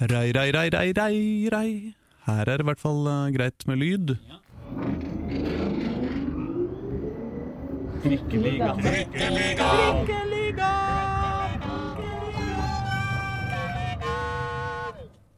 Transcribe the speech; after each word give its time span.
Rei, 0.00 0.32
rei, 0.32 0.50
rei, 0.50 0.68
rei, 0.72 0.92
rei, 0.96 1.48
rei. 1.52 1.92
Her 2.24 2.48
er 2.48 2.56
det 2.56 2.64
i 2.64 2.68
hvert 2.70 2.80
fall 2.80 3.04
uh, 3.04 3.28
greit 3.34 3.66
med 3.68 3.76
lyd. 3.76 4.16
Ja, 4.16 4.40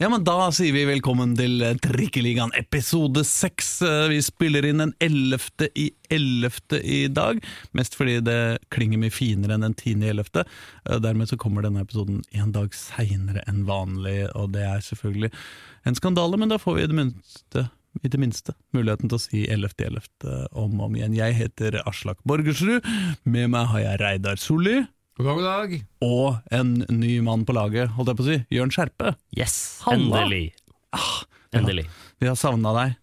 men 0.09 0.25
Da 0.25 0.49
sier 0.55 0.73
vi 0.73 0.83
velkommen 0.89 1.35
til 1.37 1.61
eh, 1.63 1.77
Trikkeligaen 1.79 2.51
episode 2.59 3.23
seks. 3.29 3.75
Eh, 3.85 4.09
Vi 4.11 4.23
spiller 4.25 4.65
inn 4.67 4.81
den 4.81 4.95
ellevte 5.05 5.69
i 5.79 5.91
ellevte 6.11 6.81
i 6.81 7.05
dag. 7.13 7.43
Mest 7.77 7.95
fordi 7.99 8.17
det 8.25 8.39
klinger 8.75 8.99
mye 9.03 9.13
finere 9.15 9.55
enn 9.55 9.67
den 9.67 9.77
tiende 9.79 10.09
i 10.09 10.13
ellevte. 10.15 10.47
Eh, 10.89 10.97
Dermed 11.05 11.29
så 11.31 11.37
kommer 11.39 11.63
denne 11.67 11.85
episoden 11.85 12.23
en 12.33 12.55
dag 12.57 12.73
seinere 12.75 13.45
enn 13.47 13.67
vanlig, 13.69 14.25
og 14.33 14.55
det 14.57 14.65
er 14.67 14.83
selvfølgelig 14.87 15.31
en 15.87 15.99
skandale, 16.01 16.41
men 16.41 16.51
da 16.51 16.59
får 16.63 16.79
vi 16.79 16.87
i 16.87 16.91
det 16.91 16.99
minste, 16.99 17.67
i 18.03 18.11
det 18.11 18.23
minste 18.23 18.57
muligheten 18.73 19.13
til 19.13 19.21
å 19.21 19.25
si 19.27 19.45
ellevte 19.53 19.85
i 19.85 19.91
ellevte 19.91 20.41
om 20.51 20.81
og 20.81 20.89
om 20.89 20.99
igjen. 20.99 21.19
Jeg 21.21 21.37
heter 21.37 21.79
Aslak 21.85 22.25
Borgersrud. 22.25 22.81
Med 23.29 23.53
meg 23.53 23.71
har 23.75 23.87
jeg 23.87 24.03
Reidar 24.03 24.41
Solli. 24.41 24.81
God 25.17 25.27
dag, 25.27 25.35
god 25.37 25.45
dag. 25.45 25.73
Og 26.07 26.39
en 26.57 26.71
ny 26.89 27.19
mann 27.25 27.43
på 27.45 27.53
laget, 27.53 27.91
holdt 27.99 28.13
jeg 28.13 28.19
på 28.19 28.25
å 28.25 28.29
si, 28.31 28.37
Jørn 28.57 28.73
Skjerpe. 28.73 29.13
Yes, 29.37 29.57
Halla. 29.85 30.23
endelig. 30.23 30.55
Ah, 30.97 31.23
Endelig. 31.53 31.85
Vi 32.17 32.31
har 32.31 32.37
savna 32.41 32.73
deg. 32.73 32.95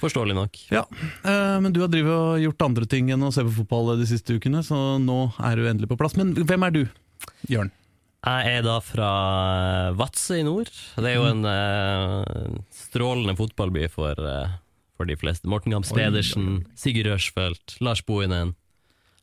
Forståelig 0.00 0.34
nok. 0.34 0.58
Ja, 0.74 0.82
eh, 1.22 1.56
men 1.62 1.70
du 1.72 1.78
har 1.84 1.94
og 1.94 2.40
gjort 2.42 2.64
andre 2.66 2.88
ting 2.90 3.12
enn 3.14 3.22
å 3.22 3.30
se 3.32 3.44
på 3.46 3.54
fotball 3.62 3.94
de 4.00 4.08
siste 4.10 4.34
ukene, 4.34 4.64
så 4.66 4.98
nå 4.98 5.30
er 5.38 5.56
du 5.56 5.68
endelig 5.70 5.88
på 5.92 5.96
plass. 6.00 6.18
Men 6.18 6.34
hvem 6.34 6.66
er 6.66 6.74
du, 6.74 6.82
Jørn? 7.48 7.70
Jeg 8.26 8.58
er 8.58 8.62
da 8.66 8.80
fra 8.82 9.08
Vadsø 9.94 10.40
i 10.40 10.44
nord. 10.44 10.68
Det 10.98 11.06
er 11.12 11.20
jo 11.20 11.30
en 11.30 11.46
eh, 11.46 12.60
strålende 12.74 13.38
fotballby 13.38 13.86
for, 13.94 14.18
eh, 14.18 14.58
for 14.98 15.06
de 15.06 15.14
fleste. 15.16 15.46
Morten 15.46 15.70
Gams 15.70 15.94
Pedersen. 15.94 16.64
Sigurd 16.74 17.12
Rørsfeldt, 17.12 17.78
Lars 17.80 18.02
Bohinen. 18.02 18.56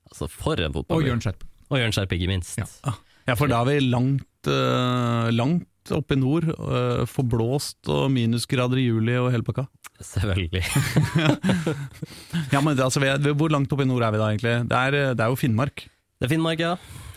Altså, 0.08 0.32
for 0.32 0.56
en 0.64 0.72
fotballby. 0.72 1.04
Og. 1.04 1.12
Jørn 1.12 1.26
Skjerp. 1.28 1.44
Og 1.74 1.80
Jørn 1.82 1.96
Skjerp, 1.96 2.14
ikke 2.16 2.30
minst. 2.30 2.60
Ja. 2.62 2.94
Ja, 3.24 3.38
for 3.40 3.48
da 3.50 3.62
er 3.64 3.70
vi 3.72 3.78
langt, 3.88 4.50
uh, 4.52 5.30
langt 5.34 5.92
oppe 5.96 6.16
i 6.16 6.20
nord. 6.20 6.46
Uh, 6.60 7.04
forblåst 7.10 7.90
og 7.92 8.10
minusgrader 8.14 8.82
i 8.82 8.88
juli 8.90 9.16
og 9.20 9.32
hele 9.34 9.46
pakka. 9.48 9.66
Selvfølgelig. 10.04 10.64
Ja, 12.54 12.60
men 12.62 12.76
det, 12.76 12.84
altså, 12.84 13.00
Hvor 13.34 13.50
langt 13.54 13.72
oppe 13.74 13.86
i 13.86 13.88
nord 13.88 14.04
er 14.04 14.14
vi 14.14 14.20
da, 14.22 14.28
egentlig? 14.34 14.54
Det 14.70 14.78
er, 14.78 14.98
eh, 14.98 15.14
det 15.18 15.24
er 15.24 15.32
jo 15.32 15.38
Finnmark. 15.40 15.86
Det 16.20 16.28
er 16.28 16.32
Finnmark, 16.34 16.60
ja. 16.62 16.74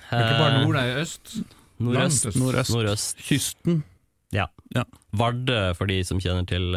Det 0.07 0.19
er 0.19 0.25
ikke 0.27 0.41
bare 0.41 0.61
nord, 0.63 0.77
det 0.77 0.85
er 0.85 1.01
øst. 1.03 1.33
Nordøst. 1.83 2.29
Nordøst. 2.39 2.73
Nordøst. 2.73 3.25
Kysten. 3.27 3.83
Ja. 4.33 4.47
Ja. 4.77 4.85
Vardø, 5.17 5.59
for 5.77 5.91
de 5.91 5.98
som 6.07 6.20
kjenner 6.23 6.47
til 6.48 6.77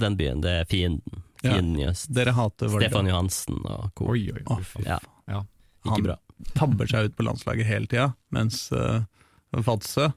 den 0.00 0.16
byen, 0.20 0.40
det 0.44 0.54
er 0.62 0.70
fienden. 0.70 1.24
Ja. 1.42 1.56
Fienden 1.56 1.76
i 1.80 1.86
øst. 1.90 2.08
Dere 2.14 2.36
hater 2.36 2.70
Vardø. 2.72 2.86
Stefan 2.86 3.10
Johansen 3.10 3.60
og 3.64 3.90
co. 3.98 4.10
Oi, 4.14 4.26
oi, 4.32 4.44
oi. 4.44 4.62
Ja. 4.86 5.00
Ja. 5.28 5.42
Ikke 5.88 6.04
bra. 6.10 6.18
Tabber 6.56 6.88
seg 6.90 7.10
ut 7.10 7.16
på 7.18 7.26
landslaget 7.26 7.68
hele 7.68 7.88
tida, 7.90 8.10
mens 8.34 8.66
uh, 8.72 9.02
Vadsø 9.52 10.10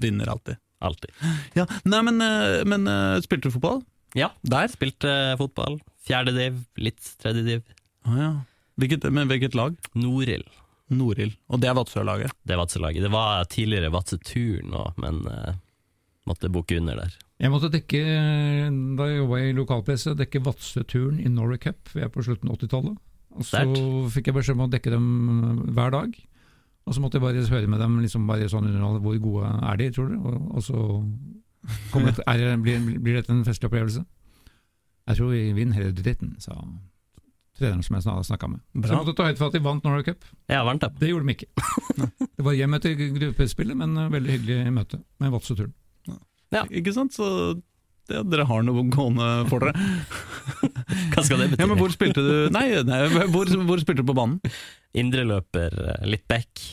vinner 0.00 0.30
alltid. 0.32 0.60
Alltid. 0.80 1.10
Ja, 1.58 1.66
Nei, 1.84 2.00
men, 2.06 2.20
uh, 2.24 2.60
men 2.68 2.86
uh, 2.88 3.18
spilte 3.24 3.48
du 3.50 3.56
fotball? 3.58 3.82
Ja, 4.16 4.30
Der? 4.42 4.70
spilte 4.72 5.10
fotball. 5.38 5.78
Fjerde 6.06 6.32
div, 6.34 6.62
litt 6.80 7.02
tredje 7.20 7.44
div. 7.46 7.66
Å 8.08 8.16
ja. 8.16 8.30
Hvilket, 8.80 9.04
men 9.12 9.28
hvilket 9.28 9.54
lag? 9.58 9.74
Norild, 9.92 10.48
Norild. 10.90 11.34
Og 11.52 11.60
det 11.60 11.68
er 11.68 11.76
Vadsø-laget? 11.76 12.32
det 12.48 12.54
er 12.56 12.58
Vadsø-laget. 12.62 13.04
Det 13.04 13.10
var 13.12 13.44
tidligere 13.52 13.90
Vadsø-turn 13.92 14.72
òg, 14.74 14.96
men 15.04 15.20
eh, 15.28 15.58
måtte 16.26 16.48
bukke 16.50 16.78
under 16.80 16.96
der. 17.02 17.18
Jeg 17.40 17.52
måtte 17.52 17.70
dekke, 17.72 18.00
da 18.98 19.06
jeg 19.10 19.20
jobba 19.20 19.38
i 19.44 19.52
lokalpresse, 19.56 20.16
dekke 20.18 20.42
Vadsø-turen 20.48 21.20
i 21.20 21.28
Norway 21.30 21.60
Cup. 21.62 21.92
Vi 21.94 22.02
er 22.04 22.10
på 22.12 22.24
slutten 22.24 22.50
av 22.50 22.56
80-tallet. 22.58 22.96
Og 23.38 23.46
så 23.46 23.62
fikk 24.14 24.30
jeg 24.30 24.36
beskjed 24.36 24.58
om 24.58 24.66
å 24.66 24.70
dekke 24.72 24.92
dem 24.92 25.06
hver 25.76 25.94
dag. 25.94 26.14
Og 26.88 26.96
så 26.96 27.02
måtte 27.02 27.20
jeg 27.20 27.24
bare 27.24 27.44
høre 27.52 27.70
med 27.70 27.82
dem 27.82 27.98
liksom 28.02 28.26
bare 28.26 28.48
sånn 28.50 28.66
underhold, 28.66 29.02
hvor 29.04 29.18
gode 29.22 29.50
er 29.70 29.80
de, 29.80 29.90
tror 29.94 30.08
du? 30.10 30.16
Og, 30.18 30.38
og 30.56 30.64
så 30.66 30.86
et, 32.00 32.22
er, 32.26 32.56
blir, 32.58 32.80
blir 32.98 33.20
dette 33.20 33.32
en 33.34 33.44
festlig 33.46 33.68
opplevelse. 33.68 34.02
Jeg 35.10 35.18
tror 35.18 35.30
vi 35.34 35.42
vinner 35.54 35.78
hele 35.78 35.92
dritten, 35.94 36.34
sa 36.42 36.56
treneren 37.60 37.84
som 37.84 37.98
jeg 37.98 38.26
snakka 38.30 38.48
med. 38.48 38.60
Så 38.72 38.80
Bra. 38.80 38.90
jeg 38.90 39.00
måtte 39.02 39.16
ta 39.18 39.26
høyde 39.28 39.40
for 39.40 39.50
at 39.50 39.56
de 39.56 39.62
vant 39.64 39.84
Norway 39.84 40.06
Cup. 40.06 40.24
Ja, 40.48 40.62
vant 40.64 40.82
det. 40.82 40.90
Det 41.00 41.10
gjorde 41.10 41.28
de 41.28 41.34
ikke. 41.36 41.48
det 42.36 42.46
var 42.46 42.56
hjem 42.56 42.76
etter 42.78 42.94
gruppespillet, 43.18 43.76
men 43.76 43.96
eh, 44.00 44.12
veldig 44.14 44.36
hyggelig 44.36 44.74
møte 44.76 45.02
med 45.20 45.34
Vadsø-turen. 45.34 45.74
Ja. 46.50 46.64
Ikke 46.66 46.94
sant? 46.96 47.14
Så 47.14 47.26
det, 48.08 48.22
dere 48.32 48.46
har 48.48 48.64
noe 48.66 48.84
gående 48.88 49.28
for 49.50 49.66
dere. 49.66 49.88
Hva 51.12 51.24
skal 51.26 51.42
det 51.42 51.50
bety? 51.52 51.62
Ja, 51.62 51.68
men 51.70 51.78
hvor 51.78 51.92
spilte 51.92 52.24
du 52.24 52.32
Nei, 52.54 52.66
nei 52.86 53.00
hvor, 53.32 53.50
hvor 53.68 53.82
spilte 53.82 54.02
du 54.02 54.08
på 54.08 54.16
banen? 54.16 54.40
Indreløper, 54.96 55.76
eh, 55.92 56.06
litt 56.10 56.26
back. 56.30 56.64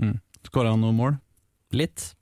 Mm. 0.00 0.16
Skåra 0.46 0.72
han 0.72 0.82
noe 0.82 0.96
mål? 0.96 1.18
Litt. 1.76 2.14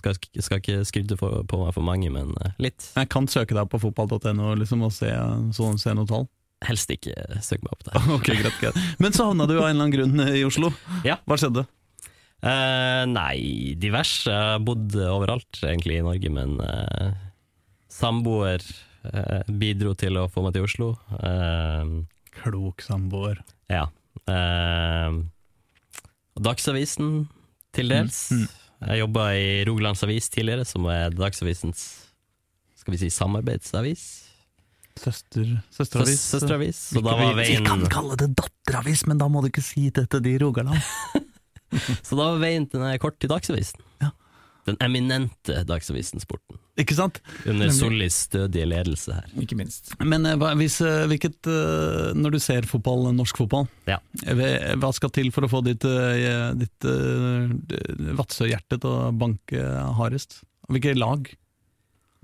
Skal, 0.00 0.16
skal 0.40 0.62
ikke 0.62 0.80
skryte 0.88 1.16
på 1.20 1.58
meg 1.60 1.74
for 1.76 1.84
mange, 1.84 2.08
men 2.12 2.32
eh, 2.40 2.54
litt. 2.62 2.88
Jeg 2.96 3.10
kan 3.12 3.28
søke 3.28 3.56
deg 3.56 3.68
på 3.70 3.80
fotball.no 3.82 4.54
liksom, 4.58 4.86
og 4.86 4.94
se, 4.96 5.10
så, 5.56 5.72
se 5.80 5.96
noen 5.96 6.08
tall. 6.08 6.30
Helst 6.64 6.92
ikke 6.92 7.14
søk 7.44 7.62
meg 7.64 7.74
opp 7.76 7.84
der. 7.88 8.00
Ok, 8.16 8.32
greit, 8.32 8.56
greit. 8.60 8.80
Men 9.00 9.16
så 9.16 9.28
havna 9.30 9.46
du 9.48 9.58
av 9.58 9.68
en 9.68 9.76
eller 9.76 9.86
annen 9.86 9.94
grunn 9.94 10.24
i 10.40 10.42
Oslo. 10.48 10.72
Ja. 11.06 11.20
Hva 11.28 11.38
skjedde? 11.40 11.66
Eh, 12.42 13.02
nei, 13.10 13.74
diverse. 13.80 14.30
Jeg 14.30 14.54
har 14.54 14.62
bodd 14.64 14.94
overalt 14.96 15.60
egentlig 15.66 15.98
i 16.00 16.04
Norge, 16.06 16.30
men 16.32 16.54
uh, 16.64 17.10
samboer 17.92 18.62
uh, 19.04 19.42
bidro 19.60 19.92
til 20.00 20.16
å 20.16 20.28
få 20.32 20.44
meg 20.46 20.54
til 20.56 20.64
Oslo. 20.68 20.88
Eh, 21.20 21.92
Klok 22.40 22.80
samboer. 22.86 23.42
ja. 23.72 23.86
Og 26.30 26.42
Dagsavisen 26.46 27.26
til 27.74 27.90
dels. 27.90 28.20
Mm, 28.32 28.46
Jeg 28.88 29.00
jobba 29.02 29.24
i 29.36 29.48
Rogalands 29.68 30.02
Avis 30.06 30.28
tidligere, 30.32 30.64
som 30.64 30.86
er 30.88 31.10
Dagsavisens 31.12 31.82
skal 32.80 32.94
vi 32.94 33.00
si 33.02 33.10
samarbeidsavis. 33.12 34.04
Søster, 35.00 35.44
Søs- 35.68 35.76
søsteravis. 35.76 36.22
Søsteravis. 36.32 36.78
Så 36.94 37.02
da 37.04 37.12
var 37.18 37.34
Vi 37.36 37.58
kan 37.66 37.82
kalle 37.92 38.16
det 38.20 38.30
datteravis, 38.38 39.04
men 39.06 39.18
da 39.20 39.28
må 39.28 39.42
du 39.44 39.50
ikke 39.50 39.62
si 39.64 39.90
det 39.90 40.06
til 40.10 40.22
de 40.24 40.32
i 40.36 40.40
Rogaland. 40.40 40.80
så 42.06 42.18
da 42.18 42.30
til 42.40 42.80
den 42.80 42.98
kort 43.02 43.18
til 43.20 43.30
Dagsavisen. 43.32 43.80
Ja. 44.02 44.10
Den 44.68 44.76
eminente 44.84 45.62
Dagsavisen 45.66 46.20
Sporten. 46.22 46.58
Ikke 46.80 46.96
sant? 46.96 47.18
Under. 47.48 47.70
Sollis 47.74 48.16
stødige 48.26 48.68
ledelse 48.68 49.14
her. 49.16 49.26
Ikke 49.42 49.56
minst. 49.58 49.90
Men 50.00 50.24
eh, 50.28 50.36
hva, 50.40 50.52
hvis, 50.58 50.78
eh, 50.84 51.06
hvilket, 51.10 51.38
eh, 51.50 52.12
når 52.16 52.36
du 52.36 52.38
ser 52.42 52.68
fotball, 52.68 53.08
norsk 53.16 53.42
fotball, 53.42 53.68
Ja. 53.90 53.98
hva 54.24 54.92
skal 54.96 55.12
til 55.16 55.30
for 55.34 55.46
å 55.46 55.50
få 55.50 55.62
ditt, 55.66 55.84
ditt 56.60 56.88
Vadsø-hjerte 58.20 58.78
til 58.80 58.90
å 58.90 59.10
banke 59.16 59.64
hardest? 59.98 60.40
Hvilke 60.70 60.94
lag? 60.96 61.28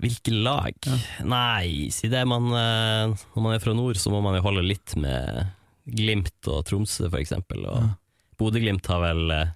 Hvilke 0.01 0.31
lag? 0.31 0.77
Nei, 1.25 1.89
si 1.93 2.07
det 2.07 2.21
man 2.29 2.51
Når 2.53 3.41
man 3.41 3.55
er 3.55 3.61
fra 3.63 3.73
nord, 3.73 3.97
så 3.97 4.13
må 4.13 4.21
man 4.21 4.37
jo 4.37 4.45
holde 4.45 4.65
litt 4.65 4.93
med 4.95 5.47
Glimt 5.87 6.49
og 6.51 6.65
Tromsø, 6.67 7.09
for 7.09 7.19
eksempel. 7.21 7.65
Og 7.65 7.81
Ja. 7.81 7.95
Bodø-Glimt 8.37 8.87
har 8.91 9.01
vel 9.03 9.31
uh, 9.33 9.55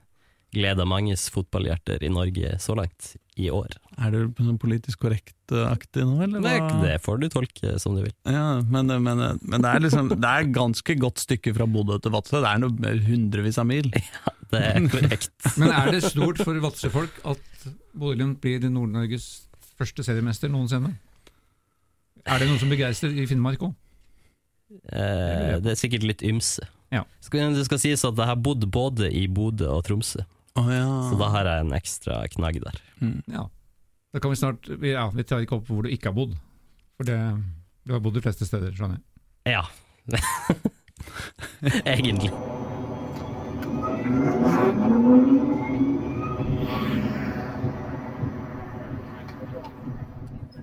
gleda 0.51 0.85
manges 0.85 1.29
fotballhjerter 1.31 2.03
i 2.03 2.09
Norge 2.11 2.55
så 2.59 2.75
langt 2.75 3.13
i 3.39 3.47
år. 3.53 3.71
Er 4.01 4.11
du 4.11 4.33
sånn 4.35 4.57
politisk 4.59 5.03
korrekt-aktig 5.05 6.03
nå, 6.07 6.17
eller? 6.25 6.43
Det, 6.43 6.55
det 6.83 6.95
får 7.05 7.21
du 7.21 7.27
tolke 7.31 7.77
som 7.81 7.95
du 7.95 8.03
vil. 8.03 8.13
Ja, 8.27 8.59
men, 8.61 8.91
men, 8.91 9.21
men 9.39 9.63
det 9.63 9.71
er 9.71 9.85
liksom 9.85 10.11
Det 10.11 10.31
er 10.31 10.49
ganske 10.53 10.95
godt 10.99 11.23
stykke 11.23 11.53
fra 11.55 11.67
Bodø 11.69 11.97
til 12.03 12.13
Vadsø. 12.13 12.41
Det 12.43 12.49
er 12.51 12.63
noe 12.63 12.75
mer 12.83 12.99
hundrevis 13.07 13.61
av 13.61 13.69
mil. 13.71 13.91
Ja, 14.01 14.33
Det 14.51 14.59
er 14.67 14.89
korrekt. 14.91 15.31
Men 15.61 15.71
er 15.71 15.93
det 15.95 16.01
stort 16.03 16.41
for 16.43 16.57
Vadsø-folk 16.59 17.21
at 17.31 17.63
Bodø-Glimt 17.95 18.41
blir 18.43 18.65
Nord-Norges 18.67 19.29
første 19.79 20.03
seriemester 20.03 20.51
noensinne? 20.51 20.91
Er 22.27 22.41
det 22.41 22.49
noen 22.49 22.59
som 22.59 22.69
begeistrer 22.69 23.15
i 23.15 23.23
Finnmark 23.29 23.63
òg? 23.63 23.71
Eh, 24.91 25.55
det 25.63 25.73
er 25.73 25.79
sikkert 25.79 26.03
litt 26.07 26.21
ymse. 26.27 26.65
Ja. 26.91 27.03
Skal, 27.23 27.53
det 27.55 27.65
skal 27.67 27.79
sies 27.79 28.03
at 28.07 28.17
jeg 28.19 28.27
har 28.27 28.35
bodd 28.43 28.65
både 28.71 29.07
i 29.15 29.25
Bodø 29.31 29.69
og 29.71 29.83
Tromsø, 29.87 30.23
oh, 30.59 30.67
ja. 30.71 30.85
så 31.07 31.15
da 31.19 31.29
har 31.31 31.47
jeg 31.47 31.65
en 31.65 31.75
ekstra 31.77 32.17
knagg 32.33 32.59
der. 32.63 32.79
Mm. 32.99 33.21
Ja. 33.31 33.45
Da 34.11 34.19
kan 34.19 34.33
vi 34.33 34.39
snart 34.41 34.67
vi- 34.81 34.91
Ja, 34.91 35.05
vi 35.15 35.23
tar 35.23 35.39
ikke 35.39 35.55
opp 35.61 35.67
hvor 35.71 35.83
du 35.83 35.89
ikke 35.89 36.09
har 36.11 36.17
bodd. 36.17 36.35
For 36.97 37.07
det, 37.07 37.17
du 37.87 37.93
har 37.95 38.01
bodd 38.03 38.13
de 38.19 38.21
fleste 38.25 38.45
steder, 38.45 38.71
skjønner 38.75 38.99
jeg. 38.99 39.55
Ja. 39.55 39.63
Egentlig. 41.85 42.31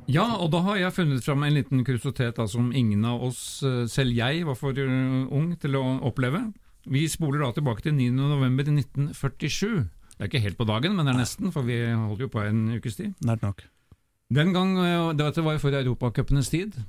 Ja, 0.09 0.25
og 0.41 0.49
da 0.55 0.63
har 0.65 0.79
jeg 0.81 0.95
funnet 0.97 1.25
fram 1.25 1.43
en 1.45 1.53
liten 1.53 1.83
kuriositet 1.85 2.39
da, 2.39 2.47
som 2.49 2.71
ingen 2.73 3.05
av 3.05 3.27
oss, 3.29 3.61
eh, 3.67 3.85
selv 3.93 4.17
jeg, 4.17 4.47
var 4.49 4.57
for 4.57 4.73
eh, 4.73 5.29
ung 5.29 5.51
til 5.61 5.77
å 5.77 5.85
oppleve. 6.09 6.47
Vi 6.89 7.03
spoler 7.13 7.45
da 7.45 7.51
tilbake 7.53 7.85
til 7.85 7.93
9. 7.93 8.15
november 8.17 8.65
1947. 8.73 9.85
Det 10.17 10.25
er 10.25 10.31
ikke 10.31 10.45
helt 10.47 10.57
på 10.57 10.67
dagen, 10.69 10.97
men 10.97 11.05
det 11.05 11.13
er 11.13 11.21
nesten, 11.21 11.53
for 11.53 11.69
vi 11.69 11.77
holdt 11.93 12.25
jo 12.25 12.31
på 12.33 12.41
en 12.41 12.79
ukes 12.79 12.97
tid. 12.97 13.13
Nært 13.21 13.45
nok. 13.45 13.67
Den 14.33 14.55
gang, 14.57 14.79
eh, 14.81 15.13
Dette 15.21 15.45
var 15.45 15.59
jo 15.59 15.65
for 15.67 15.77
europacupenes 15.77 16.49
tid. 16.49 16.81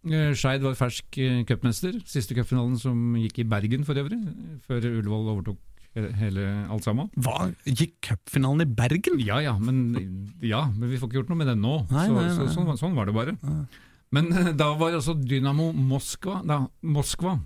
Skeid 0.00 0.62
var 0.64 0.78
fersk 0.78 1.18
cupmester. 1.44 1.98
Siste 2.08 2.32
cupfinalen 2.32 2.78
som 2.80 3.18
gikk 3.20 3.42
i 3.42 3.44
Bergen 3.50 3.82
for 3.84 3.98
øvrig, 4.00 4.16
før 4.64 4.86
Ullevål 4.94 5.28
overtok 5.34 5.58
hele 5.94 6.46
alt 6.70 6.86
sammen. 6.86 7.10
Hva? 7.18 7.50
Gikk 7.66 7.96
cupfinalen 8.06 8.64
i 8.64 8.70
Bergen? 8.78 9.20
Ja 9.24 9.40
ja, 9.42 9.56
men, 9.58 9.94
ja, 10.44 10.66
men 10.70 10.90
vi 10.92 10.98
får 11.00 11.10
ikke 11.10 11.20
gjort 11.22 11.32
noe 11.32 11.40
med 11.42 11.50
den 11.50 11.62
nå. 11.64 11.80
Nei, 11.90 12.06
så, 12.06 12.14
nei, 12.14 12.26
nei. 12.28 12.34
Så, 12.36 12.48
sånn, 12.54 12.70
sånn 12.78 12.98
var 12.98 13.10
det 13.10 13.16
bare. 13.16 13.36
Men 14.14 14.30
eh, 14.34 14.52
da 14.58 14.72
var 14.78 14.94
altså 14.96 15.16
Dynamo 15.18 15.70
Moskva, 15.74 16.40
da, 16.46 16.62
Moskva 16.86 17.36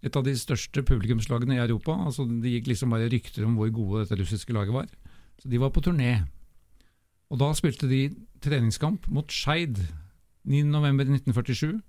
et 0.00 0.16
av 0.16 0.24
de 0.24 0.32
største 0.36 0.82
publikumslagene 0.86 1.58
i 1.58 1.62
Europa. 1.62 1.92
altså 2.06 2.24
Det 2.24 2.54
gikk 2.54 2.70
liksom 2.72 2.94
bare 2.94 3.10
rykter 3.12 3.44
om 3.44 3.58
hvor 3.58 3.72
gode 3.74 4.04
dette 4.04 4.16
russiske 4.20 4.54
laget 4.56 4.72
var. 4.72 4.88
Så 5.40 5.48
De 5.48 5.60
var 5.60 5.70
på 5.70 5.82
turné. 5.84 6.24
Og 7.30 7.38
Da 7.38 7.52
spilte 7.54 7.88
de 7.88 8.08
treningskamp 8.40 9.08
mot 9.12 9.28
Skeid 9.28 9.76
9.11.1947. 10.48 11.80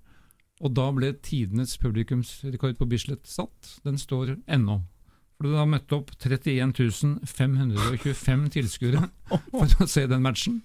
Og 0.62 0.74
da 0.76 0.90
ble 0.92 1.14
tidenes 1.24 1.78
publikumsrekord 1.80 2.76
på 2.78 2.86
Bislett 2.86 3.26
satt. 3.26 3.78
Den 3.82 3.96
står 3.98 4.36
ennå. 4.46 4.82
For 5.42 5.50
det 5.50 5.58
da 5.58 5.62
møtte 5.66 5.96
opp 5.96 6.10
31 6.22 7.16
525 7.26 8.42
tilskuere 8.54 9.08
for 9.50 9.72
å 9.82 9.86
se 9.90 10.04
den 10.06 10.22
matchen. 10.22 10.60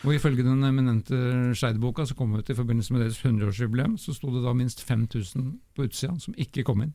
Og 0.00 0.14
ifølge 0.14 0.46
den 0.46 0.64
eminente 0.64 1.18
Skeid-boka 1.52 2.06
som 2.08 2.16
kom 2.16 2.32
ut 2.32 2.48
i 2.48 2.56
forbindelse 2.56 2.94
med 2.94 3.04
deres 3.04 3.18
100-årsjubileum, 3.20 3.98
så 4.00 4.14
sto 4.16 4.32
det 4.32 4.40
da 4.46 4.54
minst 4.56 4.80
5000 4.88 5.50
på 5.76 5.84
utsida 5.84 6.16
som 6.24 6.38
ikke 6.40 6.64
kom 6.64 6.80
inn. 6.86 6.94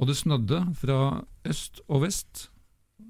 Og 0.00 0.08
det 0.08 0.16
snødde 0.16 0.62
fra 0.80 0.96
øst 1.44 1.82
og 1.84 2.06
vest, 2.06 2.46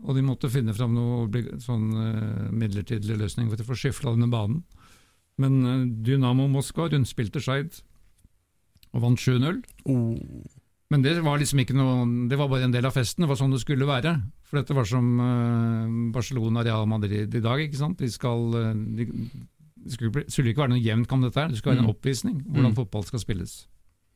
og 0.03 0.19
de 0.19 0.27
måtte 0.27 0.51
finne 0.51 0.75
fram 0.75 0.99
noe 0.99 1.45
sånn 1.63 1.87
eh, 1.95 2.49
midlertidig 2.51 3.21
løsning 3.23 3.53
for 3.53 3.63
å 3.63 3.69
få 3.71 3.79
skifla 3.85 4.17
denne 4.17 4.33
banen. 4.35 4.65
Men 5.39 5.63
eh, 5.63 5.87
Dynamo 6.11 6.51
Moskva 6.51 6.91
rundspilte 6.91 7.39
Skeid 7.39 7.85
og 8.91 9.07
vant 9.07 9.23
7-0. 9.23 9.63
Oh. 9.87 10.19
Men 10.91 11.03
det 11.05 11.13
var 11.23 11.39
liksom 11.39 11.61
ikke 11.63 11.75
noe 11.79 12.03
Det 12.29 12.37
var 12.37 12.49
bare 12.51 12.65
en 12.67 12.73
del 12.75 12.85
av 12.89 12.93
festen. 12.97 13.23
Det 13.23 13.29
var 13.31 13.39
sånn 13.39 13.53
det 13.55 13.61
skulle 13.63 13.87
være. 13.87 14.17
For 14.43 14.59
dette 14.59 14.75
var 14.75 14.85
som 14.91 15.07
eh, 15.23 16.13
Barcelona 16.13 16.65
Real 16.67 16.87
Madrid 16.91 17.33
i 17.35 17.41
dag. 17.45 17.61
ikke 17.63 17.79
sant? 17.79 17.99
De 18.03 18.09
skal 18.11 18.49
eh, 18.59 18.73
de, 18.99 19.07
Det 19.81 19.93
skulle, 19.95 20.25
skulle 20.29 20.51
ikke 20.51 20.65
være 20.67 20.75
noe 20.75 20.83
jevnt 20.83 21.07
kamp, 21.09 21.23
dette 21.25 21.41
her. 21.41 21.49
Det 21.55 21.59
skulle 21.61 21.77
være 21.77 21.85
en 21.85 21.91
Mm. 21.91 21.95
oppvisning 21.95 22.41
hvordan 22.49 22.73
Mm. 22.73 22.77
fotball 22.77 23.05
skal 23.07 23.21
spilles. 23.23 23.67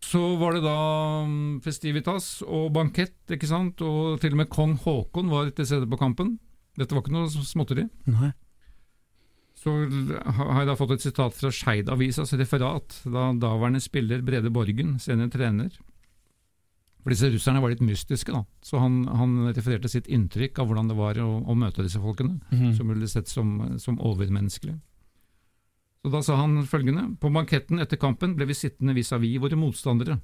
Så 0.05 0.21
var 0.37 0.53
det 0.53 0.63
da 0.67 1.25
mm, 1.25 1.63
festivitas 1.65 2.43
og 2.45 2.73
bankett, 2.75 3.15
ikke 3.31 3.47
sant. 3.49 3.81
Og 3.81 4.21
til 4.21 4.33
og 4.35 4.37
med 4.43 4.51
kong 4.51 4.75
Haakon 4.85 5.31
var 5.31 5.49
til 5.51 5.65
stede 5.65 5.89
på 5.89 5.97
kampen. 5.97 6.39
Dette 6.77 6.93
var 6.93 7.01
ikke 7.03 7.15
noe 7.15 7.31
småtteri. 7.31 7.87
Nei. 8.11 8.33
Så 9.57 9.71
har 10.27 10.59
jeg 10.61 10.67
da 10.69 10.75
fått 10.77 10.91
et 10.99 11.01
sitat 11.07 11.33
fra 11.33 11.49
Skeid-avisas 11.55 12.35
referat, 12.37 12.99
da 13.07 13.31
daværende 13.33 13.81
spiller 13.81 14.21
Brede 14.21 14.51
Borgen, 14.53 14.99
senere 15.01 15.31
trener. 15.33 15.71
For 17.05 17.13
disse 17.13 17.29
russerne 17.29 17.61
var 17.61 17.69
litt 17.75 17.83
mystiske, 17.85 18.33
da. 18.33 18.41
Så 18.65 18.79
han, 18.81 19.03
han 19.13 19.35
refererte 19.53 19.91
sitt 19.93 20.07
inntrykk 20.09 20.59
av 20.63 20.71
hvordan 20.71 20.89
det 20.89 20.97
var 20.97 21.19
å, 21.21 21.29
å 21.45 21.55
møte 21.57 21.85
disse 21.85 22.01
folkene, 22.01 22.39
Mhm. 22.51 22.71
som 22.79 22.89
ble 22.89 23.09
sett 23.13 23.29
som, 23.29 23.51
som 23.79 23.99
overmenneskelige. 24.01 24.79
Så 26.05 26.11
da 26.13 26.21
sa 26.25 26.37
han 26.37 26.59
følgende 26.69 27.17
På 27.21 27.31
banketten 27.33 27.79
etter 27.81 27.97
kampen 27.97 28.35
ble 28.37 28.45
vi 28.49 28.55
sittende 28.57 28.93
vis-à-vis 28.97 29.39
våre 29.41 29.57
motstandere. 29.57 30.19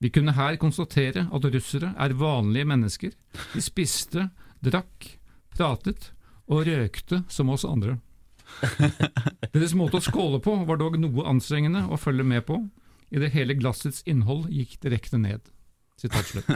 Vi 0.00 0.08
kunne 0.12 0.32
her 0.32 0.56
konstatere 0.56 1.26
at 1.32 1.44
russere 1.52 1.94
er 1.98 2.14
vanlige 2.16 2.64
mennesker. 2.68 3.12
De 3.54 3.60
spiste, 3.60 4.30
drakk, 4.64 5.10
pratet 5.56 6.12
og 6.48 6.64
røkte 6.68 7.24
som 7.28 7.50
oss 7.52 7.64
andre. 7.68 7.98
Deres 9.52 9.74
måte 9.76 10.00
å 10.00 10.04
skåle 10.04 10.40
på 10.42 10.54
var 10.66 10.80
dog 10.80 10.96
noe 11.00 11.26
anstrengende 11.28 11.84
å 11.92 11.98
følge 12.00 12.24
med 12.26 12.46
på. 12.48 12.56
I 13.12 13.18
det 13.22 13.32
hele 13.34 13.54
glassets 13.58 14.02
innhold 14.08 14.48
gikk 14.52 14.78
direkte 14.82 15.18
ned. 15.20 15.40
Sitat 16.00 16.24
slutt. 16.30 16.46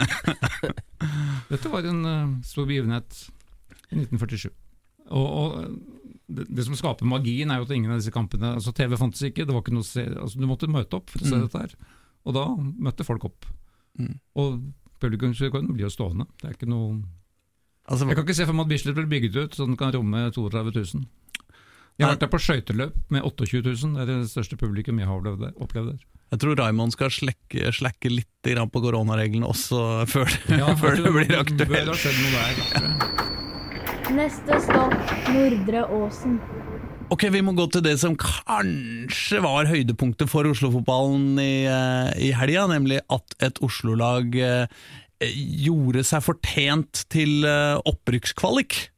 Dette 1.52 1.70
var 1.72 1.86
en 1.90 2.04
uh, 2.08 2.34
stor 2.46 2.66
begivenhet 2.68 3.18
i 3.92 3.98
1947. 4.00 4.48
Og, 5.12 5.26
og 5.28 5.58
det, 6.32 6.46
det 6.48 6.64
som 6.64 6.76
skaper 6.78 7.04
magien, 7.08 7.50
er 7.52 7.60
jo 7.60 7.66
at 7.68 7.74
ingen 7.76 7.92
av 7.92 8.00
disse 8.00 8.14
kampene 8.14 8.54
altså 8.56 8.72
TV 8.76 8.96
fantes 8.96 9.20
ikke, 9.28 9.44
det 9.44 9.52
var 9.52 9.60
ikke 9.64 9.74
noe 9.76 9.84
se, 9.84 10.06
altså 10.08 10.40
du 10.40 10.46
måtte 10.48 10.70
møte 10.72 10.96
opp 10.96 11.12
for 11.12 11.20
å 11.20 11.28
se 11.28 11.36
Mm. 11.36 11.42
dette 11.44 11.60
her. 11.66 11.74
Og 12.24 12.32
da 12.38 12.44
møtte 12.88 13.04
folk 13.04 13.26
opp. 13.28 13.44
Mm. 14.00 14.14
Og 14.40 14.62
publikumsrekorden 15.04 15.74
blir 15.76 15.84
jo 15.84 15.92
stående. 15.92 16.24
Det 16.40 16.48
er 16.48 16.56
ikke 16.56 16.70
noe 16.72 17.02
Altså, 17.84 18.06
Jeg 18.08 18.16
kan 18.16 18.24
ikke 18.24 18.34
se 18.38 18.46
for 18.48 18.56
meg 18.56 18.64
at 18.64 18.70
Bislett 18.70 18.94
blir 18.96 19.10
bygget 19.10 19.34
ut 19.36 19.56
så 19.58 19.66
den 19.68 19.76
kan 19.76 19.90
romme 19.92 20.22
32 20.32 20.70
000. 20.72 21.02
Jeg 22.00 22.06
har 22.06 22.14
vært 22.14 22.22
der 22.24 22.30
på 22.32 22.38
skøyteløp 22.40 22.94
med 23.12 23.26
28 23.28 23.60
000. 23.60 23.92
Det 23.98 24.00
er 24.00 24.08
det 24.08 24.30
største 24.30 24.56
publikum 24.56 24.98
jeg 25.02 25.06
har 25.10 25.20
opplevd 25.20 25.90
der. 25.92 26.06
Jeg 26.32 26.40
tror 26.42 26.58
Raymond 26.58 26.94
skal 26.94 27.12
slekke, 27.14 27.70
slekke 27.74 28.10
litt 28.10 28.48
grann 28.48 28.70
på 28.72 28.82
koronareglene 28.84 29.46
også 29.48 30.04
før, 30.10 30.30
Ja, 30.60 30.72
før 30.78 30.98
det 31.00 31.12
blir 31.14 31.36
aktuelt. 31.38 32.04
Neste 34.14 34.58
stopp 34.60 34.96
Nordre 35.32 35.86
Åsen. 35.94 36.38
Ok, 37.12 37.26
Vi 37.32 37.42
må 37.44 37.52
gå 37.56 37.66
til 37.72 37.84
det 37.84 37.94
som 38.00 38.16
kanskje 38.18 39.40
var 39.44 39.68
høydepunktet 39.68 40.30
for 40.30 40.48
Oslo-fotballen 40.48 41.38
i, 41.40 41.64
eh, 41.68 42.10
i 42.28 42.32
helga, 42.36 42.66
nemlig 42.70 43.02
at 43.12 43.36
et 43.44 43.60
Oslo-lag 43.64 44.34
eh, 44.40 44.66
gjorde 45.20 46.04
seg 46.06 46.24
fortjent 46.24 47.04
til 47.12 47.44
eh, 47.48 47.76
opprykkskvalik. 47.86 48.88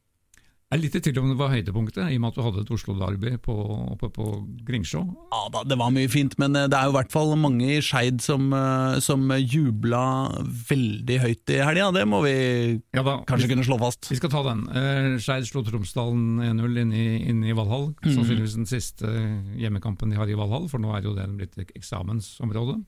Jeg 0.67 0.75
er 0.75 0.81
litt 0.83 0.95
i 0.97 0.99
tvil 0.99 1.19
om 1.21 1.29
det 1.31 1.37
var 1.39 1.51
høydepunktet, 1.53 2.09
i 2.11 2.17
og 2.17 2.21
med 2.25 2.33
at 2.33 2.35
du 2.35 2.41
hadde 2.43 2.61
et 2.65 2.71
Oslo-derby 2.75 3.29
på, 3.39 3.53
oppe 3.93 4.09
på 4.11 4.23
Gringsjå. 4.67 4.99
Ja 5.31 5.45
da, 5.53 5.61
det 5.63 5.77
var 5.79 5.93
mye 5.95 6.09
fint, 6.11 6.33
men 6.41 6.57
eh, 6.59 6.65
det 6.67 6.75
er 6.75 6.89
jo 6.89 6.91
i 6.91 6.95
hvert 6.97 7.13
fall 7.13 7.29
mange 7.39 7.69
i 7.71 7.77
Skeid 7.79 8.17
som, 8.19 8.49
eh, 8.51 8.97
som 9.05 9.23
jubla 9.39 10.01
veldig 10.67 11.19
høyt 11.23 11.53
i 11.55 11.61
helga. 11.63 11.85
Det 11.95 12.03
må 12.11 12.19
vi 12.25 12.33
Ja 12.97 13.05
da, 13.07 13.13
kanskje 13.29 13.47
vi, 13.47 13.53
kunne 13.53 13.63
slå 13.69 13.77
fast. 13.79 14.09
vi 14.11 14.17
skal 14.19 14.33
ta 14.33 14.41
den. 14.49 14.65
Eh, 14.67 15.07
Skeid 15.23 15.47
slo 15.47 15.63
Tromsdalen 15.69 16.43
1-0 16.49 16.81
inne, 16.83 17.47
i- 17.47 17.55
Valhall. 17.55 17.93
Mhm. 18.03 18.17
Sannsynligvis 18.17 18.57
den 18.59 18.67
siste 18.67 19.07
hjemmekampen 19.63 20.11
de 20.11 20.19
har 20.19 20.27
i 20.27 20.35
Valhall, 20.35 20.67
for 20.67 20.83
nå 20.83 20.91
er 20.97 21.07
jo 21.07 21.15
det 21.15 21.29
blitt 21.37 21.55
ek- 21.63 21.71
eksamensområde 21.79 22.81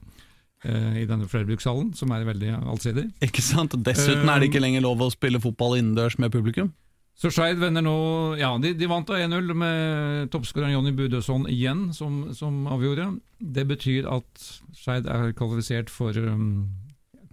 i 0.68 1.06
denne 1.08 1.24
flerbrukshallen, 1.31 1.94
som 1.96 2.12
er 2.12 2.26
veldig 2.28 2.52
allsidig. 2.68 3.06
Ikke 3.24 3.40
sant? 3.40 3.72
Dessuten 3.88 4.28
er 4.28 4.42
det 4.44 4.50
ikke 4.52 4.60
lenger 4.60 4.84
lov 4.84 5.00
å 5.00 5.08
spille 5.16 5.40
fotball 5.40 5.78
innendørs 5.80 6.20
med 6.20 6.34
publikum. 6.36 6.74
Så 7.19 7.31
Skeid 7.36 7.60
vender 7.60 7.83
nå 7.83 7.95
Ja, 8.39 8.54
de, 8.62 8.71
de 8.77 8.88
vant 8.88 9.07
da 9.07 9.19
1-0 9.19 9.56
med 9.57 10.30
toppskåreren 10.31 10.77
Jonny 10.77 10.94
Budøsson 10.95 11.49
igjen, 11.52 11.90
som, 11.95 12.30
som 12.35 12.64
avgjorde. 12.71 13.09
Det 13.40 13.66
betyr 13.68 14.07
at 14.07 14.45
Skeid 14.78 15.09
er 15.11 15.33
kvalifisert 15.35 15.92
for 15.92 16.16
um, 16.16 16.69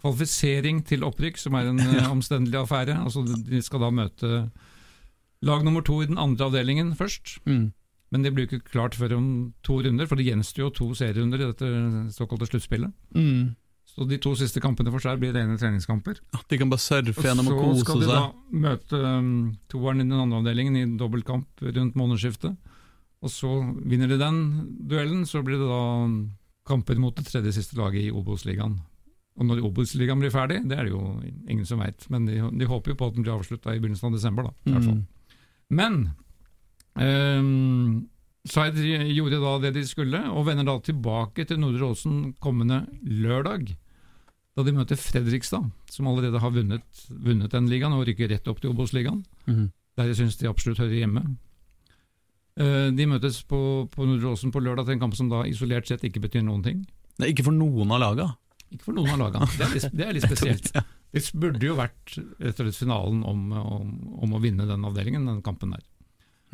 kvalifisering 0.02 0.83
til 0.88 1.07
opprykk, 1.07 1.38
som 1.38 1.55
er 1.59 1.71
en 1.71 1.78
uh, 1.87 2.11
omstendelig 2.11 2.59
affære. 2.64 2.99
Altså, 2.99 3.23
de 3.23 3.62
skal 3.62 3.87
da 3.87 3.93
møte 3.95 4.33
lag 5.47 5.62
nummer 5.62 5.85
to 5.87 6.00
i 6.02 6.09
den 6.11 6.19
andre 6.19 6.49
avdelingen 6.50 6.95
først. 6.99 7.38
Mm. 7.47 7.71
Men 8.11 8.25
det 8.25 8.33
blir 8.35 8.47
jo 8.47 8.57
ikke 8.57 8.73
klart 8.73 8.99
før 8.99 9.16
om 9.19 9.28
to 9.66 9.78
runder, 9.83 10.07
for 10.11 10.19
det 10.19 10.26
gjenstår 10.26 10.64
jo 10.64 10.75
to 10.75 10.90
serierunder 10.99 11.43
i 11.43 11.49
dette 11.52 11.71
såkalte 12.14 12.50
sluttspillet. 12.50 12.90
Mm. 13.14 13.55
Så 13.97 14.05
de 14.05 14.19
to 14.21 14.35
siste 14.37 14.61
kampene 14.61 14.93
for 14.93 15.00
seg 15.00 15.21
blir 15.23 15.33
rene 15.33 15.57
treningskamper. 15.57 16.19
De 16.50 16.59
kan 16.61 16.69
bare 16.69 16.85
surfe 16.85 17.23
gjennom 17.25 17.47
og 17.49 17.61
kose 17.62 17.79
seg. 17.79 17.81
så 17.81 17.85
skal 17.87 18.03
de 18.03 18.09
da 18.11 18.65
møte 18.67 18.99
um, 19.00 19.31
toeren 19.73 20.03
i 20.03 20.05
den 20.05 20.19
andre 20.21 20.43
avdelingen 20.43 20.76
i 20.76 20.99
dobbeltkamp 21.00 21.65
rundt 21.65 21.97
månedsskiftet. 21.97 22.75
Og 23.25 23.33
så 23.33 23.55
vinner 23.88 24.11
de 24.12 24.19
den 24.21 24.43
duellen, 24.91 25.25
så 25.25 25.41
blir 25.45 25.57
det 25.62 25.71
da 25.71 25.81
um, 26.05 26.19
kamper 26.69 27.00
mot 27.00 27.17
det 27.17 27.25
tredje 27.25 27.55
siste 27.57 27.79
laget 27.79 28.05
i 28.05 28.12
Obos-ligaen. 28.12 28.76
Og 29.41 29.49
når 29.49 29.65
Obos-ligaen 29.65 30.21
blir 30.21 30.35
ferdig, 30.35 30.61
det 30.69 30.76
er 30.76 30.88
det 30.88 30.93
jo 30.93 31.17
ingen 31.49 31.65
som 31.69 31.81
veit, 31.81 32.05
men 32.12 32.29
de, 32.29 32.37
de 32.37 32.69
håper 32.69 32.93
jo 32.93 32.99
på 33.00 33.09
at 33.09 33.17
den 33.17 33.25
blir 33.25 33.37
avslutta 33.37 33.73
i 33.73 33.81
begynnelsen 33.81 34.11
av 34.11 34.19
desember, 34.19 34.50
da. 34.50 34.53
I. 34.69 34.76
Mm. 34.76 35.03
Men 35.76 35.99
um, 37.00 38.07
Zaid 38.49 38.76
gjorde 38.76 39.41
da 39.41 39.57
det 39.65 39.75
de 39.76 39.88
skulle, 39.88 40.21
og 40.33 40.47
vender 40.49 40.69
da 40.69 40.76
tilbake 40.85 41.49
til 41.49 41.61
Nordre 41.65 41.91
Åsen 41.93 42.21
kommende 42.45 42.85
lørdag. 43.03 43.73
Da 44.57 44.65
de 44.65 44.73
møter 44.73 44.97
Fredrikstad, 44.97 45.67
som 45.93 46.07
allerede 46.09 46.41
har 46.41 46.53
vunnet, 46.55 47.03
vunnet 47.13 47.53
den 47.53 47.67
ligaen 47.69 47.93
og 47.93 48.07
rykker 48.09 48.31
rett 48.33 48.47
opp 48.49 48.63
til 48.63 48.71
Obos-ligaen. 48.73 49.19
Mm. 49.47 49.67
Der 50.01 50.09
jeg 50.11 50.17
syns 50.23 50.39
de 50.41 50.49
absolutt 50.49 50.81
hører 50.81 50.97
hjemme. 50.97 51.23
Eh, 52.57 52.89
De 52.97 53.07
møtes 53.09 53.43
på, 53.49 53.59
på 53.93 54.07
Nordre 54.09 54.33
Åsen 54.33 54.53
på 54.55 54.63
lørdag 54.65 54.87
til 54.89 54.97
en 54.97 55.03
kamp 55.05 55.17
som 55.19 55.29
da 55.33 55.43
isolert 55.49 55.89
sett 55.91 56.05
ikke 56.09 56.23
betyr 56.25 56.45
noen 56.47 56.65
ting. 56.65 56.83
Er 57.21 57.33
ikke 57.33 57.45
for 57.49 57.57
noen 57.57 57.93
av 57.93 58.01
laga. 58.03 58.31
Ikke 58.73 58.89
for 58.89 58.97
noen 58.97 59.13
av 59.15 59.21
laga, 59.27 59.45
Det 59.57 59.67
er 59.67 59.75
litt, 59.77 59.91
det 59.93 60.07
er 60.07 60.17
litt 60.17 60.27
spesielt. 60.31 60.73
Det 61.13 61.23
burde 61.39 61.69
jo 61.69 61.77
vært 61.79 62.17
rett 62.17 62.57
og 62.61 62.65
slett 62.67 62.81
finalen 62.81 63.21
om, 63.29 63.45
om, 63.53 63.93
om 64.25 64.35
å 64.37 64.41
vinne 64.43 64.67
den 64.69 64.85
avdelingen, 64.89 65.29
den 65.29 65.45
kampen 65.45 65.77
der. 65.77 65.85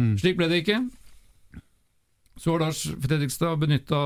Mm. 0.02 0.16
Slik 0.20 0.36
ble 0.38 0.50
det 0.50 0.60
ikke. 0.64 0.82
Så 2.40 2.54
har 2.54 2.62
Lars 2.64 2.82
Fredrikstad 3.02 3.60
benytta 3.60 3.98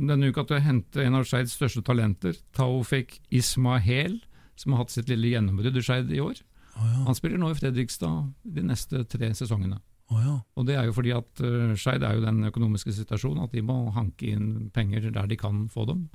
denne 0.00 0.30
uka 0.32 0.44
til 0.48 0.58
å 0.58 0.64
hente 0.64 1.04
en 1.04 1.18
av 1.18 1.26
Skeids 1.28 1.54
største 1.56 1.84
talenter, 1.86 2.34
Taufik 2.56 3.20
Ismahel, 3.30 4.18
som 4.58 4.74
har 4.74 4.82
hatt 4.82 4.94
sitt 4.94 5.10
lille 5.10 5.30
gjennombrudd 5.34 5.78
i 5.78 5.84
Skeid 5.84 6.10
i 6.12 6.20
år. 6.22 6.42
Oh, 6.74 6.88
ja. 6.88 7.04
Han 7.06 7.16
spiller 7.16 7.40
nå 7.40 7.52
i 7.52 7.58
Fredrikstad 7.58 8.32
de 8.42 8.64
neste 8.66 9.04
tre 9.10 9.30
sesongene. 9.36 9.78
Oh, 10.12 10.18
ja. 10.20 10.34
Og 10.58 10.66
det 10.68 10.76
er 10.76 10.88
jo 10.88 10.96
fordi 10.96 11.14
at 11.16 11.44
uh, 11.44 11.72
Skeid 11.78 12.04
er 12.04 12.18
jo 12.18 12.24
den 12.24 12.42
økonomiske 12.50 12.94
situasjonen 12.98 13.46
at 13.46 13.54
de 13.54 13.62
må 13.64 13.78
hanke 13.96 14.34
inn 14.34 14.68
penger 14.74 15.10
der 15.12 15.30
de 15.30 15.38
kan 15.40 15.64
få 15.72 15.86
dem. 15.88 16.08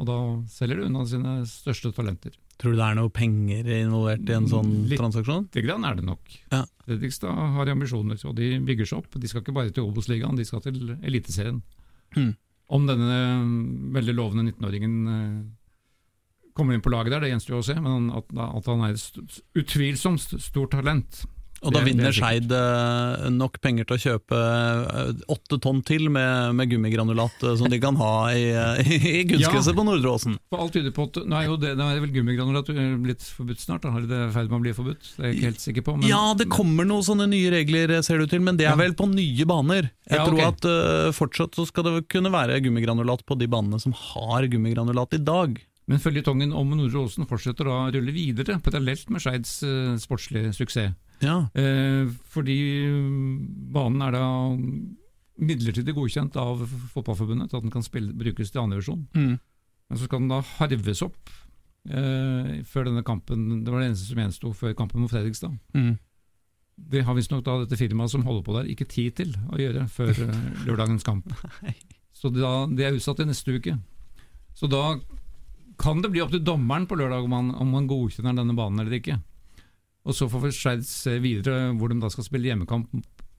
Og 0.00 0.08
da 0.08 0.18
selger 0.52 0.80
de 0.80 0.88
unna 0.90 1.04
sine 1.08 1.38
største 1.48 1.92
talenter. 1.96 2.34
Tror 2.56 2.72
du 2.72 2.78
det 2.80 2.86
er 2.86 2.94
noe 2.96 3.10
penger 3.12 3.66
involvert 3.82 4.30
i 4.30 4.32
en 4.32 4.46
sånn 4.48 4.70
Litt. 4.88 4.96
transaksjon? 5.00 5.48
Litt 5.52 5.66
grann 5.66 5.84
er 5.84 5.98
det 5.98 6.06
nok. 6.08 6.36
Ja. 6.54 6.62
Fredrikstad 6.86 7.34
har 7.56 7.68
ambisjoner, 7.68 8.16
og 8.24 8.34
de 8.38 8.46
bygger 8.64 8.88
seg 8.88 9.02
opp. 9.02 9.10
De 9.20 9.28
skal 9.28 9.42
ikke 9.44 9.52
bare 9.58 9.74
til 9.76 9.84
Obos-ligaen, 9.84 10.38
de 10.38 10.46
skal 10.48 10.62
til 10.64 10.94
Eliteserien. 11.04 11.60
Mm. 12.16 12.30
Om 12.72 12.86
denne 12.88 13.18
mm, 13.44 13.92
veldig 13.94 14.14
lovende 14.16 14.46
19-åringen 14.54 14.94
eh, 15.12 15.42
kommer 16.56 16.74
inn 16.74 16.80
på 16.82 16.90
laget 16.94 17.12
der, 17.12 17.20
det 17.26 17.34
gjenstår 17.34 17.58
å 17.60 17.66
se, 17.68 17.76
men 17.78 18.08
at, 18.16 18.32
at 18.32 18.70
han 18.72 18.86
er 18.88 18.96
et 18.96 19.40
utvilsomt 19.60 20.22
st- 20.24 20.40
stort 20.48 20.72
talent. 20.72 21.26
Og 21.66 21.74
da 21.74 21.80
er 21.82 21.86
vinner. 21.88 22.14
Skeid 22.14 22.52
eh, 22.54 23.26
nok 23.34 23.58
penger 23.64 23.88
til 23.88 23.96
å 23.96 24.02
kjøpe 24.04 24.38
eh, 24.40 25.24
åtte 25.34 25.58
tonn 25.64 25.82
til 25.86 26.06
med, 26.14 26.54
med 26.58 26.70
gummigranulat 26.70 27.42
eh, 27.42 27.56
som 27.58 27.68
de 27.72 27.80
kan 27.82 27.98
ha 28.00 28.12
i, 28.32 28.44
i 28.86 29.24
kunstgresset 29.28 29.76
på 29.76 29.84
Nordre 29.88 30.12
Åsen. 30.14 30.38
For 30.52 30.62
alt 30.64 30.76
tyder 30.78 30.94
på 30.94 31.08
at 31.10 31.20
Nå 31.26 31.38
er 31.40 31.48
jo 31.50 31.58
det, 31.60 31.74
nå 31.78 31.88
er 31.90 32.00
vel 32.04 32.14
gummigranulat 32.14 32.70
blitt 33.02 33.26
forbudt 33.36 33.62
snart, 33.64 33.82
da? 33.84 33.92
Har 33.96 34.06
det 34.06 34.22
i 34.28 34.32
ferd 34.34 34.50
med 34.52 34.60
å 34.60 34.64
bli 34.64 34.74
forbudt? 34.76 35.12
Det 35.16 35.22
er 35.24 35.30
jeg 35.32 35.38
ikke 35.40 35.50
helt 35.50 35.64
sikker 35.66 35.86
på. 35.90 35.96
Men, 35.98 36.08
Ja, 36.10 36.22
det 36.38 36.48
kommer 36.52 36.86
noen 36.88 37.06
sånne 37.06 37.26
nye 37.30 37.50
regler, 37.54 37.96
ser 38.06 38.20
det 38.22 38.28
ut 38.28 38.34
til, 38.36 38.44
men 38.46 38.58
det 38.60 38.68
er 38.70 38.78
vel 38.78 38.94
på 38.96 39.08
nye 39.10 39.46
baner. 39.48 39.90
Jeg 40.06 40.20
Ja, 40.20 40.26
tror 40.28 40.42
at 40.46 40.66
uh, 40.70 41.12
fortsatt 41.16 41.56
så 41.58 41.66
skal 41.68 41.88
det 41.88 41.94
kunne 42.12 42.30
være 42.34 42.60
gummigranulat 42.64 43.24
på 43.26 43.36
de 43.40 43.48
banene 43.50 43.80
som 43.82 43.94
har 43.96 44.46
gummigranulat 44.52 45.18
i 45.18 45.22
dag. 45.26 45.58
Men 45.86 46.00
føljetongen 46.02 46.50
om 46.56 46.72
Nordre 46.74 47.04
Åsen 47.06 47.28
fortsetter 47.30 47.68
da 47.68 47.74
å 47.84 47.90
rulle 47.94 48.10
videre, 48.14 48.56
parallelt 48.62 49.10
med 49.14 49.22
Skeids 49.22 49.60
uh, 49.66 49.94
sportslige 50.02 50.50
suksess. 50.56 50.94
Ja, 51.24 51.48
Eh, 51.56 52.10
fordi 52.28 52.56
mm, 52.92 53.72
banen 53.72 54.02
er 54.04 54.12
da 54.12 54.24
midlertidig 55.36 55.94
godkjent 55.96 56.36
av 56.40 56.62
Fotballforbundet 56.92 57.50
til 57.50 57.58
at 57.58 57.64
den 57.66 57.72
kan 57.72 57.84
spille, 57.84 58.14
brukes 58.16 58.50
til 58.52 58.62
andredivisjon. 58.62 59.06
mm. 59.14 59.36
Men 59.86 59.98
så 60.00 60.08
skal 60.08 60.18
den 60.18 60.32
da 60.32 60.40
harves 60.58 61.02
opp 61.06 61.30
eh, 61.86 62.62
før 62.66 62.88
denne 62.88 63.04
kampen 63.06 63.60
Det 63.62 63.70
var 63.70 63.84
det 63.84 63.92
eneste 63.92 64.08
som 64.08 64.18
gjensto 64.18 64.50
før 64.50 64.72
kampen 64.74 64.98
mot 65.00 65.12
Fredrikstad. 65.12 65.52
Mm. 65.76 65.92
Det 66.76 67.04
har 67.06 67.14
visstnok 67.14 67.44
dette 67.46 67.78
firmaet 67.78 68.10
som 68.10 68.24
holder 68.26 68.42
på 68.42 68.56
der, 68.56 68.66
ikke 68.72 68.88
tid 68.90 69.14
til 69.20 69.36
å 69.46 69.60
gjøre 69.60 69.86
før 69.88 70.10
eh, 70.10 70.40
lørdagens 70.66 71.06
kamp. 71.06 71.30
Så 72.18 72.32
da, 72.34 72.66
det 72.66 72.84
er 72.88 72.98
utsatt 72.98 73.20
til 73.20 73.30
neste 73.30 73.54
uke. 73.54 73.76
Så 74.56 74.66
da 74.72 74.98
kan 75.78 76.02
det 76.02 76.10
bli 76.10 76.22
opp 76.24 76.32
til 76.32 76.42
dommeren 76.44 76.88
på 76.88 76.96
lørdag 76.98 77.24
om 77.28 77.34
han, 77.36 77.54
om 77.54 77.72
man 77.76 77.86
godkjenner 77.86 78.34
denne 78.36 78.56
banen 78.56 78.82
eller 78.82 78.98
ikke. 78.98 79.20
Og 80.06 80.14
så 80.14 80.28
får 80.30 80.44
vi 80.46 80.50
Skeid 80.54 80.84
se 80.86 81.16
videre 81.22 81.72
hvor 81.76 81.90
de 81.90 81.98
da 82.02 82.10
skal 82.12 82.24
spille 82.28 82.46
hjemmekamp 82.52 82.92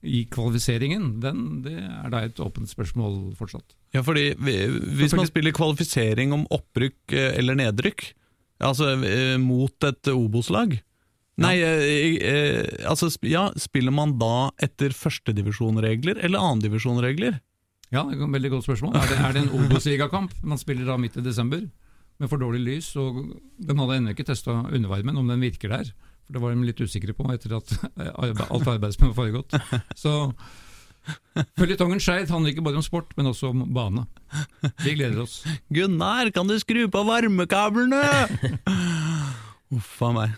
i 0.04 0.20
kvalifiseringen. 0.30 1.14
Den, 1.24 1.62
det 1.64 1.72
er 1.80 2.10
da 2.12 2.20
et 2.28 2.38
åpent 2.44 2.68
spørsmål 2.70 3.32
fortsatt. 3.38 3.72
Ja, 3.96 4.02
fordi 4.04 4.34
vi- 4.38 4.68
Hvis 5.00 5.16
man 5.16 5.26
spiller 5.26 5.50
kvalifisering 5.56 6.32
om 6.36 6.44
opprykk 6.54 7.16
eh, 7.16 7.32
eller 7.40 7.56
nedrykk, 7.58 8.12
altså 8.60 8.92
eh, 9.02 9.38
mot 9.38 9.72
et 9.88 10.12
Obos-lag 10.12 10.78
Nei, 11.38 11.54
eh, 11.62 12.64
altså 12.90 13.06
ja, 13.22 13.44
spiller 13.56 13.92
man 13.94 14.16
da 14.18 14.50
etter 14.58 14.90
førstedivisjonregler 14.90 16.18
eller 16.26 16.38
annendivisjonregler? 16.42 17.36
Ja, 17.94 18.02
det 18.04 18.18
er 18.18 18.24
et 18.26 18.32
veldig 18.34 18.50
godt 18.56 18.66
spørsmål. 18.66 18.96
Er 18.98 19.06
det, 19.08 19.18
er 19.22 19.32
det 19.36 19.42
en 19.44 19.52
Obos-ligakamp? 19.62 20.34
Man 20.42 20.58
spiller 20.60 20.84
da 20.90 20.96
midt 21.00 21.16
i 21.16 21.22
desember 21.24 21.62
med 22.18 22.28
for 22.28 22.42
dårlig 22.42 22.60
lys, 22.66 22.88
og 22.98 23.20
de 23.62 23.76
hadde 23.78 23.96
ennå 24.00 24.12
ikke 24.16 24.26
testa 24.26 24.50
undervarmen, 24.66 25.16
om 25.16 25.28
den 25.30 25.40
virker 25.46 25.70
der. 25.70 25.92
For 26.28 26.36
Det 26.36 26.40
var 26.44 26.52
de 26.52 26.66
litt 26.68 26.80
usikre 26.84 27.14
på 27.16 27.24
etter 27.32 27.54
at 27.56 27.70
alt 27.96 28.66
arbeidet 28.68 28.94
som 28.98 29.06
har 29.08 29.14
foregått. 29.16 29.54
Så 29.96 30.12
føljetongen 31.56 32.02
Skeid 32.04 32.28
handler 32.28 32.52
ikke 32.52 32.64
bare 32.66 32.76
om 32.76 32.84
sport, 32.84 33.14
men 33.16 33.30
også 33.30 33.48
om 33.54 33.62
bane. 33.72 34.04
Vi 34.84 34.92
gleder 34.98 35.22
oss. 35.24 35.38
Gunnar, 35.72 36.28
kan 36.36 36.50
du 36.50 36.58
skru 36.60 36.84
på 36.92 37.00
varmekablene? 37.08 38.02
Uff 39.72 39.96
a 40.04 40.12
meg. 40.12 40.36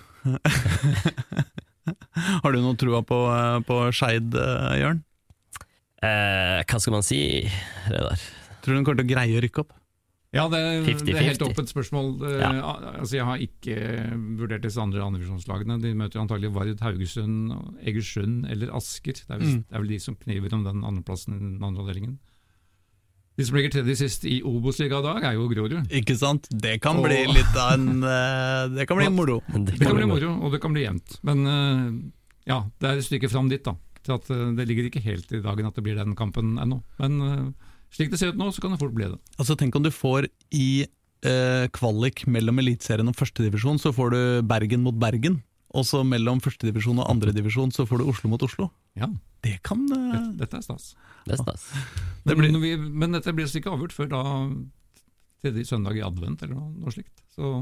Har 2.45 2.55
du 2.55 2.61
noe 2.63 2.79
trua 2.79 3.03
på, 3.03 3.19
eh, 3.35 3.59
på 3.67 3.81
Skeid, 3.97 4.31
eh, 4.39 4.79
Jørn? 4.85 5.03
Eh, 6.07 6.63
hva 6.63 6.79
skal 6.79 6.95
man 6.95 7.03
si, 7.07 7.21
Reidar? 7.91 8.23
Tror 8.63 8.71
du 8.71 8.79
hun 8.79 8.87
kommer 8.87 9.03
til 9.03 9.09
å 9.09 9.13
greie 9.17 9.41
å 9.41 9.43
rykke 9.43 9.65
opp? 9.65 9.75
Ja, 10.33 10.45
det, 10.47 10.59
det 11.03 11.11
er 11.17 11.25
helt 11.27 11.43
åpent 11.43 11.71
spørsmål. 11.73 12.11
Eh, 12.23 12.39
Ja. 12.39 12.75
Altså, 13.01 13.17
jeg 13.17 13.25
har 13.27 13.41
ikke 13.43 13.77
vurdert 14.39 14.63
disse 14.63 14.79
andre 14.79 15.03
andrevisjonslagene. 15.03 15.81
De 15.83 15.91
møter 15.99 16.21
antagelig 16.23 16.53
Vard, 16.55 16.77
Haugesund, 16.81 17.51
Egersund 17.83 18.45
eller 18.47 18.71
Asker. 18.79 19.13
Det 19.19 19.27
er, 19.27 19.39
vel, 19.41 19.49
Mm. 19.49 19.65
det 19.67 19.75
er 19.75 19.81
vel 19.83 19.89
de 19.89 19.99
som 19.99 20.15
kniver 20.15 20.55
om 20.55 20.63
den 20.65 20.85
andreplassen 20.87 21.35
i 21.35 21.39
den 21.41 21.65
andre 21.67 21.83
avdelingen. 21.83 22.19
De 23.39 23.45
som 23.47 23.57
ligger 23.57 23.71
tredje 23.73 23.97
sist 23.97 24.25
i 24.29 24.41
Obos-ligaen 24.45 25.01
i 25.03 25.09
dag, 25.09 25.25
er 25.25 25.33
jo 25.35 25.49
Grorud. 25.49 25.91
Ikke 25.91 26.17
sant? 26.17 26.47
Det 26.53 26.81
kan 26.81 26.97
Og- 26.99 27.05
bli 27.09 27.25
litt 27.27 27.57
av 27.57 27.73
en 27.75 28.03
eh, 28.05 28.69
Det 28.77 28.87
kan 28.87 28.99
bli 28.99 29.09
moro. 29.09 29.41
Det 29.51 29.79
Det 29.79 29.81
kan 29.81 29.97
bli 29.97 30.07
moro, 30.07 30.31
og 30.45 30.53
det 30.53 30.61
kan 30.61 30.73
bli 30.73 30.83
jevnt. 30.87 31.19
Men 31.25 31.47
eh, 31.47 32.11
ja, 32.47 32.63
det 32.79 32.87
er 32.91 32.99
et 32.99 33.05
stykke 33.05 33.31
fram 33.31 33.49
dit, 33.49 33.65
da. 33.65 33.75
Til 34.05 34.13
at 34.15 34.27
Det 34.57 34.69
ligger 34.69 34.85
ikke 34.91 35.03
helt 35.03 35.33
i 35.33 35.41
dagen 35.43 35.67
at 35.67 35.75
det 35.75 35.83
blir 35.83 35.97
den 35.97 36.15
kampen 36.15 36.55
ennå. 36.59 36.83
Men 37.01 37.55
slik 37.95 38.11
det 38.13 38.19
ser 38.21 38.33
ut 38.33 38.39
nå, 38.41 38.49
så 38.55 38.63
kan 38.63 38.73
det 38.75 38.81
fort 38.81 38.95
bli 38.97 39.09
det. 39.11 39.19
Altså 39.39 39.57
Tenk 39.59 39.75
om 39.77 39.83
du 39.87 39.91
får 39.95 40.29
i 40.55 40.87
eh, 41.27 41.67
kvalik 41.75 42.25
mellom 42.31 42.59
Eliteserien 42.63 43.09
og 43.11 43.17
førstedivisjon, 43.19 43.79
så 43.83 43.93
får 43.97 44.11
du 44.15 44.21
Bergen 44.47 44.83
mot 44.87 44.95
Bergen. 45.01 45.41
Og 45.71 45.85
så 45.87 46.01
mellom 46.03 46.41
førstedivisjon 46.43 46.99
og 46.99 47.07
andredivisjon 47.13 47.71
så 47.71 47.85
får 47.87 48.01
du 48.03 48.09
Oslo 48.11 48.31
mot 48.33 48.43
Oslo. 48.43 48.71
Ja, 48.99 49.07
Det 49.47 49.61
kan 49.63 49.85
eh, 49.87 50.11
dette, 50.11 50.37
dette 50.43 50.57
er 50.59 50.65
stas. 50.67 50.89
Det 51.27 51.37
er 51.37 51.43
stas. 51.45 51.69
Det 52.25 52.35
Men, 52.35 52.41
blir- 52.41 52.53
men, 52.57 52.61
vi, 52.65 52.73
men 53.05 53.13
dette 53.15 53.35
blir 53.37 53.47
ikke 53.47 53.71
avgjort 53.71 53.95
før 53.95 54.09
da 54.11 54.23
tredje 55.41 55.65
søndag 55.71 55.97
i 55.97 56.03
advent, 56.05 56.43
eller 56.43 56.59
noe, 56.59 56.73
noe 56.83 56.93
slikt. 56.93 57.23
Så 57.33 57.55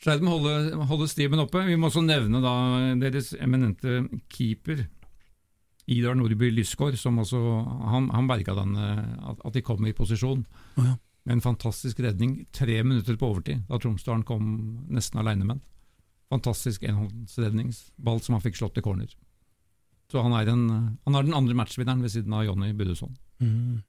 Skeid 0.00 0.20
må 0.24 0.34
holde, 0.36 0.76
holde 0.90 1.06
stimen 1.08 1.40
oppe. 1.40 1.62
Vi 1.66 1.74
må 1.80 1.88
også 1.88 2.02
nevne 2.04 2.38
da 2.44 2.52
deres 3.00 3.30
eminente 3.40 4.02
keeper, 4.32 4.82
Idar 5.86 6.16
Nordby 6.18 6.50
Lysgård, 6.50 6.96
som 6.98 7.20
også 7.22 7.38
Han, 7.92 8.10
han 8.10 8.28
berga 8.28 8.56
den, 8.58 8.74
eh, 8.76 9.30
at, 9.30 9.42
at 9.44 9.54
de 9.54 9.62
kom 9.62 9.86
i 9.86 9.94
posisjon. 9.96 10.44
Oh, 10.76 10.84
ja. 10.84 10.96
En 11.30 11.42
fantastisk 11.42 12.00
redning 12.00 12.44
tre 12.54 12.82
minutter 12.86 13.16
på 13.18 13.32
overtid, 13.32 13.64
da 13.66 13.80
Tromsdalen 13.82 14.22
kom 14.26 14.44
nesten 14.94 15.18
aleine 15.18 15.44
med 15.44 15.56
den. 15.56 15.64
Fantastisk 16.30 16.84
enhåndsredningsball 16.86 18.20
som 18.22 18.36
han 18.36 18.44
fikk 18.44 18.58
slått 18.58 18.78
i 18.78 18.84
corner. 18.84 19.10
Så 20.10 20.22
han 20.22 20.34
er, 20.38 20.50
en, 20.52 20.68
han 21.02 21.18
er 21.18 21.26
den 21.26 21.34
andre 21.34 21.56
matchvinneren 21.58 22.02
ved 22.02 22.14
siden 22.14 22.34
av 22.34 22.44
Jonny 22.46 22.70
Budusson. 22.78 23.16
Mm. 23.42 23.82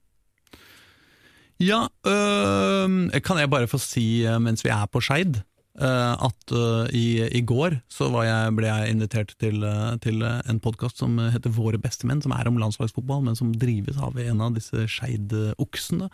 Ja, 1.62 1.84
øh, 2.06 3.22
kan 3.22 3.38
jeg 3.38 3.50
bare 3.50 3.70
få 3.70 3.78
si 3.82 4.26
øh, 4.26 4.40
mens 4.42 4.64
vi 4.66 4.70
er 4.74 4.86
på 4.86 5.02
Skeid, 5.02 5.40
at 5.78 6.52
øh, 6.54 6.90
i, 6.96 7.22
i 7.38 7.42
går 7.46 7.78
så 7.92 8.10
jeg, 8.26 8.52
ble 8.58 8.66
jeg 8.66 8.92
invitert 8.92 9.34
til, 9.38 9.62
øh, 9.62 9.96
til 10.02 10.24
en 10.24 10.60
podkast 10.60 10.98
som 10.98 11.18
heter 11.30 11.54
Våre 11.54 11.78
bestemenn, 11.78 12.22
som 12.24 12.34
er 12.34 12.50
om 12.50 12.58
landslagsfotball, 12.58 13.24
men 13.28 13.38
som 13.38 13.54
drives 13.54 13.98
av 14.02 14.18
en 14.18 14.42
av 14.44 14.56
disse 14.58 14.88
Skeid-oksene. 14.90 16.10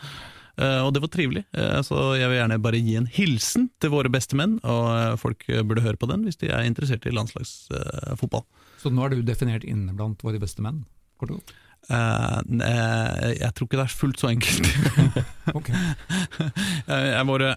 Eh, 0.55 0.81
og 0.85 0.93
det 0.95 1.03
var 1.03 1.11
trivelig, 1.11 1.45
Eh, 1.55 1.81
så 1.87 2.15
jeg 2.19 2.29
vil 2.31 2.39
gjerne 2.39 2.61
bare 2.63 2.81
gi 2.83 2.95
en 2.99 3.09
hilsen 3.11 3.69
til 3.83 3.93
våre 3.95 4.11
bestemenn, 4.13 4.57
og 4.63 4.87
eh, 4.95 5.17
folk 5.19 5.45
burde 5.67 5.85
høre 5.85 5.99
på 5.99 6.09
den 6.11 6.25
hvis 6.27 6.39
de 6.41 6.51
er 6.51 6.67
interessert 6.67 7.07
i 7.07 7.15
landslagsfotball. 7.15 8.45
Så 8.83 8.91
nå 8.91 9.05
er 9.05 9.15
du 9.15 9.23
definert 9.27 9.67
inne 9.67 9.95
blant 9.97 10.23
våre 10.27 10.41
beste 10.43 10.63
menn? 10.65 10.85
Kort. 11.19 11.55
Eh, 11.85 12.39
ne- 12.49 13.35
jeg 13.37 13.51
tror 13.55 13.67
ikke 13.69 13.77
det 13.81 13.85
er 13.85 13.97
fullt 14.01 14.23
så 14.23 14.31
enkelt. 14.33 14.69
Ok. 15.59 15.67
Jeg 15.69 17.11
er, 17.13 17.25
våre, 17.29 17.51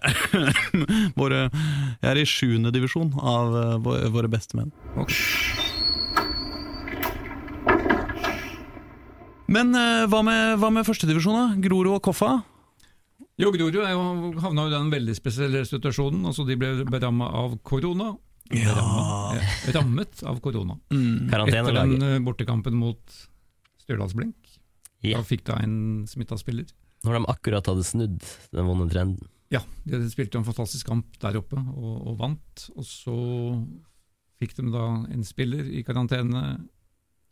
våre, 1.20 1.38
jeg 1.48 2.10
er 2.10 2.18
i 2.20 2.26
sjuende 2.28 2.68
divisjon 2.74 3.14
av 3.16 3.54
eh, 3.56 3.72
våre, 3.86 4.10
våre 4.12 4.28
beste 4.30 4.58
menn. 4.58 4.68
Okay. 5.00 5.16
Men 9.48 9.72
uh, 9.72 10.04
hva 10.12 10.20
med, 10.26 10.58
hva 10.60 10.68
med 10.76 10.84
førstedivisjon, 10.84 11.36
da? 11.38 11.46
Grorud 11.64 11.94
og 11.96 12.02
Koffa? 12.04 12.34
Jo, 13.40 13.48
Grorud 13.54 13.78
er 13.80 13.94
jo- 13.94 14.34
havna 14.42 14.66
jo 14.66 14.72
i 14.72 14.76
den 14.76 14.90
veldig 14.92 15.14
spesielle 15.16 15.62
situasjonen. 15.64 16.26
Altså, 16.28 16.44
de 16.44 16.56
ble 16.60 16.74
beramma 16.90 17.30
av 17.40 17.56
korona. 17.64 18.10
Ja. 18.52 18.74
Beramma, 18.74 19.06
eh, 19.38 19.72
Rammet 19.76 20.22
av 20.28 20.40
korona. 20.44 20.76
Mm. 20.92 21.32
Etter 21.48 21.72
den 21.80 21.96
eh, 22.02 22.18
bortekampen 22.24 22.76
mot 22.76 23.00
Stjørdalsblink. 23.88 24.54
Ja. 25.06 25.16
Da 25.16 25.24
fikk 25.26 25.46
da 25.48 25.56
en 25.64 26.04
smitta 26.10 26.36
spiller. 26.38 26.68
Når 27.06 27.16
de 27.16 27.30
akkurat 27.32 27.68
hadde 27.70 27.86
snudd 27.86 28.22
den 28.52 28.68
vonde 28.68 28.88
trenden. 28.92 29.30
Ja, 29.48 29.62
de 29.88 30.02
spilte 30.12 30.36
en 30.36 30.44
fantastisk 30.44 30.90
kamp 30.90 31.14
der 31.22 31.38
oppe 31.40 31.56
og, 31.56 31.94
og 32.10 32.18
vant. 32.20 32.66
Og 32.76 32.84
så 32.84 33.16
fikk 34.38 34.58
de 34.58 34.68
da 34.74 34.84
en 35.08 35.24
spiller 35.24 35.64
i 35.72 35.84
karantene. 35.86 36.42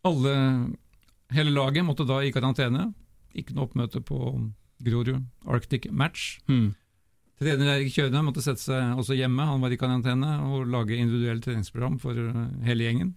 Alle, 0.06 0.36
hele 1.36 1.52
laget 1.52 1.84
måtte 1.84 2.06
da 2.08 2.22
i 2.24 2.32
karantene. 2.32 2.88
Ikke 3.36 3.52
noe 3.52 3.68
oppmøte 3.68 4.00
på 4.06 4.16
Grorud 4.86 5.26
Arctic 5.44 5.90
Match. 5.92 6.38
Hmm. 6.48 6.72
Trener 7.36 7.74
Erik 7.74 7.92
Kjøne 7.92 8.22
måtte 8.24 8.40
sette 8.40 8.62
seg 8.64 8.96
også 8.96 9.16
hjemme, 9.16 9.44
han 9.44 9.60
var 9.60 9.72
i 9.74 9.76
karantene, 9.76 10.38
og 10.48 10.70
lage 10.72 10.96
individuelt 10.96 11.44
treningsprogram 11.44 11.98
for 12.00 12.16
eh, 12.16 12.38
hele 12.64 12.86
gjengen. 12.86 13.10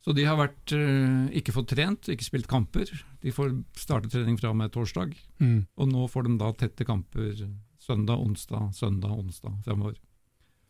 Så 0.00 0.14
de 0.16 0.24
har 0.24 0.36
vært, 0.40 0.72
eh, 0.72 1.28
ikke 1.40 1.52
fått 1.52 1.68
trent, 1.74 2.08
ikke 2.08 2.24
spilt 2.24 2.48
kamper. 2.48 2.88
De 3.20 3.32
får 3.36 3.52
starte 3.76 4.08
trening 4.08 4.38
fra 4.40 4.48
og 4.50 4.56
med 4.56 4.72
torsdag, 4.72 5.12
Mm. 5.40 5.66
og 5.76 5.88
nå 5.88 6.06
får 6.08 6.24
de 6.24 6.38
da 6.38 6.52
tette 6.52 6.86
kamper 6.86 7.34
søndag, 7.78 8.16
onsdag, 8.18 8.72
søndag, 8.74 9.12
onsdag 9.12 9.62
fremover. 9.64 9.96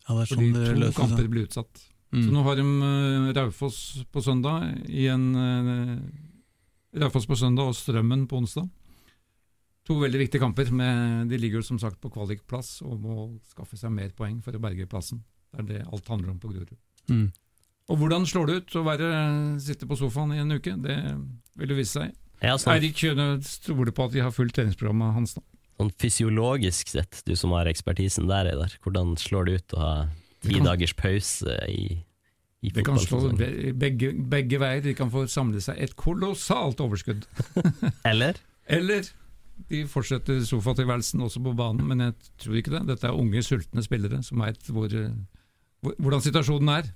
Ja, 0.08 0.14
det 0.16 0.22
er 0.22 0.34
Fordi 0.34 0.50
sånn 0.50 0.52
det 0.54 0.66
to 0.74 0.80
løser 0.80 0.98
kamper 0.98 1.28
blir 1.30 1.46
utsatt. 1.46 1.86
Mm. 2.12 2.24
Så 2.24 2.30
nå 2.34 2.42
har 2.42 2.56
de 2.56 2.62
uh, 2.66 3.32
Raufoss 3.36 4.04
på 4.10 4.20
søndag, 4.22 4.88
i 4.88 5.06
en, 5.06 5.34
eh, 5.36 6.00
Raufoss 6.98 7.26
på 7.26 7.36
søndag 7.38 7.68
og 7.70 7.74
Strømmen 7.78 8.26
på 8.26 8.40
onsdag. 8.40 8.68
To 9.86 9.94
veldig 9.94 10.18
viktige 10.26 10.40
kamper. 10.40 10.70
Med, 10.72 11.28
de 11.28 11.38
ligger 11.38 11.60
jo 11.60 11.62
som 11.62 11.78
sagt 11.78 12.00
på 12.00 12.10
kvalikplass 12.10 12.82
og 12.82 13.00
må 13.00 13.40
skaffe 13.46 13.78
seg 13.78 13.92
mer 13.92 14.10
poeng 14.10 14.42
for 14.42 14.52
å 14.52 14.60
berge 14.60 14.88
plassen. 14.90 15.22
Det 15.52 15.60
er 15.60 15.68
det 15.70 15.86
alt 15.92 16.06
handler 16.10 16.30
om 16.30 16.40
på 16.42 16.50
Grorud. 16.52 16.76
Mm. 17.08 17.32
Og 17.90 17.98
hvordan 17.98 18.26
slår 18.28 18.46
det 18.50 18.56
ut 18.60 18.76
å 18.78 18.84
være, 18.86 19.06
sitte 19.62 19.88
på 19.90 19.96
sofaen 19.98 20.34
i 20.36 20.40
en 20.42 20.54
uke? 20.54 20.76
Det 20.78 20.96
vil 21.58 21.72
jo 21.74 21.78
vise 21.80 21.98
seg. 21.98 22.12
Ja, 22.40 22.54
sånn, 22.56 22.76
Eirik 22.76 22.94
Kjøne 22.96 23.24
stoler 23.44 23.90
på 23.92 24.06
at 24.06 24.14
de 24.14 24.22
har 24.24 24.32
fulgt 24.32 24.54
treningsprogrammet 24.56 25.16
hans. 25.16 25.34
nå. 25.36 25.42
sånn 25.80 25.90
fysiologisk 26.00 26.92
sett, 26.92 27.22
du 27.26 27.34
som 27.36 27.52
har 27.56 27.68
ekspertisen 27.68 28.28
der, 28.28 28.48
Eidar, 28.52 28.72
hvordan 28.84 29.14
slår 29.20 29.48
det 29.48 29.54
ut 29.58 29.74
å 29.76 29.80
ha 29.80 29.92
ti 30.44 30.54
kan- 30.54 30.68
dagers 30.70 30.94
pause 30.96 31.56
i, 31.68 32.04
i 32.62 32.70
Det 32.72 32.84
kan 32.84 32.98
slå 33.00 33.32
begge, 33.36 34.12
begge 34.14 34.60
veier. 34.60 34.82
De 34.84 34.94
kan 34.94 35.10
få 35.12 35.26
samle 35.28 35.60
seg 35.64 35.80
et 35.80 35.96
kolossalt 35.96 36.80
overskudd. 36.84 37.26
Eller? 38.10 38.36
Eller 38.68 39.08
de 39.68 39.82
fortsetter 39.90 40.40
sofatilværelsen 40.48 41.20
også 41.26 41.42
på 41.44 41.52
banen, 41.56 41.84
men 41.90 42.00
jeg 42.06 42.14
tror 42.40 42.56
ikke 42.60 42.72
det. 42.78 42.86
Dette 42.94 43.08
er 43.10 43.18
unge, 43.18 43.42
sultne 43.44 43.82
spillere 43.84 44.22
som 44.24 44.40
veit 44.40 44.62
hvor, 44.72 44.88
hvor, 45.82 45.96
hvordan 45.98 46.24
situasjonen 46.24 46.72
er. 46.78 46.92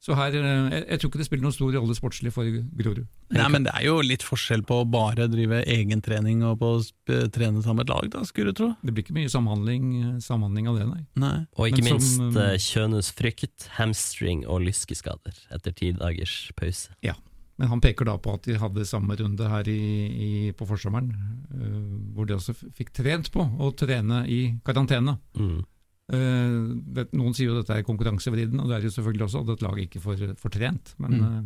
Så 0.00 0.16
her, 0.16 0.32
eh, 0.32 0.70
jeg, 0.72 0.84
jeg 0.88 1.00
tror 1.00 1.10
ikke 1.10 1.20
det 1.20 1.26
spiller 1.28 1.44
noen 1.44 1.54
stor 1.54 1.74
rolle 1.76 1.94
sportslig 1.96 2.32
for 2.32 2.48
Grorud. 2.48 3.04
Nei, 3.36 3.46
men 3.52 3.66
det 3.66 3.74
er 3.76 3.84
jo 3.84 3.98
litt 4.00 4.24
forskjell 4.24 4.62
på 4.66 4.80
å 4.80 4.86
bare 4.88 5.26
drive 5.28 5.60
egentrening 5.68 6.40
og 6.48 6.56
på 6.62 6.70
å 6.78 7.18
trene 7.28 7.60
sammen 7.60 7.82
med 7.82 7.84
et 7.84 7.92
lag, 7.92 8.08
da, 8.14 8.22
skulle 8.24 8.54
du 8.54 8.60
tro. 8.62 8.68
Det 8.80 8.94
blir 8.96 9.04
ikke 9.04 9.16
mye 9.18 9.30
samhandling, 9.32 9.90
samhandling 10.24 10.70
av 10.72 10.78
det, 10.80 10.86
nei. 10.88 11.02
Nei. 11.20 11.34
Og 11.58 11.68
ikke 11.68 11.84
Men 11.84 11.98
minst 11.98 12.14
som, 12.16 12.30
uh, 12.32 12.54
Kjønes 12.56 13.10
frykt, 13.16 13.68
hamstring 13.76 14.46
og 14.48 14.64
lyskeskader 14.64 15.36
etter 15.52 15.76
ti 15.76 15.92
dagers 15.96 16.46
pause. 16.56 16.96
Ja, 17.04 17.18
Men 17.60 17.68
han 17.68 17.82
peker 17.84 18.08
da 18.08 18.14
på 18.16 18.32
at 18.38 18.46
de 18.48 18.56
hadde 18.56 18.86
samme 18.88 19.12
runde 19.20 19.48
her 19.52 19.68
i, 19.68 19.82
i, 20.08 20.30
på 20.56 20.64
forsommeren, 20.64 21.12
uh, 21.52 22.14
hvor 22.16 22.24
de 22.24 22.38
også 22.38 22.56
fikk 22.56 22.94
trent 22.96 23.28
på 23.34 23.44
å 23.44 23.68
trene 23.76 24.22
i 24.32 24.40
karantene. 24.64 25.18
Mm. 25.36 25.60
Eh, 26.10 26.56
det, 26.96 27.06
noen 27.16 27.34
sier 27.36 27.50
jo 27.52 27.58
dette 27.60 27.76
er 27.76 27.86
konkurransevridende, 27.86 28.62
og 28.64 28.68
det 28.72 28.78
er 28.80 28.86
jo 28.88 28.94
selvfølgelig 28.96 29.26
også 29.28 29.42
at 29.44 29.52
et 29.56 29.62
lag 29.66 29.78
ikke 29.84 30.00
får, 30.02 30.24
får 30.40 30.54
trent. 30.56 30.94
Men 30.98 31.10
Mm. 31.18 31.24
eh, 31.26 31.42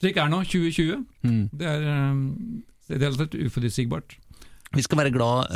slik 0.00 0.16
er 0.18 0.28
nå 0.32 0.42
2020. 0.44 1.04
Mm. 1.22 1.44
Det 1.52 1.66
er, 1.66 1.82
eh, 1.94 2.96
relativt 2.98 3.36
uforutsigbart. 3.46 4.16
Vi 4.74 4.82
skal 4.82 4.98
være 4.98 5.10
glad 5.12 5.48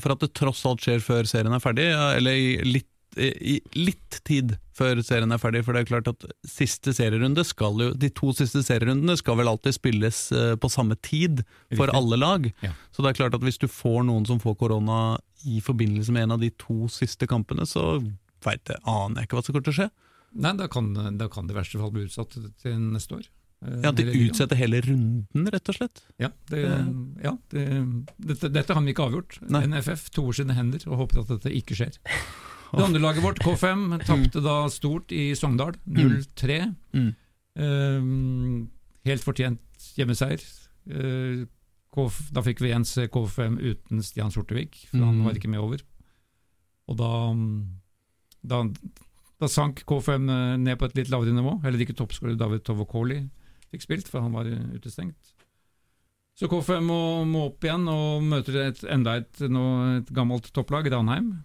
for 0.00 0.12
at 0.14 0.20
det 0.24 0.32
tross 0.34 0.62
alt 0.64 0.80
skjer 0.80 1.00
før 1.04 1.26
serien 1.28 1.52
er 1.52 1.60
ferdig, 1.60 1.84
eller 2.16 2.64
litt, 2.64 2.88
i 3.18 3.54
litt 3.78 4.18
tid 4.26 4.56
før 4.74 4.98
serien 5.06 5.30
er 5.34 5.38
ferdig. 5.42 5.62
For 5.66 5.76
det 5.76 5.84
er 5.84 5.90
klart 5.90 6.08
at 6.10 6.24
siste 6.48 6.94
serierunde 6.96 7.44
skal 7.46 7.78
jo, 7.82 7.90
de 7.94 8.10
to 8.10 8.32
siste 8.34 8.62
serierundene 8.66 9.16
skal 9.20 9.38
vel 9.38 9.50
alltid 9.52 9.76
spilles 9.76 10.20
eh, 10.34 10.54
på 10.60 10.70
samme 10.72 10.96
tid 11.04 11.44
for 11.76 11.86
Riktig. 11.86 11.96
alle 12.00 12.18
lag. 12.20 12.48
Ja. 12.64 12.72
Så 12.94 13.04
det 13.04 13.12
er 13.12 13.20
klart 13.22 13.36
at 13.38 13.44
hvis 13.46 13.60
du 13.62 13.68
får 13.70 14.02
noen 14.08 14.26
som 14.28 14.40
får 14.42 14.56
korona 14.62 15.00
i 15.46 15.60
forbindelse 15.62 16.12
med 16.16 16.26
en 16.28 16.36
av 16.38 16.42
de 16.42 16.50
to 16.58 16.88
siste 16.88 17.28
kampene, 17.30 17.66
så 17.68 18.00
veit 18.44 18.68
jeg, 18.72 18.80
aner 18.88 19.20
jeg 19.22 19.28
ikke 19.30 19.38
hva 19.38 19.44
som 19.46 19.54
kommer 19.54 19.68
til 19.70 19.74
å 19.76 19.78
skje. 19.82 19.88
Nei, 20.34 20.50
da 20.58 20.66
kan, 20.66 20.90
da 21.20 21.28
kan 21.30 21.46
det 21.46 21.54
i 21.54 21.58
verste 21.60 21.78
fall 21.78 21.92
bli 21.94 22.08
utsatt 22.08 22.34
til 22.64 22.78
neste 22.90 23.20
år. 23.20 23.26
Eh, 23.64 23.76
Ja, 23.84 23.92
At 23.92 23.96
de 23.96 24.04
utsetter 24.26 24.58
hele 24.60 24.80
runden, 24.84 25.46
rett 25.54 25.70
og 25.70 25.76
slett. 25.78 26.02
Ja, 26.20 26.28
det, 26.50 26.64
ja 27.24 27.30
det, 27.54 27.62
dette, 28.18 28.50
dette 28.52 28.74
har 28.76 28.82
vi 28.84 28.92
ikke 28.92 29.06
avgjort. 29.06 29.38
Nei. 29.46 29.62
NFF 29.70 30.10
toer 30.12 30.36
sine 30.36 30.56
hender 30.58 30.82
og 30.90 30.98
håper 31.04 31.22
at 31.22 31.30
dette 31.36 31.52
ikke 31.54 31.78
skjer. 31.78 31.96
Det 32.76 32.84
andre 32.86 33.00
laget 33.02 33.22
vårt, 33.24 33.40
K5, 33.44 33.84
tapte 34.06 34.42
da 34.44 34.54
stort 34.72 35.12
i 35.14 35.32
Sogndal, 35.38 35.74
0-3. 35.86 36.58
Mm. 36.94 37.10
Um, 37.54 38.70
helt 39.06 39.24
fortjent 39.24 39.90
hjemmeseier. 39.98 40.42
Uh, 40.90 41.44
da 42.34 42.42
fikk 42.42 42.60
vi 42.64 42.72
se 42.84 43.06
K5 43.06 43.58
uten 43.62 44.02
Stian 44.02 44.32
Sortevik, 44.34 44.80
for 44.90 44.98
han 45.04 45.20
Mm. 45.20 45.24
var 45.24 45.34
ikke 45.38 45.48
med 45.50 45.60
over. 45.60 45.78
Og 46.88 46.96
da, 46.98 47.10
da, 48.42 48.64
da 49.40 49.46
sank 49.48 49.84
K5 49.86 50.58
ned 50.58 50.78
på 50.78 50.86
et 50.86 50.96
litt 50.96 51.10
lavere 51.10 51.32
nivå. 51.32 51.62
Heller 51.62 51.80
ikke 51.80 51.94
toppskårer 51.94 52.36
David 52.36 52.64
Tovokoli 52.66 53.22
fikk 53.70 53.82
spilt, 53.82 54.08
for 54.10 54.20
han 54.20 54.32
var 54.34 54.44
utestengt. 54.44 55.32
Så 56.34 56.48
K5 56.50 56.80
må, 56.82 56.98
må 57.30 57.46
opp 57.46 57.62
igjen 57.62 57.86
og 57.88 58.22
møter 58.26 58.56
et, 58.68 58.80
enda 58.90 59.16
et, 59.20 59.38
nå, 59.46 59.62
et 60.00 60.08
gammelt 60.14 60.50
topplag, 60.52 60.88
Ranheim, 60.90 61.44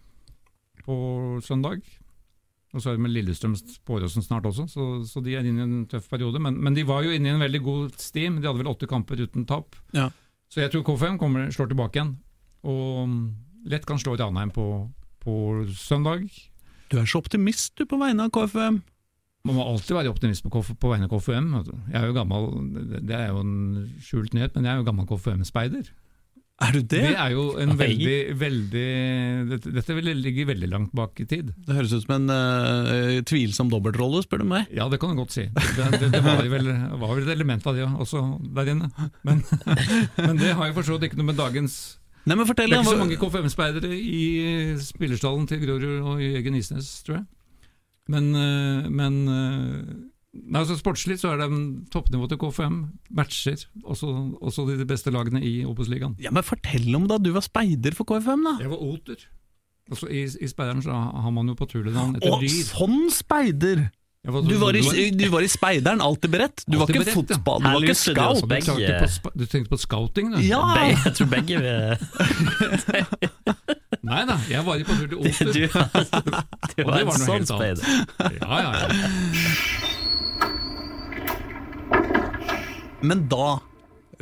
på 0.85 0.95
søndag. 1.45 1.81
Og 2.73 2.81
så 2.83 2.91
er 2.91 2.97
det 2.99 3.01
med 3.01 3.11
Lillestrøm 3.15 3.55
på 3.85 3.95
Åråsen 3.97 4.21
snart 4.21 4.45
også, 4.45 4.67
så, 4.69 4.83
så 5.09 5.23
de 5.25 5.33
er 5.33 5.47
inne 5.49 5.63
i 5.63 5.65
en 5.65 5.85
tøff 5.89 6.05
periode. 6.11 6.37
Men, 6.43 6.59
men 6.61 6.75
de 6.77 6.83
var 6.85 7.01
jo 7.03 7.09
inne 7.15 7.31
i 7.31 7.33
en 7.33 7.41
veldig 7.41 7.61
god 7.65 7.95
stim, 7.97 8.37
de 8.41 8.45
hadde 8.47 8.61
vel 8.61 8.69
åtte 8.69 8.85
kamper 8.89 9.23
uten 9.25 9.47
tap. 9.49 9.73
Ja. 9.95 10.09
Så 10.53 10.61
jeg 10.61 10.71
tror 10.73 10.85
K5 10.85 11.17
kommer, 11.21 11.49
slår 11.53 11.71
tilbake 11.71 11.97
igjen, 11.97 12.13
og 12.69 13.07
mm, 13.09 13.23
lett 13.73 13.85
kan 13.89 13.97
slå 14.01 14.13
Ranheim 14.19 14.51
på, 14.53 14.67
på 15.25 15.33
søndag. 15.77 16.27
Du 16.89 16.97
er 17.01 17.09
så 17.09 17.21
optimist 17.21 17.73
du 17.77 17.85
på 17.89 17.97
vegne 18.01 18.27
av 18.29 18.33
KFUM. 18.37 18.79
Man 19.47 19.55
må 19.55 19.63
alltid 19.65 19.95
være 19.95 20.11
optimist 20.11 20.43
på, 20.45 20.51
KF, 20.53 20.73
på 20.81 20.89
vegne 20.91 21.07
av 21.09 21.13
KFUM. 21.15 21.49
Jeg 21.89 21.97
er 22.01 22.05
jo 22.09 22.15
gammel, 22.17 22.47
det- 22.91 23.01
det 23.09 23.15
er 23.17 23.27
jo 23.33 23.41
en 23.41 23.55
skjult 24.03 24.33
nyhet, 24.37 24.53
men 24.57 24.65
jeg 24.69 24.73
er 24.75 24.81
jo 24.83 24.87
gammel 24.91 25.07
KFUM-speider. 25.09 25.89
Er 26.59 26.73
du 26.75 26.79
det? 26.81 27.03
Det 27.05 27.15
er 27.15 27.31
jo 27.31 27.43
en 27.61 27.71
veldig, 27.79 28.15
veldig 28.35 28.87
Dette, 29.47 29.71
dette 29.77 29.95
ligger 29.95 30.49
veldig 30.49 30.69
langt 30.71 30.91
bak 30.95 31.21
i 31.23 31.27
tid. 31.29 31.53
Det 31.55 31.77
høres 31.77 31.93
ut 31.95 32.03
som 32.03 32.17
en 32.17 32.33
uh, 32.33 33.21
tvilsom 33.29 33.71
dobbeltrolle, 33.71 34.21
spør 34.25 34.43
du 34.43 34.49
meg. 34.51 34.67
Ja, 34.75 34.89
det 34.91 34.99
kan 34.99 35.13
du 35.13 35.21
godt 35.21 35.37
si. 35.37 35.47
Det, 35.55 35.87
det, 35.95 36.11
det 36.17 36.21
var, 36.25 36.43
vel, 36.43 36.67
var 36.99 37.15
vel 37.15 37.23
et 37.23 37.33
element 37.37 37.63
av 37.69 37.79
det 37.79 37.87
også 37.87 38.25
der 38.59 38.73
inne. 38.75 38.91
Men, 39.23 39.41
men 40.25 40.35
det 40.41 40.51
har 40.51 40.67
jo 40.67 40.75
for 40.81 40.89
så 40.89 40.97
vidt 40.97 41.09
ikke 41.09 41.21
noe 41.21 41.31
med 41.31 41.39
dagens 41.39 41.79
Nei, 42.27 42.35
men 42.35 42.45
Det 42.45 42.61
er 42.61 42.73
ikke 42.75 42.85
så 42.85 42.99
mange 42.99 43.17
KFM-speidere 43.17 43.95
i 43.95 44.25
spillerstallen 44.83 45.47
til 45.49 45.63
Grorud 45.63 46.09
og 46.11 46.19
Jørgen 46.21 46.57
Isnes, 46.59 46.89
tror 47.07 47.21
jeg. 47.21 47.25
Men, 48.09 48.27
eh, 48.35 48.89
men 48.89 49.15
eh, 49.33 49.95
nei, 50.33 50.59
altså 50.61 50.75
Sportslig 50.79 51.17
så 51.21 51.27
er 51.33 51.37
det 51.41 51.49
toppnivået 51.93 52.29
til 52.33 52.39
KFM 52.41 52.75
matcher 53.17 53.59
også, 53.83 54.07
også 54.41 54.65
de 54.69 54.85
beste 54.89 55.09
lagene 55.13 55.41
i 55.43 55.63
Obos-ligaen. 55.65 56.15
Ja, 56.21 56.29
men 56.35 56.43
Fortell 56.45 56.89
om 56.95 57.07
da 57.09 57.17
du 57.17 57.31
var 57.35 57.41
speider 57.45 57.93
for 57.97 58.05
KFM, 58.09 58.41
da. 58.45 58.53
Jeg 58.61 58.69
var 58.73 58.79
oter. 58.91 59.19
Altså, 59.89 60.05
I 60.13 60.21
i 60.29 60.47
speideren 60.51 60.83
så 60.85 60.91
har 60.93 61.31
man 61.33 61.47
jo 61.49 61.55
patruljenavn 61.57 62.15
etter 62.19 62.29
Å, 62.35 62.39
dyr. 62.43 62.63
sånn 62.69 63.07
speider! 63.09 63.87
Var- 64.29 64.43
Du 64.43 64.57
var, 64.59 64.75
i, 64.75 64.81
du 65.15 65.29
var 65.31 65.39
i 65.41 65.47
speideren, 65.47 66.01
alltid 66.03 66.29
beredt. 66.33 66.63
Du 66.67 66.75
var 66.77 66.87
ikke 66.91 66.99
beredt, 67.05 67.15
ja. 67.31 67.37
fotball, 67.39 67.61
du 67.63 67.67
var 67.71 67.79
ikke 67.87 67.95
du 67.95 67.97
scout. 67.97 68.41
Du 68.43 68.47
tenkte 68.51 68.75
begge. 68.75 69.07
på, 69.23 69.31
du 69.39 69.45
tenkte 69.47 69.69
på 69.71 69.77
scouting, 69.79 70.27
du? 70.35 70.41
Ja! 70.43 70.59
Be- 70.75 70.91
Jeg 71.07 71.13
tror 71.15 71.29
begge 71.31 71.55
vi 71.63 71.69
Nei 74.09 74.21
da, 74.27 74.35
jeg 74.51 74.63
var 74.67 74.75
i 74.79 74.83
patrulje 74.87 75.09
Du, 75.09 75.15
oter. 75.23 75.45
du 75.55 75.63
Og 76.83 76.85
var 76.85 76.93
det 76.93 77.01
en 77.01 77.07
var 77.07 77.07
noe 77.07 77.15
sånn 77.23 77.39
helt 77.39 77.49
annet. 77.49 77.49
speider. 77.49 77.83
Ja, 78.43 78.55
ja, 78.59 78.71
ja. 78.75 78.87
Men 83.01 83.29
da 83.31 83.61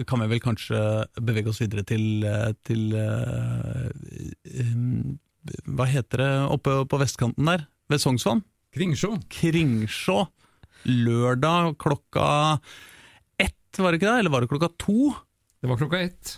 kan 0.05 0.21
vi 0.21 0.27
vel 0.29 0.41
kanskje 0.43 0.79
bevege 1.25 1.49
oss 1.49 1.63
videre 1.63 1.81
til, 1.87 2.21
eh, 2.29 2.51
til 2.67 2.91
eh, 2.93 3.87
um, 4.69 5.17
Hva 5.73 5.87
heter 5.89 6.21
det 6.21 6.33
oppe 6.53 6.75
på 6.85 6.99
vestkanten 7.01 7.49
der? 7.49 7.65
Ved 7.89 8.03
Sognsvann? 8.03 8.43
Kringsjå. 8.75 9.15
Kringsjå. 9.33 10.19
Lørdag 10.85 11.73
klokka 11.81 12.59
ett, 13.41 13.79
var 13.79 13.91
det 13.91 14.01
ikke 14.01 14.11
det? 14.11 14.19
Eller 14.19 14.35
var 14.35 14.45
det 14.45 14.51
klokka 14.51 14.69
to? 14.77 15.09
Det 15.57 15.71
var 15.71 15.81
klokka 15.81 16.03
ett. 16.03 16.37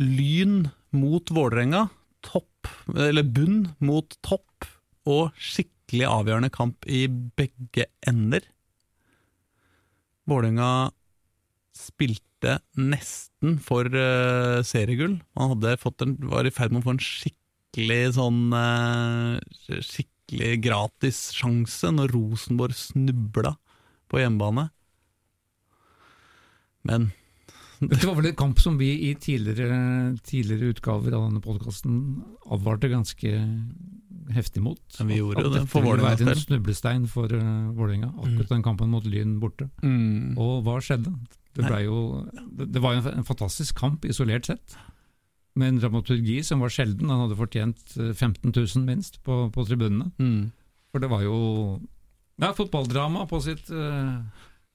Lyn 0.00 0.70
mot 0.96 1.28
Vålerenga. 1.28 1.90
Topp, 2.24 2.70
eller 2.96 3.22
bunn 3.22 3.74
mot 3.78 4.16
topp, 4.24 4.64
og 5.06 5.36
skikkelig 5.36 6.08
avgjørende 6.08 6.50
kamp 6.54 6.88
i 6.88 7.04
begge 7.06 7.90
ender. 8.08 8.48
Vålerenga 10.26 10.90
spilte 11.76 12.58
nesten 12.78 13.58
for 13.62 13.88
uh, 13.92 14.62
seriegull. 14.66 15.18
Fått 15.82 16.04
en, 16.04 16.16
var 16.30 16.48
i 16.48 16.54
ferd 16.54 16.74
med 16.74 16.82
å 16.82 16.88
få 16.88 16.96
en 16.96 17.02
skikkelig 17.02 18.02
sånn 18.16 18.42
uh, 18.54 19.36
Skikkelig 19.66 20.56
gratis 20.64 21.28
sjanse 21.36 21.92
når 21.94 22.14
Rosenborg 22.16 22.74
snubla 22.74 23.54
på 24.10 24.22
hjemmebane. 24.22 24.68
Men 26.86 27.10
Dette 27.90 28.06
var 28.08 28.16
vel 28.16 28.30
et 28.30 28.38
kamp 28.38 28.60
som 28.62 28.78
vi 28.80 28.88
i 29.10 29.12
tidligere, 29.20 30.16
tidligere 30.24 30.72
utgaver 30.72 31.16
av 31.16 31.26
denne 31.26 31.42
podkasten 31.44 31.98
advarte 32.48 32.88
ganske 32.88 33.32
heftig 34.32 34.62
mot. 34.64 34.80
Men 34.98 35.10
vi 35.10 35.18
gjorde 35.20 35.42
At 35.44 35.52
det 35.52 35.64
for 35.70 35.84
ville 35.84 35.96
Vålerengas 35.98 36.22
være 36.22 36.36
en 36.36 36.44
snublestein 36.44 37.08
for 37.10 37.32
uh, 37.36 37.72
Vålerenga, 37.76 38.12
akkurat 38.16 38.54
den 38.54 38.64
kampen 38.64 38.92
mot 38.94 39.04
Lyn 39.06 39.36
borte. 39.42 39.68
Mm. 39.84 40.38
Og 40.40 40.62
hva 40.66 40.78
skjedde? 40.84 41.12
Det, 41.56 41.80
jo, 41.86 41.98
det, 42.52 42.82
var 42.84 42.94
jo 42.94 43.00
en, 43.00 43.18
en 43.22 43.26
fantastisk 43.26 43.78
kamp 43.78 44.04
isolert 44.04 44.48
sett, 44.50 44.76
med 45.56 45.72
en 45.72 45.80
dramaturgi 45.80 46.42
som 46.44 46.60
var 46.60 46.72
sjelden. 46.72 47.08
Han 47.08 47.24
hadde 47.24 47.38
fortjent 47.38 47.96
eh, 47.96 48.12
15 48.12 48.52
000 48.52 48.84
minst 48.84 49.22
på, 49.24 49.46
på 49.54 49.64
tribunene. 49.68 50.10
Mm. 50.20 50.50
For 50.92 51.02
det 51.02 51.10
var 51.12 51.24
jo 51.24 51.38
ja, 52.36 52.52
fotballdrama 52.56 53.24
på 53.30 53.40
sitt 53.44 53.70
uh, 53.72 54.20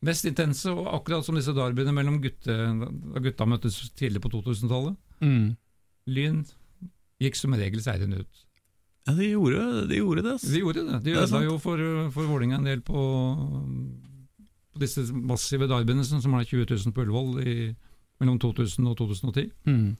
mest 0.05 0.25
intense, 0.25 0.69
og 0.73 0.89
akkurat 0.95 1.25
som 1.25 1.37
disse 1.37 1.53
derbyene 1.53 1.93
mellom 1.93 2.19
gutte, 2.23 2.55
da 2.55 3.21
gutta 3.21 3.47
møttes 3.49 3.77
tidlig 3.97 4.23
på 4.23 4.31
2000-tallet. 4.33 4.97
Mm. 5.21 5.51
Lyn 6.09 6.41
gikk 7.21 7.37
som 7.37 7.53
regel 7.57 7.83
seirende 7.85 8.23
ut. 8.23 8.47
Ja, 9.07 9.15
de 9.17 9.31
gjorde, 9.31 9.61
de 9.89 9.97
gjorde 9.97 10.23
det. 10.25 10.35
De 10.45 10.61
gjorde 10.61 10.85
det. 10.85 10.99
De 11.05 11.13
ødela 11.17 11.41
jo 11.45 11.57
for, 11.61 11.81
for 12.13 12.29
Vålinga 12.29 12.59
en 12.59 12.69
del 12.69 12.83
på, 12.85 13.01
på 14.71 14.83
disse 14.83 15.03
massive 15.11 15.67
derbyene 15.69 16.05
som 16.07 16.37
er 16.37 16.47
20 16.47 16.69
000 16.69 16.95
på 16.95 17.03
Ullevål 17.05 17.43
i, 17.43 17.57
mellom 18.21 18.39
2000 18.39 18.87
og 18.91 18.97
2010. 19.01 19.51
Mm. 19.67 19.91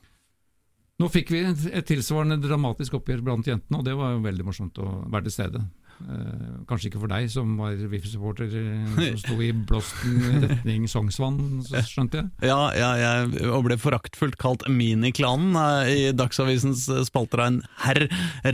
Nå 1.01 1.10
fikk 1.10 1.31
vi 1.34 1.43
et, 1.49 1.86
tilsvarende 1.89 2.38
dramatisk 2.41 2.99
oppgjør 2.99 3.23
blant 3.25 3.47
jentene, 3.47 3.79
og 3.79 3.86
det 3.88 3.95
var 3.97 4.13
jo 4.13 4.25
veldig 4.25 4.45
morsomt 4.45 4.81
å 4.81 4.89
være 5.10 5.27
til 5.27 5.39
stede. 5.39 5.62
Eh, 6.01 6.51
kanskje 6.69 6.89
ikke 6.89 7.01
for 7.03 7.12
deg 7.12 7.27
som 7.29 7.53
var 7.60 7.77
VIF-supporter 7.77 8.53
eh, 8.57 8.91
som 8.95 9.17
sto 9.21 9.38
i 9.43 9.51
blåsten 9.53 10.45
retning 10.45 10.88
Sognsvann, 10.89 11.39
skjønte 11.69 12.21
jeg. 12.21 12.29
Ja, 12.49 12.60
ja, 12.77 12.91
jeg 13.01 13.62
ble 13.65 13.77
foraktfullt 13.81 14.38
kalt 14.41 14.65
Miniklanen 14.69 15.57
eh, 15.62 15.91
i 15.93 16.03
Dagsavisens 16.17 16.88
eh, 16.89 17.03
spalter 17.07 17.43
av 17.43 17.51
en 17.51 17.62
herr 17.86 18.05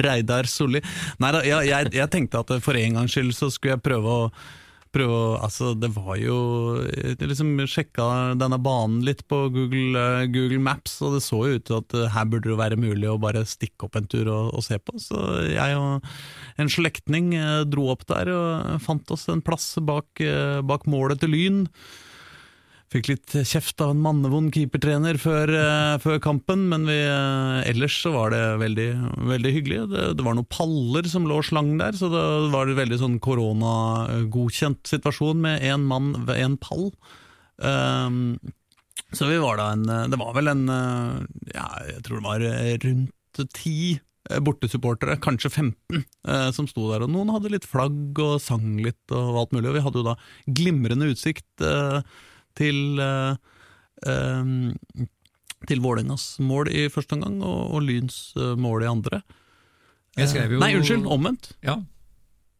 Reidar 0.03 0.49
Solli. 0.51 0.83
Nei 1.23 1.33
da, 1.35 1.43
ja, 1.47 1.61
jeg, 1.67 1.93
jeg 1.95 2.13
tenkte 2.13 2.43
at 2.43 2.55
for 2.63 2.79
en 2.79 3.01
gangs 3.01 3.15
skyld 3.15 3.35
så 3.37 3.51
skulle 3.53 3.77
jeg 3.77 3.85
prøve 3.85 4.17
å 4.23 4.31
Prøve 4.97 5.13
å, 5.13 5.25
altså 5.45 5.73
Det 5.77 5.89
var 5.93 6.17
jo 6.19 6.37
Jeg 6.89 7.29
liksom 7.29 7.53
sjekka 7.69 8.07
denne 8.39 8.57
banen 8.61 9.03
litt 9.05 9.23
på 9.29 9.43
Google, 9.53 9.93
eh, 9.99 10.25
Google 10.33 10.61
Maps, 10.63 10.97
og 11.05 11.17
det 11.17 11.23
så 11.25 11.43
jo 11.45 11.59
ut 11.59 11.67
til 11.67 11.79
at 11.79 11.95
eh, 11.97 12.09
her 12.15 12.27
burde 12.31 12.49
det 12.49 12.57
være 12.59 12.79
mulig 12.79 13.09
å 13.11 13.19
bare 13.21 13.45
stikke 13.47 13.87
opp 13.87 13.99
en 13.99 14.09
tur 14.09 14.25
og, 14.31 14.51
og 14.57 14.65
se 14.65 14.79
på. 14.81 14.97
Så 15.01 15.21
jeg 15.51 15.77
og 15.77 16.07
en 16.61 16.71
slektning 16.71 17.31
eh, 17.37 17.61
dro 17.69 17.91
opp 17.93 18.07
der 18.09 18.31
og 18.33 18.81
fant 18.83 19.13
oss 19.13 19.27
en 19.31 19.43
plass 19.45 19.75
bak, 19.85 20.09
eh, 20.23 20.59
bak 20.65 20.87
målet 20.89 21.21
til 21.21 21.35
Lyn. 21.35 21.63
Fikk 22.93 23.09
litt 23.11 23.33
kjeft 23.49 23.81
av 23.83 23.91
en 23.91 23.99
mannevond 23.99 24.53
keepertrener 24.55 25.17
før, 25.19 25.51
eh, 25.51 25.95
før 25.99 26.21
kampen, 26.23 26.69
men 26.71 26.85
vi, 26.87 26.95
eh, 27.03 27.67
ellers 27.67 27.97
så 27.99 28.13
var 28.13 28.31
det 28.31 28.43
veldig, 28.61 28.89
veldig 29.27 29.51
hyggelig. 29.57 29.79
Det, 29.91 30.05
det 30.15 30.23
var 30.23 30.37
noen 30.37 30.47
paller 30.47 31.09
som 31.11 31.27
lå 31.27 31.41
slang 31.43 31.73
der, 31.81 31.97
så 31.99 32.07
det 32.13 32.23
var 32.53 32.71
en 32.71 32.79
veldig 32.79 32.99
sånn 33.01 33.19
koronagodkjent 33.19 34.87
situasjon 34.87 35.43
med 35.43 35.67
én 35.67 35.83
mann 35.83 36.13
ved 36.29 36.39
én 36.39 36.55
pall. 36.63 36.93
Um, 37.59 38.37
så 39.15 39.27
vi 39.27 39.37
var 39.41 39.57
da 39.57 39.71
en 39.73 39.85
Det 40.11 40.19
var 40.19 40.33
vel 40.35 40.51
en 40.51 40.67
eh, 40.69 41.13
ja, 41.55 41.67
jeg 41.87 42.03
tror 42.05 42.19
det 42.19 42.27
var 42.27 42.43
eh, 42.45 42.73
rundt 42.83 43.43
ti 43.55 43.77
eh, 43.95 44.39
bortesupportere, 44.43 45.19
kanskje 45.23 45.51
15, 45.51 46.03
eh, 46.27 46.49
som 46.55 46.67
sto 46.69 46.89
der. 46.91 47.05
Og 47.05 47.13
noen 47.13 47.31
hadde 47.35 47.53
litt 47.53 47.67
flagg 47.67 48.19
og 48.23 48.39
sang 48.43 48.75
litt 48.83 49.15
og 49.15 49.43
alt 49.43 49.55
mulig. 49.55 49.69
Og 49.71 49.77
vi 49.77 49.85
hadde 49.85 50.01
jo 50.01 50.07
da 50.09 50.17
glimrende 50.59 51.11
utsikt 51.13 51.65
eh, 51.65 52.01
til 52.57 52.99
eh, 53.03 53.37
eh, 54.09 55.05
til 55.67 55.81
Vålerengas 55.83 56.25
mål 56.43 56.69
i 56.69 56.85
første 56.93 57.17
omgang, 57.17 57.39
og, 57.45 57.71
og 57.77 57.85
Lyns 57.87 58.19
eh, 58.37 58.53
mål 58.59 58.85
i 58.85 58.91
andre. 58.91 59.21
Skrev 60.17 60.55
jo 60.55 60.59
Nei, 60.61 60.71
unnskyld, 60.77 61.05
omvendt. 61.13 61.51
Ja, 61.65 61.79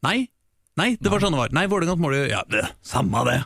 Nei, 0.06 0.28
nei, 0.78 0.92
det 1.02 1.10
var 1.10 1.24
sånn 1.24 1.34
det 1.34 1.40
var. 1.42 1.54
Nei, 1.58 1.66
Vålerengas 1.70 2.02
mål 2.02 2.20
i 2.20 2.26
Ja, 2.30 2.44
det, 2.52 2.68
samme 2.86 3.24
det. 3.26 3.40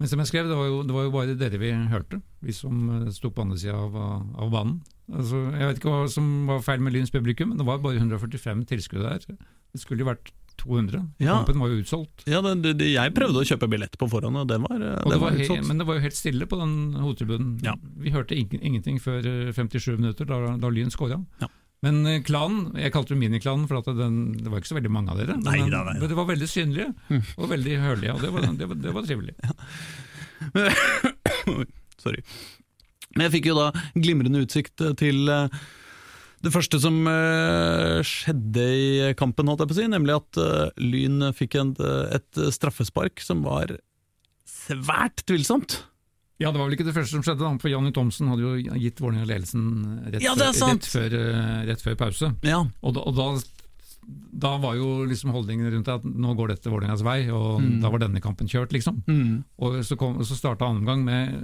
men 0.00 0.10
som 0.10 0.18
jeg 0.20 0.28
skrev, 0.32 0.48
det 0.50 0.56
var 0.58 0.66
jo, 0.66 0.80
det 0.84 0.96
var 0.96 1.06
jo 1.06 1.12
bare 1.14 1.36
dere 1.38 1.60
vi 1.62 1.70
hørte, 1.92 2.18
vi 2.42 2.52
som 2.56 2.88
eh, 2.98 3.10
sto 3.14 3.30
på 3.30 3.44
andre 3.46 3.58
sida 3.62 3.76
av, 3.78 3.94
av 4.34 4.50
banen. 4.52 4.80
Altså, 5.06 5.44
jeg 5.54 5.68
vet 5.68 5.78
ikke 5.78 5.92
hva 5.92 6.08
som 6.10 6.26
var 6.50 6.64
feil 6.66 6.82
med 6.82 6.96
Lyns 6.96 7.14
publikum, 7.14 7.52
men 7.52 7.60
det 7.60 7.66
var 7.68 7.78
bare 7.84 8.00
145 8.02 8.64
tilskuere 8.72 9.14
der. 9.14 9.38
Det 9.70 9.82
skulle 9.82 10.02
jo 10.02 10.10
vært 10.10 10.32
200. 10.62 11.02
Ja. 11.22 11.38
Kampen 11.38 11.60
var 11.62 11.72
jo 11.72 11.82
utsolgt. 11.82 12.24
Ja, 12.28 12.40
det, 12.44 12.76
det, 12.80 12.88
Jeg 12.92 13.14
prøvde 13.16 13.42
å 13.42 13.46
kjøpe 13.48 13.68
billett 13.70 13.98
på 14.00 14.08
forhånd, 14.10 14.40
og 14.40 14.48
den 14.50 14.64
var, 14.64 14.80
eh, 14.80 14.96
Og 15.04 15.12
det 15.14 15.20
var 15.22 15.36
utsolgt. 15.36 15.68
men 15.68 15.82
det 15.82 15.86
var 15.88 15.98
jo 15.98 16.04
helt 16.06 16.18
stille 16.18 16.48
på 16.50 16.58
den 16.60 16.74
hovedtribunen. 16.98 17.52
Ja. 17.66 17.76
Vi 18.02 18.14
hørte 18.14 18.38
ingen, 18.38 18.62
ingenting 18.62 18.98
før 19.02 19.26
eh, 19.26 19.52
57 19.56 19.96
minutter, 19.98 20.28
da, 20.28 20.56
da 20.60 20.72
Lyn 20.72 20.92
skåra. 20.94 21.20
Ja. 21.42 21.50
Men 21.84 22.00
eh, 22.08 22.20
klanen, 22.24 22.70
jeg 22.80 22.94
kalte 22.94 23.14
det 23.14 23.20
miniklanen, 23.20 23.68
for 23.68 23.84
den, 23.94 24.20
det 24.40 24.50
var 24.50 24.62
ikke 24.62 24.72
så 24.72 24.78
veldig 24.78 24.92
mange 24.92 25.12
av 25.12 25.20
dere. 25.20 25.38
Nei 25.44 25.60
men, 25.60 25.72
da, 25.74 25.84
nei 25.86 25.98
men 26.00 26.10
det 26.10 26.18
var 26.18 26.28
veldig 26.30 26.50
synlige 26.50 26.90
og 27.36 27.50
veldig 27.52 27.80
hørlige, 27.84 28.16
og 28.16 28.24
det 28.24 28.34
var, 28.34 28.50
det 28.56 28.70
var, 28.72 28.84
var 28.96 29.08
trivelig. 29.08 29.34
Sorry. 32.04 32.22
Men 33.16 33.28
jeg 33.28 33.36
fikk 33.38 33.50
jo 33.50 33.58
da 33.58 33.70
glimrende 33.96 34.42
utsikt 34.44 34.82
til 35.00 35.28
eh, 35.32 35.60
det 36.46 36.54
første 36.54 36.78
som 36.82 37.00
eh, 37.10 37.98
skjedde 38.06 38.64
i 38.70 38.86
kampen, 39.18 39.50
holdt 39.50 39.64
jeg 39.64 39.72
på 39.72 39.76
å 39.76 39.80
si, 39.80 39.88
nemlig 39.90 40.16
at 40.16 40.40
eh, 40.42 40.70
Lyn 40.82 41.28
fikk 41.36 41.58
en, 41.60 41.74
et 42.14 42.42
straffespark 42.54 43.22
som 43.24 43.42
var 43.46 43.74
svært 44.46 45.26
tvilsomt. 45.26 45.80
Ja, 46.36 46.50
det 46.52 46.60
var 46.60 46.68
vel 46.68 46.76
ikke 46.76 46.84
det 46.84 46.94
første 46.96 47.16
som 47.16 47.24
skjedde, 47.24 47.48
for 47.62 47.72
Janni 47.72 47.92
Thomsen 47.96 48.28
hadde 48.28 48.44
jo 48.44 48.78
gitt 48.82 48.98
Vålerenga 49.00 49.28
ledelsen 49.30 49.68
rett, 50.12 50.24
Ja, 50.24 50.34
rett, 50.36 50.88
før, 50.90 51.14
eh, 51.16 51.60
rett 51.70 51.84
før 51.84 51.96
pause. 51.96 52.32
Ja, 52.44 52.58
Og 52.82 52.96
da, 52.96 53.04
og 53.08 53.16
da, 53.16 53.28
da 54.44 54.52
var 54.60 54.76
jo 54.76 55.06
liksom 55.08 55.32
holdningen 55.32 55.70
rundt 55.72 55.88
det 55.88 55.94
at 55.96 56.04
nå 56.04 56.34
går 56.36 56.52
dette 56.52 56.72
Vålerengas 56.72 57.04
vei, 57.06 57.22
og 57.32 57.64
da 57.80 57.92
var 57.92 58.04
denne 58.04 58.20
kampen 58.24 58.50
kjørt, 58.52 58.74
liksom. 58.76 59.00
mm. 59.08 59.32
Og 59.64 59.80
så, 59.88 59.96
kom, 59.96 60.20
så 60.28 60.36
starta 60.36 60.68
andre 60.68 60.84
omgang 60.84 61.06
med 61.08 61.40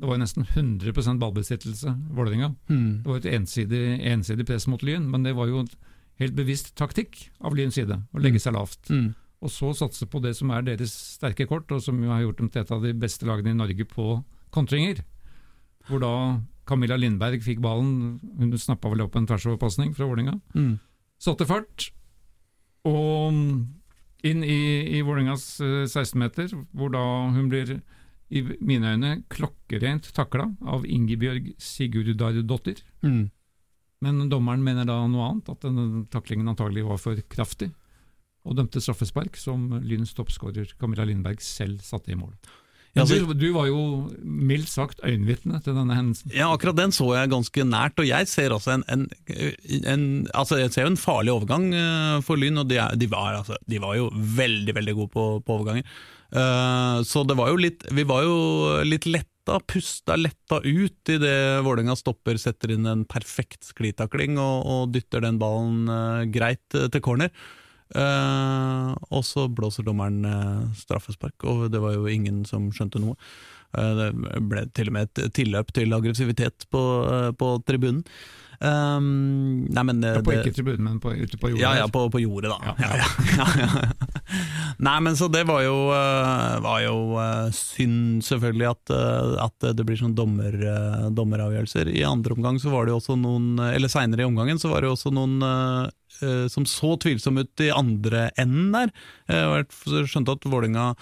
det 0.00 0.08
var 0.10 0.18
nesten 0.18 0.46
100 0.46 1.18
ballbesittelse, 1.20 1.94
Vålerenga. 2.16 2.54
Mm. 2.68 3.02
Det 3.02 3.10
var 3.10 3.20
et 3.20 3.32
ensidig, 3.36 3.82
ensidig 4.02 4.46
press 4.46 4.66
mot 4.66 4.82
Lyn, 4.82 5.06
men 5.10 5.22
det 5.22 5.36
var 5.36 5.46
jo 5.50 5.62
et 5.62 5.76
helt 6.22 6.34
bevisst 6.34 6.74
taktikk 6.78 7.28
av 7.40 7.54
Lyns 7.56 7.78
side, 7.78 8.00
å 8.12 8.22
legge 8.22 8.42
seg 8.42 8.56
lavt. 8.56 8.90
Mm. 8.90 9.12
Og 9.44 9.52
så 9.52 9.72
satse 9.76 10.08
på 10.10 10.22
det 10.24 10.34
som 10.38 10.50
er 10.54 10.64
deres 10.66 10.94
sterke 11.18 11.46
kort, 11.46 11.70
og 11.74 11.82
som 11.84 12.00
jo 12.02 12.10
har 12.10 12.24
gjort 12.24 12.40
dem 12.40 12.50
til 12.50 12.64
et 12.64 12.74
av 12.74 12.82
de 12.82 12.94
beste 12.96 13.28
lagene 13.28 13.52
i 13.52 13.58
Norge 13.58 13.86
på 13.90 14.18
kontringer. 14.54 15.04
Hvor 15.88 16.00
da 16.02 16.14
Camilla 16.66 16.96
Lindberg 16.96 17.42
fikk 17.44 17.60
ballen, 17.64 18.18
hun 18.38 18.54
snappa 18.58 18.90
vel 18.92 19.04
opp 19.04 19.18
en 19.18 19.28
tversoverpasning 19.28 19.92
fra 19.96 20.08
Vålerenga. 20.08 20.38
Mm. 20.56 20.78
Satte 21.22 21.46
fart, 21.48 21.90
og 22.88 23.36
inn 24.24 24.40
i, 24.44 24.60
i 24.96 25.02
Vålerengas 25.04 25.44
eh, 25.60 25.84
16-meter, 25.84 26.54
hvor 26.72 26.92
da 26.94 27.04
hun 27.34 27.50
blir 27.52 27.76
i 28.34 28.42
mine 28.64 28.94
øyne 28.94 29.12
klokkerent 29.32 30.10
takla 30.16 30.48
av 30.66 30.86
Ingebjørg 30.86 31.52
Sigurdardottir. 31.62 32.82
Mm. 33.06 33.28
Men 34.04 34.26
dommeren 34.32 34.64
mener 34.64 34.88
da 34.88 34.98
noe 35.08 35.30
annet, 35.30 35.52
at 35.54 35.64
denne 35.64 36.04
taklingen 36.12 36.50
antagelig 36.50 36.84
var 36.88 37.00
for 37.00 37.20
kraftig, 37.30 37.70
og 38.44 38.58
dømte 38.58 38.82
straffespark 38.82 39.38
som 39.40 39.70
Lyns 39.86 40.12
toppskårer 40.16 40.74
Camilla 40.80 41.06
Lindberg 41.08 41.40
selv 41.44 41.80
satte 41.86 42.12
i 42.12 42.18
mål. 42.18 42.34
Ja, 42.94 43.02
altså- 43.02 43.26
du, 43.26 43.32
du 43.34 43.48
var 43.52 43.66
jo 43.66 43.78
mildt 44.22 44.68
sagt 44.70 45.00
øyenvitne 45.02 45.58
til 45.64 45.74
denne 45.74 45.96
hendelsen. 45.96 46.30
Ja, 46.30 46.52
akkurat 46.54 46.76
den 46.78 46.92
så 46.94 47.08
jeg 47.16 47.32
ganske 47.32 47.64
nært, 47.66 47.98
og 47.98 48.06
jeg 48.06 48.28
ser 48.30 48.54
også 48.54 48.76
en, 48.76 48.84
en, 48.88 49.08
en 49.82 50.04
Altså, 50.30 50.60
jeg 50.60 50.70
ser 50.72 50.86
en 50.86 50.96
farlig 51.00 51.32
overgang 51.34 51.72
eh, 51.74 52.20
for 52.22 52.38
Lyn, 52.38 52.62
og 52.62 52.68
de, 52.70 52.78
de, 53.00 53.08
var, 53.10 53.40
altså, 53.40 53.58
de 53.66 53.80
var 53.82 53.96
jo 53.98 54.12
veldig, 54.14 54.76
veldig 54.78 54.94
gode 54.94 55.10
på, 55.10 55.24
på 55.42 55.56
overganger. 55.58 55.82
Eh, 56.34 56.98
så 57.06 57.22
det 57.22 57.36
var 57.38 57.52
jo 57.52 57.60
litt 57.62 57.84
Vi 57.94 58.02
var 58.08 58.24
jo 58.26 58.38
litt 58.82 59.06
letta, 59.06 59.60
pusta 59.70 60.16
letta 60.18 60.58
ut 60.64 61.12
idet 61.12 61.62
Vålerenga 61.62 61.94
stopper, 61.94 62.40
setter 62.42 62.72
inn 62.74 62.88
en 62.90 63.04
perfekt 63.06 63.68
sklitakling 63.68 64.40
og, 64.42 64.64
og 64.66 64.94
dytter 64.96 65.22
den 65.22 65.38
ballen 65.38 65.84
eh, 65.86 66.24
greit 66.34 66.64
til 66.74 67.04
corner. 67.04 67.30
Eh, 67.94 68.90
og 69.14 69.22
så 69.26 69.46
blåser 69.46 69.86
dommeren 69.86 70.24
straffespark, 70.78 71.46
og 71.46 71.68
det 71.70 71.82
var 71.84 71.94
jo 71.94 72.10
ingen 72.10 72.42
som 72.48 72.72
skjønte 72.74 73.02
noe. 73.02 73.14
Eh, 73.78 73.92
det 74.00 74.08
ble 74.50 74.64
til 74.74 74.88
og 74.92 74.96
med 74.98 75.10
et 75.10 75.34
tilløp 75.36 75.74
til 75.76 75.92
aggressivitet 75.96 76.66
på, 76.72 76.84
eh, 77.10 77.30
på 77.38 77.56
tribunen. 77.68 78.04
Um, 78.64 79.66
nei, 79.74 79.82
men 79.82 79.98
det, 80.00 80.12
Ja, 80.14 80.20
på 80.24 80.32
ikke 80.32 80.52
tribunen, 80.54 80.84
men 80.86 81.00
på, 81.02 81.10
ute 81.12 81.36
på 81.36 81.50
jordet? 81.50 81.60
ja, 81.60 81.72
ja, 81.82 81.88
på, 81.90 82.04
på 82.08 82.20
jordet, 82.22 82.52
da. 82.52 82.74
Ja, 82.78 82.96
Ja. 83.34 83.88
Nei, 84.78 84.94
men 85.04 85.16
så 85.18 85.26
det 85.28 85.42
var 85.48 85.60
jo, 85.66 85.74
eh, 85.92 86.54
var 86.64 86.78
jo 86.84 86.94
eh, 87.20 87.50
synd, 87.54 88.22
selvfølgelig, 88.24 88.68
at, 88.70 88.92
eh, 88.94 89.34
at 89.44 89.66
det 89.76 89.84
blir 89.86 89.98
sånn 90.00 90.14
dommer, 90.16 90.54
eh, 90.54 91.04
dommeravgjørelser. 91.14 91.90
I 91.92 92.06
andre 92.08 92.38
omgang 92.38 92.58
så 92.62 92.72
var 92.72 92.86
det 92.86 92.94
jo 92.94 93.00
også 93.02 93.18
noen, 93.20 93.50
eh, 93.58 93.74
eller 93.76 93.92
seinere 93.92 94.24
i 94.24 94.28
omgangen, 94.30 94.62
så 94.62 94.70
var 94.72 94.80
det 94.82 94.90
jo 94.90 94.96
også 94.96 95.12
noen 95.14 95.36
eh, 95.50 95.90
eh, 96.22 96.46
som 96.52 96.64
så 96.68 96.94
tvilsomme 97.04 97.44
ut 97.44 97.66
i 97.66 97.70
andre 97.74 98.28
enden 98.40 98.72
der. 98.74 98.94
Jeg 99.28 100.08
skjønte 100.10 100.38
at 100.38 100.48
Vålerenga 100.48 100.92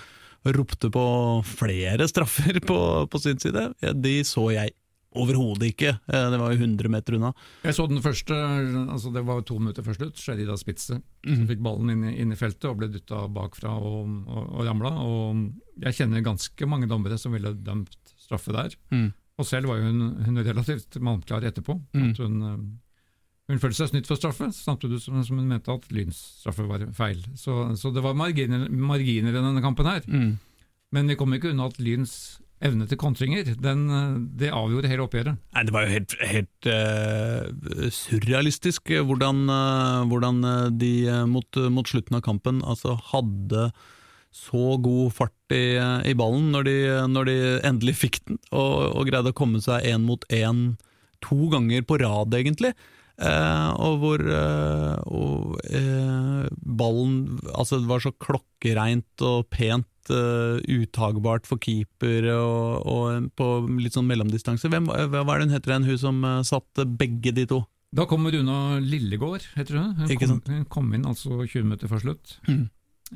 ropte 0.45 0.91
på 0.91 1.03
flere 1.47 2.09
straffer 2.11 2.59
på, 2.67 2.79
på 3.11 3.21
sin 3.23 3.39
side. 3.43 3.69
De 4.03 4.15
så 4.27 4.49
jeg 4.55 4.73
overhodet 5.13 5.69
ikke, 5.75 5.91
Eh, 6.09 6.27
det 6.33 6.39
var 6.41 6.55
jo 6.55 6.63
100 6.65 6.89
meter 6.89 7.15
unna. 7.19 7.35
Jeg 7.67 7.75
så 7.77 7.85
den 7.87 8.01
første, 8.01 8.33
altså 8.89 9.11
det 9.13 9.23
var 9.29 9.43
to 9.45 9.59
minutter 9.61 9.85
før 9.85 9.99
slutt, 9.99 10.17
Sherida 10.17 10.57
Spitze. 10.57 11.03
Som 11.27 11.43
fikk 11.51 11.61
ballen 11.63 11.91
inn, 11.93 12.05
i- 12.09 12.15
inn 12.23 12.33
i 12.33 12.39
feltet 12.41 12.65
og 12.71 12.79
ble 12.81 12.89
dytta 12.89 13.27
bakfra 13.29 13.75
og, 13.77 14.09
og, 14.27 14.47
og 14.57 14.65
ramla. 14.67 14.93
Og 15.05 15.83
jeg 15.85 15.99
kjenner 16.01 16.25
ganske 16.25 16.67
mange 16.67 16.89
dommere 16.89 17.19
som 17.21 17.33
ville 17.37 17.53
dømt 17.61 17.93
straffe 18.25 18.55
der. 18.57 18.73
Mm. 18.91 19.11
Og 19.39 19.47
selv 19.49 19.69
var 19.69 19.83
jo 19.83 19.91
hun, 19.91 20.01
hun 20.25 20.41
relativt 20.45 20.97
malmklar 21.01 21.45
etterpå. 21.45 21.77
Mm. 21.93 22.09
At 22.11 22.19
hun, 22.25 22.41
hun 23.51 23.59
følte 23.59 23.81
seg 23.81 23.91
snytt 23.91 24.09
for 24.09 24.21
straffe, 24.21 24.49
samtidig 24.55 25.01
som, 25.03 25.19
som 25.27 25.41
hun 25.41 25.51
mente 25.51 25.73
at 25.75 25.89
Lyns 25.95 26.21
straffe 26.43 26.67
var 26.69 26.85
feil. 26.97 27.21
Så, 27.39 27.65
så 27.79 27.91
det 27.95 28.05
var 28.05 28.17
marginer, 28.19 28.69
marginer 28.71 29.35
i 29.35 29.41
denne 29.41 29.65
kampen 29.65 29.89
her. 29.89 30.07
Mm. 30.07 30.37
Men 30.95 31.11
vi 31.11 31.19
kom 31.19 31.35
ikke 31.35 31.51
unna 31.51 31.67
at 31.73 31.81
Lyns 31.83 32.15
evne 32.63 32.87
til 32.87 32.99
kontringer, 33.01 33.49
den, 33.59 33.81
det 34.39 34.53
avgjorde 34.55 34.91
hele 34.91 35.03
oppgjøret. 35.03 35.41
Nei, 35.57 35.65
det 35.67 35.75
var 35.75 35.87
jo 35.87 35.95
helt, 35.97 36.15
helt 36.31 36.69
uh, 36.71 37.89
surrealistisk 37.91 38.93
eh, 38.95 39.03
hvordan, 39.03 39.43
uh, 39.51 40.05
hvordan 40.07 40.39
de 40.79 40.93
uh, 41.11 41.25
mot, 41.27 41.59
mot 41.75 41.89
slutten 41.89 42.21
av 42.21 42.23
kampen 42.23 42.63
altså, 42.63 42.95
hadde 43.11 43.73
så 44.33 44.77
god 44.81 45.11
fart 45.13 45.53
i, 45.53 45.75
i 46.09 46.15
ballen 46.17 46.53
når 46.55 46.69
de, 46.69 46.77
når 47.11 47.29
de 47.29 47.37
endelig 47.69 47.99
fikk 47.99 48.23
den, 48.31 48.39
og, 48.55 48.95
og 48.95 49.11
greide 49.11 49.35
å 49.35 49.37
komme 49.37 49.61
seg 49.61 49.85
én 49.91 50.07
mot 50.07 50.23
én 50.33 50.71
to 51.23 51.51
ganger 51.53 51.85
på 51.87 51.99
rad, 52.01 52.33
egentlig. 52.39 52.73
Eh, 53.21 53.71
og 53.77 53.99
hvor 54.01 54.23
eh, 54.25 54.95
og, 55.13 55.59
eh, 55.69 56.47
ballen 56.65 57.39
Altså, 57.53 57.79
det 57.83 57.91
var 57.91 58.01
så 58.01 58.15
klokkereint 58.17 59.27
og 59.27 59.51
pent 59.53 59.89
uttagbart 60.03 61.47
for 61.47 61.63
keeper 61.63 62.25
og, 62.35 62.89
og 62.91 63.29
på 63.39 63.47
litt 63.79 63.95
sånn 63.95 64.09
mellomdistanse. 64.09 64.67
Hvem, 64.73 64.89
hva 64.91 65.23
er 65.23 65.39
det 65.39 65.47
hun 65.47 65.55
heter 65.55 65.73
igjen, 65.73 65.87
hun 65.87 66.01
som 66.01 66.25
satt 66.43 66.83
begge 66.99 67.31
de 67.37 67.45
to? 67.47 67.61
Da 67.95 68.09
kommer 68.11 68.35
Runa 68.35 68.81
Lillegård, 68.83 69.47
heter 69.55 69.79
hun. 69.79 69.93
Hun 70.01 70.11
kom, 70.19 70.41
hun 70.49 70.65
kom 70.75 70.91
inn 70.97 71.07
altså 71.07 71.39
20 71.45 71.69
minutter 71.69 71.93
før 71.93 72.03
slutt. 72.03 72.35
Mm. 72.49 72.65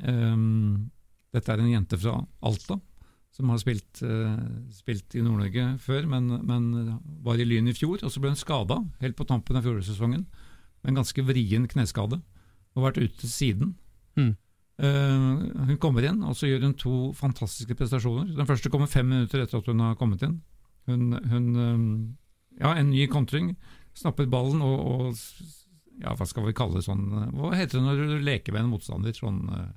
Um, 0.05 0.87
dette 1.35 1.51
er 1.51 1.63
en 1.65 1.73
jente 1.73 1.99
fra 1.99 2.15
Alta, 2.47 2.79
som 3.37 3.51
har 3.53 3.59
spilt, 3.61 4.01
eh, 4.01 4.37
spilt 4.73 5.13
i 5.13 5.21
Nord-Norge 5.21 5.67
før, 5.83 6.07
men, 6.09 6.31
men 6.47 6.97
var 7.21 7.37
i 7.37 7.45
Lyn 7.45 7.69
i 7.69 7.75
fjor. 7.77 8.01
Og 8.01 8.09
så 8.09 8.21
ble 8.21 8.33
hun 8.33 8.39
skada 8.39 8.79
helt 9.03 9.17
på 9.19 9.27
tampen 9.29 9.59
av 9.59 9.67
fjorårssesongen, 9.67 10.25
med 10.81 10.91
en 10.91 10.99
ganske 11.03 11.25
vrien 11.27 11.67
kneskade, 11.69 12.17
og 12.73 12.85
vært 12.87 13.01
ute 13.03 13.29
siden. 13.29 13.75
Mm. 14.17 14.33
Uh, 14.77 15.65
hun 15.69 15.77
kommer 15.81 16.05
inn, 16.05 16.19
og 16.25 16.35
så 16.37 16.49
gjør 16.49 16.67
hun 16.67 16.75
to 16.77 16.95
fantastiske 17.17 17.77
prestasjoner. 17.77 18.29
Den 18.37 18.49
første 18.49 18.69
kommer 18.73 18.89
fem 18.89 19.07
minutter 19.09 19.41
etter 19.41 19.61
at 19.61 19.69
hun 19.69 19.85
har 19.85 19.97
kommet 19.97 20.25
inn. 20.25 20.39
Hun, 20.87 21.11
hun 21.27 21.47
eh, 21.61 21.79
Ja, 22.61 22.73
en 22.73 22.89
ny 22.89 23.05
kontring. 23.11 23.51
Snapper 23.97 24.29
ballen 24.29 24.61
og, 24.65 24.77
og 24.79 25.17
ja, 26.01 26.13
hva 26.13 26.25
skal 26.29 26.45
vi 26.45 26.55
kalle 26.57 26.77
det 26.77 26.85
sånn 26.85 27.09
Hva 27.35 27.49
heter 27.57 27.79
det 27.79 27.83
når 27.83 27.99
du 27.99 28.23
leker 28.23 28.53
med 28.53 28.63
en 28.63 28.71
motstander? 28.71 29.13
Sånn 29.17 29.41
eh, 29.51 29.67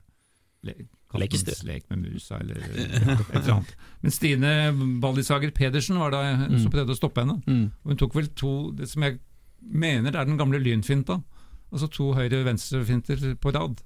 le, 0.63 0.75
kattens. 1.11 1.65
Lek 1.65 1.85
med 1.91 1.99
musa, 2.13 2.39
eller 2.41 2.57
et 2.57 3.03
eller 3.33 3.53
annet. 3.55 3.75
Men 4.03 4.11
Stine 4.15 4.53
Baldisager 5.01 5.51
Pedersen 5.57 5.99
var 5.99 6.11
da 6.11 6.23
hun 6.37 6.59
som 6.59 6.71
Mm. 6.71 6.75
prøvde 6.75 6.95
å 6.95 6.99
stoppe 6.99 7.21
henne. 7.25 7.43
Mm. 7.47 7.71
Hun 7.85 7.97
tok 7.97 8.15
vel 8.15 8.27
to 8.29 8.71
det 8.73 8.89
som 8.89 9.03
jeg 9.03 9.19
mener 9.63 10.15
er 10.17 10.25
den 10.25 10.39
gamle 10.39 10.59
lynfinta. 10.61 11.23
Altså 11.73 11.89
to 11.91 12.13
høyre-venstre-finter 12.15 13.37
på 13.41 13.53
rad. 13.55 13.81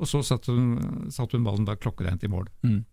Og 0.00 0.06
så 0.06 0.20
satte 0.24 0.46
hun, 0.52 1.08
satt 1.10 1.32
hun 1.32 1.44
ballen 1.44 1.64
da 1.64 1.74
klokkereint 1.76 2.22
i 2.24 2.28
mål. 2.28 2.46
Mm. 2.64 2.84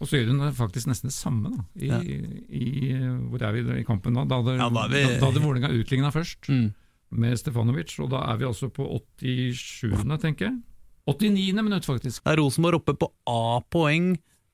Og 0.00 0.08
så 0.08 0.16
gjør 0.16 0.30
hun 0.32 0.52
faktisk 0.56 0.86
nesten 0.88 1.08
det 1.10 1.12
samme 1.16 1.50
da, 1.52 1.64
i, 1.76 1.86
Ja. 1.88 1.98
i 2.00 2.92
Hvor 3.28 3.42
er 3.42 3.52
vi 3.52 3.80
i 3.80 3.84
kampen 3.84 4.14
da? 4.14 4.24
Da 4.24 4.40
hadde, 4.42 4.56
Ja, 4.58 4.68
da 4.70 4.86
vi- 4.88 5.02
da, 5.04 5.18
da 5.20 5.26
hadde 5.30 5.42
Vålerenga 5.44 5.68
utligna 5.72 6.10
først 6.10 6.48
Mm. 6.48 6.72
med 7.12 7.38
Stefanovic, 7.38 7.98
og 8.00 8.10
da 8.10 8.22
er 8.32 8.36
vi 8.38 8.44
altså 8.46 8.70
på 8.72 8.86
87., 9.20 10.18
tenker 10.20 10.46
jeg. 10.48 10.62
89. 11.08 11.62
minutt, 11.64 11.86
faktisk. 11.88 12.22
Det 12.24 12.32
er 12.34 12.40
Rosenborg 12.42 12.80
oppe 12.82 12.94
på 13.00 13.08
A-poeng 13.30 14.12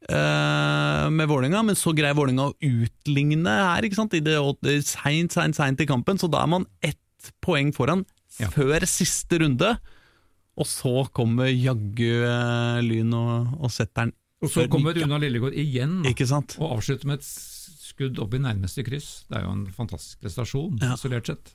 eh, 0.09 1.09
med 1.11 1.29
Vålinga, 1.31 1.63
men 1.67 1.75
så 1.79 1.93
greier 1.97 2.17
Vålinga 2.17 2.49
å 2.51 2.55
utligne 2.63 3.57
her, 3.73 3.87
ikke 3.89 3.99
sant? 3.99 4.15
I 4.15 4.23
det 4.25 4.37
det 4.63 4.77
seint, 4.87 5.33
seint, 5.35 5.57
seint 5.59 5.81
i 5.83 5.87
kampen, 5.89 6.19
så 6.21 6.31
da 6.31 6.45
er 6.45 6.53
man 6.55 6.67
ett 6.83 7.33
poeng 7.43 7.73
foran 7.75 8.05
Ja. 8.39 8.49
før 8.53 8.85
siste 8.87 9.39
runde. 9.41 9.79
Og 10.57 10.67
så 10.69 11.07
kommer 11.13 11.51
jaggu 11.53 12.23
eh, 12.25 12.81
Lyn 12.85 13.13
og, 13.17 13.59
og 13.61 13.71
setter 13.73 14.07
den, 14.07 14.13
Og 14.43 14.49
så 14.53 14.67
kommer 14.69 14.95
Runa 14.97 15.19
Lillegård 15.21 15.53
igjen 15.57 15.99
og 16.07 16.73
avslutter 16.77 17.07
med 17.09 17.19
et 17.21 17.25
skudd 17.27 18.19
opp 18.21 18.35
i 18.37 18.41
nærmeste 18.41 18.85
kryss. 18.85 19.25
Det 19.29 19.39
er 19.39 19.45
jo 19.47 19.53
en 19.53 19.67
fantastisk 19.73 20.21
prestasjon, 20.21 20.79
Ja. 20.83 20.95
isolert 20.95 21.27
sett. 21.27 21.55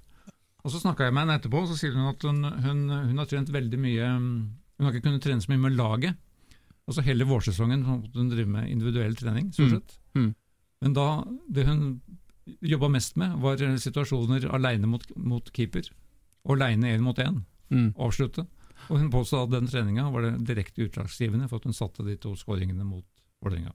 Og 0.63 0.69
så 0.73 0.77
snakka 0.82 1.06
jeg 1.08 1.13
med 1.13 1.23
henne 1.25 1.39
etterpå, 1.39 1.62
og 1.63 1.69
så 1.71 1.77
sier 1.77 1.93
hun 1.93 2.10
at 2.12 2.21
hun, 2.21 2.43
hun, 2.43 2.82
hun 3.10 3.17
har 3.17 3.25
trent 3.30 3.49
veldig 3.49 3.80
mye 3.82 4.10
Hun 4.81 4.87
har 4.89 4.95
ikke 4.97 5.05
kunnet 5.05 5.21
trene 5.21 5.43
så 5.45 5.51
mye 5.53 5.61
med 5.61 5.75
laget. 5.77 6.17
Altså 6.89 7.03
Hele 7.05 7.27
vårsesongen 7.29 7.83
måtte 7.85 8.17
hun 8.17 8.31
drive 8.31 8.49
med 8.49 8.71
individuell 8.73 9.13
trening, 9.15 9.51
stort 9.53 9.69
Mm. 9.69 9.75
sett. 9.77 9.99
Mm. 10.17 10.31
Men 10.81 10.93
da, 10.97 11.05
det 11.53 11.65
hun 11.67 12.01
jobba 12.65 12.89
mest 12.89 13.15
med, 13.21 13.35
var 13.39 13.55
situasjoner 13.77 14.49
aleine 14.51 14.87
mot, 14.89 15.05
mot 15.15 15.51
keeper. 15.53 15.85
Og 16.49 16.55
aleine 16.57 16.89
én 16.97 17.01
mot 17.05 17.15
én, 17.21 17.43
Mm. 17.69 17.93
avslutte. 17.95 18.47
Og 18.89 18.97
hun 18.97 19.11
påstod 19.11 19.43
at 19.53 19.59
den 19.61 19.67
treninga 19.69 20.09
var 20.11 20.21
det 20.25 20.43
direkte 20.47 20.81
utslagsgivende 20.89 21.47
for 21.47 21.57
at 21.57 21.63
hun 21.69 21.73
satte 21.73 22.03
de 22.03 22.15
to 22.17 22.33
skåringene 22.35 22.83
mot 22.83 23.05
Vålerenga. 23.43 23.71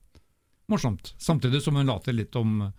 Morsomt. 0.68 1.14
Samtidig 1.18 1.62
som 1.62 1.76
hun 1.76 1.86
later 1.86 2.12
litt 2.12 2.34
om 2.36 2.72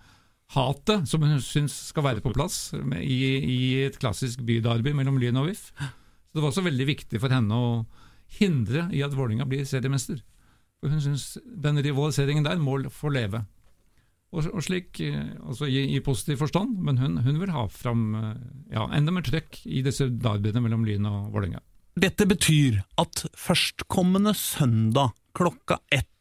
hatet 0.51 1.07
som 1.07 1.21
hun 1.21 1.39
syns 1.39 1.73
skal 1.91 2.03
være 2.03 2.21
på 2.21 2.33
plass 2.33 2.73
med- 2.83 3.03
i, 3.03 3.39
i 3.39 3.85
et 3.85 3.97
klassisk 3.99 4.39
bydarby 4.45 4.93
mellom 4.93 5.17
Lyn 5.19 5.37
og 5.37 5.47
VIF. 5.47 5.71
Så 5.77 6.33
det 6.35 6.41
var 6.43 6.51
også 6.51 6.63
veldig 6.67 6.85
viktig 6.87 7.19
for 7.19 7.29
henne 7.29 7.49
å 7.51 7.85
hindre 8.39 8.87
i 8.93 9.03
at 9.05 9.15
Vålinga 9.15 9.47
blir 9.49 9.67
seriemester. 9.67 10.19
For 10.81 10.93
hun 10.93 11.03
syns 11.03 11.37
den 11.45 11.81
rivaliseringen 11.83 12.45
der 12.45 12.59
må 12.61 12.79
få 12.93 13.11
leve. 13.13 13.45
Og, 14.35 14.43
og 14.51 14.59
slik, 14.65 14.99
eh, 14.99 15.31
altså 15.39 15.69
i, 15.71 15.85
i 15.95 16.03
positiv 16.03 16.41
forstand, 16.41 16.75
men 16.83 16.99
hun, 16.99 17.15
hun 17.23 17.39
vil 17.39 17.53
ha 17.55 17.63
fram 17.71 18.03
eh, 18.19 18.33
ja, 18.75 18.83
enda 18.93 19.13
mer 19.15 19.25
trøkk 19.25 19.61
i 19.65 19.81
disse 19.85 20.09
derbyene 20.11 20.61
mellom 20.63 20.83
Lyn 20.85 21.07
og 21.07 21.31
Vålerenga. 21.31 21.63
Dette 21.97 22.27
betyr 22.29 22.81
at 23.01 23.23
førstkommende 23.39 24.35
søndag 24.37 25.15
klokka 25.37 25.79
ett 25.89 26.11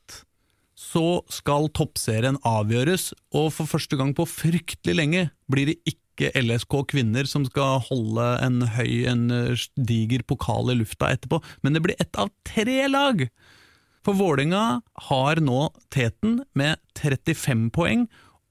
så 0.77 1.23
skal 1.33 1.71
toppserien 1.75 2.37
avgjøres, 2.47 3.11
og 3.35 3.49
for 3.57 3.69
første 3.69 3.97
gang 3.99 4.13
på 4.17 4.27
fryktelig 4.29 4.95
lenge 4.95 5.23
blir 5.51 5.73
det 5.73 5.79
ikke 5.89 6.06
LSK 6.21 6.79
kvinner 6.93 7.29
som 7.29 7.45
skal 7.49 7.83
holde 7.89 8.27
en 8.43 8.63
høy, 8.77 9.05
en 9.11 9.29
eh, 9.35 9.67
diger 9.77 10.25
pokal 10.27 10.73
i 10.73 10.79
lufta 10.81 11.11
etterpå, 11.13 11.43
men 11.63 11.77
det 11.77 11.85
blir 11.85 12.01
ett 12.03 12.17
av 12.21 12.33
tre 12.49 12.87
lag! 12.89 13.27
For 14.07 14.15
Vålerenga 14.15 14.81
har 15.11 15.41
nå 15.43 15.73
teten 15.91 16.45
med 16.55 16.79
35 16.95 17.69
poeng 17.75 18.05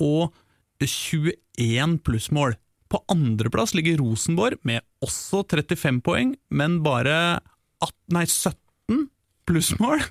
og 0.04 0.36
21 0.84 2.02
plussmål. 2.04 2.58
På 2.92 3.00
andreplass 3.08 3.74
ligger 3.74 4.02
Rosenborg 4.02 4.60
med 4.68 4.84
også 5.04 5.46
35 5.48 6.02
poeng, 6.04 6.36
men 6.52 6.82
bare 6.84 7.40
18, 7.80 7.96
nei, 8.18 8.26
17 8.28 9.08
plussmål. 9.48 10.04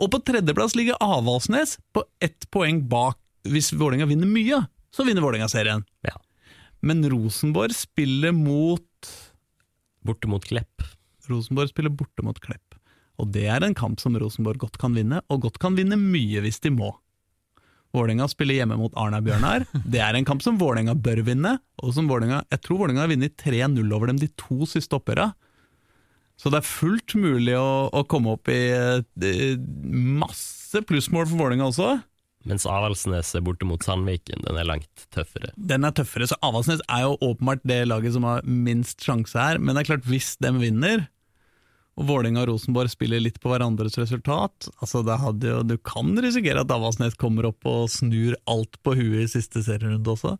Og 0.00 0.10
på 0.10 0.22
tredjeplass 0.26 0.74
ligger 0.78 0.98
Avaldsnes 1.04 1.76
på 1.94 2.04
ett 2.24 2.48
poeng 2.50 2.82
bak. 2.88 3.18
Hvis 3.44 3.72
Vålerenga 3.74 4.06
vinner 4.08 4.28
mye, 4.30 4.64
så 4.94 5.04
vinner 5.04 5.24
Vålerenga 5.24 5.50
serien. 5.50 5.84
Ja. 6.06 6.16
Men 6.82 7.04
Rosenborg 7.10 7.74
spiller 7.76 8.34
mot 8.34 9.10
Borte 10.02 10.26
mot 10.26 10.44
Klepp. 10.44 10.82
Rosenborg 11.30 11.70
spiller 11.70 11.92
borte 11.94 12.24
mot 12.26 12.38
Klepp. 12.42 12.74
Og 13.22 13.30
det 13.30 13.44
er 13.46 13.62
en 13.62 13.76
kamp 13.78 14.00
som 14.02 14.16
Rosenborg 14.18 14.58
godt 14.64 14.80
kan 14.82 14.96
vinne, 14.96 15.20
og 15.30 15.44
godt 15.44 15.60
kan 15.62 15.76
vinne 15.78 15.98
mye 16.00 16.42
hvis 16.42 16.58
de 16.64 16.72
må. 16.74 16.90
Vålerenga 17.92 18.26
spiller 18.30 18.56
hjemme 18.56 18.78
mot 18.80 18.94
Arna-Bjørnar. 18.98 19.66
Det 19.84 20.00
er 20.00 20.16
en 20.16 20.26
kamp 20.26 20.42
som 20.42 20.58
Vålerenga 20.58 20.96
bør 20.96 21.22
vinne, 21.26 21.58
og 21.82 21.94
som 21.94 22.08
Vålinga, 22.10 22.40
jeg 22.50 22.64
tror 22.64 22.80
Vålerenga 22.80 23.04
har 23.04 23.12
vunnet 23.12 23.36
3-0 23.38 23.94
over 23.94 24.10
dem 24.10 24.20
de 24.22 24.30
to 24.40 24.66
siste 24.70 24.96
oppgjørene. 24.96 25.36
Så 26.40 26.50
det 26.50 26.62
er 26.62 26.66
fullt 26.66 27.14
mulig 27.20 27.52
å, 27.54 27.92
å 27.92 28.02
komme 28.08 28.32
opp 28.34 28.48
i 28.50 28.62
i 29.22 29.52
masse 30.22 30.80
plussmål 30.88 31.28
for 31.28 31.38
Vålerenga 31.44 31.68
også. 31.68 31.90
Mens 32.44 32.64
Avaldsnes 32.66 33.34
er 33.38 33.44
borte 33.46 33.66
mot 33.68 33.82
Sandviken, 33.86 34.42
den 34.46 34.56
er 34.58 34.66
langt 34.66 35.04
tøffere. 35.14 35.52
Den 35.56 35.84
er 35.86 35.92
tøffere, 35.94 36.26
så 36.26 36.38
Avaldsnes 36.42 36.80
er 36.90 37.04
jo 37.06 37.16
åpenbart 37.22 37.62
det 37.68 37.80
laget 37.86 38.14
som 38.16 38.24
har 38.26 38.42
minst 38.44 38.98
sjanse 39.04 39.38
her. 39.38 39.60
Men 39.62 39.76
det 39.76 39.84
er 39.84 39.90
klart, 39.94 40.08
hvis 40.10 40.32
de 40.42 40.50
vinner, 40.58 41.04
og 42.00 42.06
Vålerenga 42.08 42.40
og 42.42 42.48
Rosenborg 42.54 42.88
spiller 42.90 43.20
litt 43.20 43.36
på 43.42 43.50
hverandres 43.52 43.98
resultat, 44.00 44.70
altså 44.80 45.02
det 45.04 45.18
hadde 45.20 45.50
jo, 45.52 45.60
du 45.62 45.76
kan 45.84 46.14
risikere 46.24 46.64
at 46.64 46.72
Avaldsnes 46.72 47.14
kommer 47.20 47.50
opp 47.50 47.66
og 47.68 47.90
snur 47.92 48.34
alt 48.48 48.78
på 48.82 48.94
huet 48.96 49.26
i 49.26 49.30
siste 49.30 49.60
serierunde 49.62 50.08
også. 50.14 50.38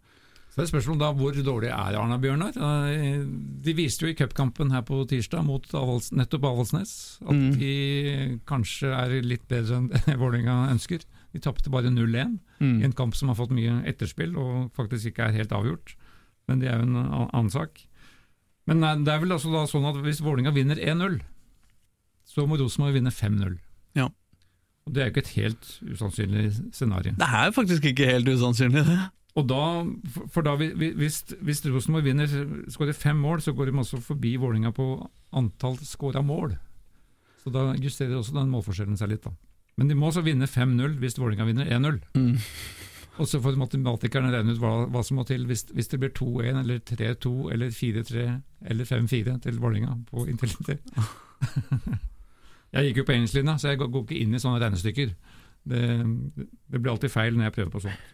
Så 0.52 0.58
det 0.60 0.64
er 0.66 0.70
spørsmålet 0.72 1.00
da 1.00 1.10
hvor 1.16 1.36
dårlig 1.44 1.68
er 1.72 1.94
Arna-Bjørnar? 1.96 2.56
Eh, 2.92 3.22
De 3.64 3.72
viste 3.76 4.04
jo 4.04 4.10
i 4.10 4.16
cupkampen 4.18 4.72
her 4.74 4.82
på 4.84 4.98
tirsdag 5.08 5.44
mot 5.46 5.64
Avals, 5.76 6.10
nettopp 6.12 6.44
Avaldsnes 6.50 6.92
at 7.22 7.32
Mm. 7.32 7.54
de 7.60 8.40
kanskje 8.44 8.90
er 8.92 9.14
litt 9.24 9.46
bedre 9.48 9.78
enn 9.78 9.88
Vålerenga 10.20 10.58
ønsker. 10.74 11.04
De 11.32 11.38
tapte 11.40 11.70
bare 11.70 11.88
0-1 11.90 12.38
i 12.60 12.64
Mm. 12.64 12.84
en 12.84 12.92
kamp 12.92 13.14
som 13.16 13.28
har 13.28 13.34
fått 13.36 13.50
mye 13.50 13.82
etterspill 13.88 14.36
og 14.36 14.72
faktisk 14.76 15.06
ikke 15.12 15.28
er 15.28 15.32
helt 15.32 15.50
avgjort. 15.52 15.94
Men 16.48 16.58
det 16.60 16.68
er 16.68 16.76
jo 16.78 16.82
en 16.82 16.96
annen 17.32 17.50
sak. 17.50 17.86
Men 18.66 18.80
nei, 18.80 18.94
det 19.02 19.08
er 19.08 19.18
vel 19.20 19.32
altså 19.32 19.50
da 19.50 19.64
sånn 19.66 19.88
at 19.88 19.96
hvis 20.04 20.20
Vålinga 20.20 20.52
vinner 20.54 20.76
1-0, 20.76 21.20
så 22.24 22.46
må 22.46 22.58
Rosenborg 22.60 22.94
vinne 22.94 23.10
5-0. 23.10 23.58
Ja. 23.94 24.06
Og 24.86 24.92
Det 24.92 25.00
er 25.02 25.10
jo 25.10 25.12
ikke 25.14 25.24
et 25.26 25.34
helt 25.36 25.80
usannsynlig 25.82 26.74
scenario. 26.74 27.12
Det 27.18 27.28
er 27.28 27.50
faktisk 27.52 27.82
ikke 27.84 28.06
helt 28.06 28.26
usannsynlig, 28.28 28.84
det. 28.86 28.98
Og 29.34 29.46
da, 29.48 29.84
for- 30.28 30.42
da 30.42 30.54
vi- 30.56 30.74
vi- 30.74 30.92
hvis, 30.94 31.22
hvis 31.42 31.64
Rosenborg 31.66 32.04
vinner, 32.04 32.26
skårer 32.68 32.94
fem 32.94 33.16
mål, 33.16 33.38
så 33.40 33.54
går 33.54 33.66
de 33.66 33.72
også 33.72 34.00
forbi 34.02 34.36
Vålinga 34.36 34.72
på 34.74 35.08
antall 35.32 35.76
skåra 35.78 36.22
mål. 36.22 36.58
Så 37.42 37.50
da 37.50 37.72
justerer 37.74 38.18
også 38.18 38.34
den 38.34 38.50
målforskjellen 38.50 38.96
seg 38.98 39.08
litt. 39.08 39.22
da. 39.22 39.30
Men 39.80 39.88
de 39.88 39.96
må 39.96 40.10
også 40.10 40.24
vinne 40.24 40.48
5-0 40.50 40.96
hvis 41.00 41.18
Vålerenga 41.18 41.46
vinner 41.48 41.68
1-0. 41.72 42.00
Mm. 42.18 42.38
Og 43.20 43.28
så 43.28 43.40
får 43.44 43.58
matematikerne 43.60 44.32
regne 44.32 44.54
ut 44.54 44.60
hva, 44.60 44.72
hva 44.92 45.02
som 45.04 45.18
må 45.20 45.24
til 45.28 45.44
hvis, 45.48 45.66
hvis 45.72 45.90
det 45.92 46.00
blir 46.00 46.12
2-1 46.16 46.62
eller 46.62 46.80
3-2 46.88 47.32
eller 47.54 47.74
4-3 47.76 48.24
eller 48.72 48.88
5-4 48.88 49.36
til 49.46 49.60
Vålerenga 49.60 49.98
på 50.08 50.26
Intility. 50.32 50.78
jeg 52.74 52.88
gikk 52.88 53.02
jo 53.02 53.06
på 53.08 53.16
engelsklinja, 53.16 53.58
så 53.60 53.72
jeg 53.72 53.82
går, 53.82 53.92
går 53.92 54.06
ikke 54.06 54.20
inn 54.24 54.36
i 54.36 54.40
sånne 54.42 54.62
regnestykker. 54.64 55.14
Det, 55.72 55.82
det 56.72 56.80
blir 56.80 56.92
alltid 56.94 57.12
feil 57.12 57.36
når 57.36 57.50
jeg 57.50 57.56
prøver 57.58 57.74
på 57.74 57.84
sånt. 57.84 58.08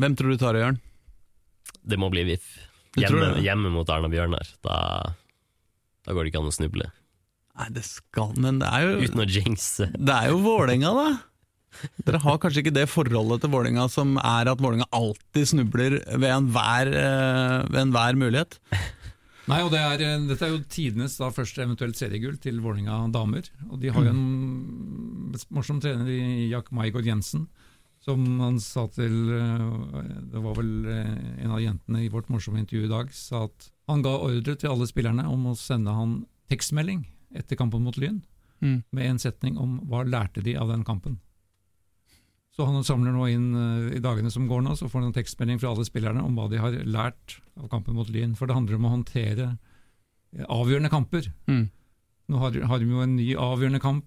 Hvem 0.00 0.16
tror 0.16 0.32
du 0.32 0.40
tar 0.40 0.56
det, 0.56 0.64
Jørn? 0.64 0.80
Det 1.90 1.98
må 2.00 2.10
bli 2.12 2.26
VIF. 2.28 2.52
Hjemme, 2.98 3.32
hjemme 3.42 3.70
mot 3.72 3.88
Arna 3.90 4.10
Bjørnar. 4.10 4.48
Da, 4.64 4.76
da 6.04 6.14
går 6.14 6.26
det 6.26 6.32
ikke 6.32 6.42
an 6.42 6.50
å 6.50 6.54
snuble. 6.54 6.90
Nei, 7.58 7.66
det 7.74 7.82
skal 7.84 8.36
Men 8.40 8.60
det 8.62 8.68
er 8.70 8.86
jo, 8.86 8.92
Uten 9.04 9.24
å 9.24 9.26
jinxe. 9.28 9.90
det 9.96 10.14
er 10.14 10.30
jo 10.32 10.38
Vålerenga, 10.44 10.92
da. 10.96 11.10
Dere 12.04 12.18
har 12.24 12.38
kanskje 12.42 12.64
ikke 12.64 12.74
det 12.74 12.86
forholdet 12.90 13.44
til 13.44 13.52
Vålerenga 13.52 13.86
som 13.92 14.16
er 14.18 14.50
at 14.50 14.62
Vålerenga 14.62 14.88
alltid 14.96 15.50
snubler 15.52 15.98
ved 16.18 16.30
enhver, 16.34 16.90
eh, 16.90 17.68
ved 17.70 17.80
enhver 17.86 18.18
mulighet. 18.18 18.58
Nei, 19.50 19.60
og 19.64 19.70
det 19.72 19.80
er, 19.80 20.02
eh, 20.04 20.26
Dette 20.28 20.46
er 20.46 20.52
jo 20.54 20.60
tidenes 20.70 21.16
da, 21.18 21.30
første 21.34 21.62
eventuelt 21.62 21.98
seriegull 21.98 22.36
til 22.42 22.60
Vålerenga 22.62 23.10
damer. 23.14 23.48
Og 23.70 23.80
De 23.80 23.90
har 23.90 24.04
jo 24.04 24.10
en 24.10 25.34
morsom 25.50 25.80
trener 25.82 26.10
i 26.10 26.48
Jack 26.50 26.70
Maigård 26.74 27.06
Jensen, 27.06 27.46
som 28.04 28.24
han 28.40 28.58
sa 28.62 28.86
til 28.88 29.30
eh, 29.36 30.02
Det 30.32 30.42
var 30.42 30.54
vel 30.58 30.74
en 30.90 31.54
av 31.54 31.60
jentene 31.62 32.04
i 32.04 32.10
vårt 32.12 32.30
morsomme 32.30 32.62
intervju 32.62 32.86
i 32.86 32.92
dag, 32.92 33.14
sa 33.14 33.44
at 33.44 33.70
han 33.88 34.02
ga 34.02 34.16
ordre 34.18 34.56
til 34.56 34.70
alle 34.70 34.86
spillerne 34.90 35.26
om 35.30 35.50
å 35.50 35.56
sende 35.58 35.94
han 35.94 36.24
tekstmelding 36.50 37.04
etter 37.34 37.56
kampen 37.56 37.82
mot 37.86 37.96
Lyn, 38.00 38.22
Mm. 38.60 38.82
med 38.92 39.06
en 39.08 39.18
setning 39.18 39.56
om 39.56 39.78
hva 39.88 40.02
lærte 40.04 40.42
de 40.44 40.52
av 40.60 40.68
den 40.68 40.82
kampen. 40.84 41.14
Så 42.52 42.66
han 42.66 42.82
samler 42.84 43.14
nå 43.14 43.26
inn 43.30 43.46
eh, 43.56 43.96
i 43.96 44.00
dagene 44.04 44.30
som 44.30 44.48
går 44.50 44.60
nå, 44.66 44.74
så 44.76 44.88
får 44.90 45.00
han 45.00 45.08
en 45.10 45.16
tekstmelding 45.16 45.60
fra 45.62 45.70
alle 45.70 45.86
spillerne 45.86 46.20
om 46.26 46.34
hva 46.36 46.48
de 46.50 46.58
har 46.60 46.72
lært 46.84 47.38
av 47.56 47.70
kampen 47.72 47.94
mot 47.96 48.10
Lyn. 48.10 48.34
For 48.36 48.46
det 48.50 48.56
handler 48.58 48.76
om 48.76 48.84
å 48.88 48.94
håndtere 48.98 49.46
eh, 50.36 50.44
avgjørende 50.44 50.90
kamper. 50.92 51.30
Mm. 51.48 51.70
Nå 52.30 52.38
har, 52.42 52.58
har 52.68 52.78
de 52.82 52.90
jo 52.90 53.00
en 53.02 53.16
ny 53.16 53.30
avgjørende 53.38 53.80
kamp 53.82 54.04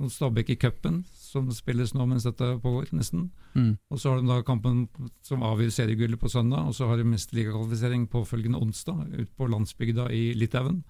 mot 0.00 0.10
Stabæk 0.14 0.54
i 0.54 0.56
cupen, 0.62 1.02
som 1.14 1.50
spilles 1.54 1.92
nå 1.94 2.06
mens 2.08 2.24
dette 2.24 2.46
pågår, 2.62 2.88
nesten. 2.96 3.28
Mm. 3.54 3.74
Og 3.92 4.00
så 4.00 4.14
har 4.14 4.22
de 4.22 4.30
da 4.30 4.40
kampen 4.46 4.86
som 5.26 5.44
avgjør 5.46 5.74
seriegullet 5.76 6.18
på 6.18 6.30
søndag, 6.32 6.70
og 6.70 6.74
så 6.78 6.88
har 6.88 6.96
de 6.98 7.04
mesterligakvalifisering 7.10 8.08
påfølgende 8.10 8.58
onsdag 8.64 9.04
ute 9.12 9.30
på 9.36 9.50
landsbygda 9.50 10.08
i 10.14 10.30
Litauen. 10.38 10.80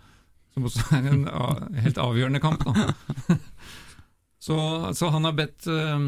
Som 0.55 0.67
også 0.67 0.83
er 0.99 1.07
en 1.13 1.25
helt 1.85 1.99
avgjørende 2.03 2.41
kamp. 2.43 2.65
Da. 2.67 3.37
Så, 4.41 4.55
så 4.97 5.11
han 5.13 5.27
har 5.29 5.35
bedt 5.37 5.67
eh, 5.69 5.99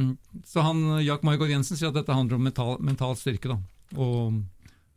Så 0.48 0.62
han, 0.64 0.78
Jack 1.05 1.20
Margot 1.22 1.50
Jensen 1.50 1.76
sier 1.76 1.90
at 1.90 1.98
dette 1.98 2.14
handler 2.16 2.38
om 2.38 2.46
mental, 2.46 2.78
mental 2.81 3.12
styrke. 3.20 3.50
Da, 3.52 3.59
og, 4.00 4.38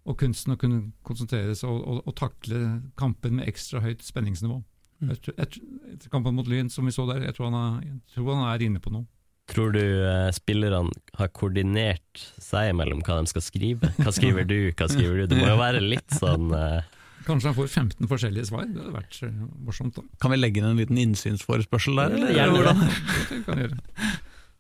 og 0.08 0.16
kunsten 0.22 0.54
å 0.56 0.60
kunne 0.62 0.94
konsentrere 1.04 1.52
seg 1.58 1.68
og, 1.68 1.82
og, 1.84 1.98
og 2.08 2.16
takle 2.16 2.62
kampen 2.96 3.36
med 3.42 3.50
ekstra 3.52 3.82
høyt 3.84 4.06
spenningsnivå. 4.08 4.62
Mm. 5.04 5.10
etter, 5.12 5.34
tror- 5.36 5.92
Etter 5.98 6.14
kampen 6.14 6.38
mot 6.38 6.48
Lyn, 6.48 6.72
som 6.72 6.88
vi 6.88 6.96
så 6.96 7.04
der, 7.12 7.26
jeg 7.28 7.36
tror 7.36 7.52
han 7.52 7.60
er, 7.60 7.92
tror 8.16 8.32
han 8.38 8.48
er 8.54 8.64
inne 8.70 8.80
på 8.80 8.96
noe. 8.96 9.04
Tror 9.52 9.76
du 9.76 9.82
eh, 9.84 10.32
spillerne 10.34 10.96
har 11.20 11.28
koordinert 11.36 12.24
seg 12.42 12.72
imellom 12.72 13.04
hva 13.06 13.20
de 13.20 13.30
skal 13.30 13.44
skrive? 13.46 13.92
Hva 14.00 14.16
skriver 14.16 14.48
du, 14.48 14.56
hva 14.72 14.88
skriver 14.90 15.20
du? 15.22 15.28
Det 15.36 15.38
må 15.44 15.52
jo 15.52 15.60
være 15.60 15.84
litt 15.84 16.16
sånn 16.18 16.48
eh, 16.56 16.88
Kanskje 17.26 17.50
han 17.52 17.58
får 17.58 17.68
15 17.72 18.08
forskjellige 18.12 18.48
svar. 18.52 18.68
Det 18.70 18.82
hadde 18.84 18.94
vært 18.96 19.20
eh, 19.26 19.42
morsomt. 19.66 19.98
da. 19.98 20.06
Kan 20.22 20.32
vi 20.34 20.38
legge 20.40 20.62
inn 20.62 20.70
en 20.72 20.80
liten 20.80 21.00
innsynsforespørsel 21.02 21.98
der, 22.00 22.16
eller? 22.20 22.34
Gjerne 22.38 22.56
Hvordan? 22.60 22.86
Det 23.32 23.44
kan 23.48 23.60
vi 23.60 23.68
gjøre. 23.68 23.80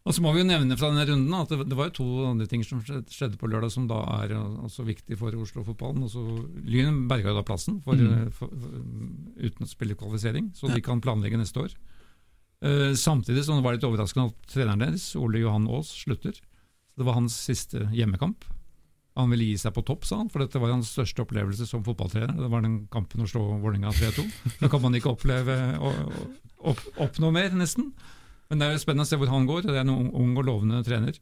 Og 0.05 0.13
så 0.13 0.21
må 0.21 0.35
vi 0.35 0.43
jo 0.43 0.45
nevne 0.45 0.75
fra 0.77 0.91
denne 0.91 1.05
runden 1.09 1.33
at 1.33 1.49
det, 1.49 1.73
var 1.79 1.87
jo 1.89 1.93
to 1.97 2.05
andre 2.29 2.45
ting 2.45 2.61
som 2.61 2.83
skjedde, 2.85 3.39
på 3.41 3.47
lørdag 3.49 3.71
som 3.73 3.87
da 3.89 4.03
er 4.19 4.35
eh, 4.37 4.43
også 4.67 4.85
viktig 4.85 5.17
for 5.17 5.33
Oslo-fotballen. 5.41 6.05
Lyn 6.69 6.99
berga 7.09 7.31
jo 7.31 7.39
da 7.39 7.45
plassen 7.47 7.79
for, 7.85 7.97
Mm. 7.97 8.11
eh, 8.27 8.27
for, 8.29 8.51
for, 8.53 8.75
uten 9.41 9.65
å 9.65 9.69
spille 9.71 9.97
kvalifisering, 9.97 10.51
så 10.53 10.69
de 10.69 10.81
kan 10.85 11.01
planlegge 11.01 11.39
neste 11.41 11.63
år. 11.63 11.73
Uh, 12.65 12.93
samtidig 12.97 13.43
som 13.45 13.57
det 13.59 13.65
var 13.65 13.75
litt 13.75 13.83
overraskende 13.85 14.29
at 14.31 14.45
treneren 14.53 14.79
deres, 14.85 15.09
Ole 15.19 15.41
Johan 15.41 15.65
Aas, 15.69 15.89
slutter. 16.05 16.37
Så 16.37 17.01
det 17.01 17.05
var 17.09 17.17
hans 17.17 17.35
siste 17.35 17.83
hjemmekamp. 17.93 18.45
Han 19.15 19.31
ville 19.31 19.47
gi 19.47 19.59
seg 19.61 19.71
på 19.75 19.83
topp, 19.87 20.03
sa 20.07 20.17
han, 20.19 20.29
for 20.31 20.43
dette 20.43 20.59
var 20.59 20.73
hans 20.73 20.89
største 20.91 21.23
opplevelse 21.23 21.67
som 21.69 21.83
fotballtrener. 21.85 22.35
Det 22.35 22.49
var 22.51 22.65
den 22.65 22.81
kampen 22.91 23.23
å 23.23 23.29
slå 23.31 23.45
Vålerenga 23.63 23.93
3-2. 23.95 24.25
Da 24.59 24.69
kan 24.71 24.83
man 24.83 24.97
ikke 24.97 25.13
oppleve 25.13 25.55
å, 25.79 25.93
opp, 26.71 26.81
oppnå 27.05 27.31
mer, 27.35 27.55
nesten. 27.55 27.93
Men 28.49 28.59
det 28.59 28.67
er 28.67 28.75
jo 28.75 28.81
spennende 28.83 29.07
å 29.07 29.09
se 29.09 29.19
hvor 29.21 29.31
han 29.31 29.47
går. 29.47 29.63
Det 29.69 29.77
er 29.77 29.85
en 29.85 29.93
ung, 29.93 30.09
ung 30.19 30.35
og 30.35 30.49
lovende 30.49 30.83
trener. 30.85 31.15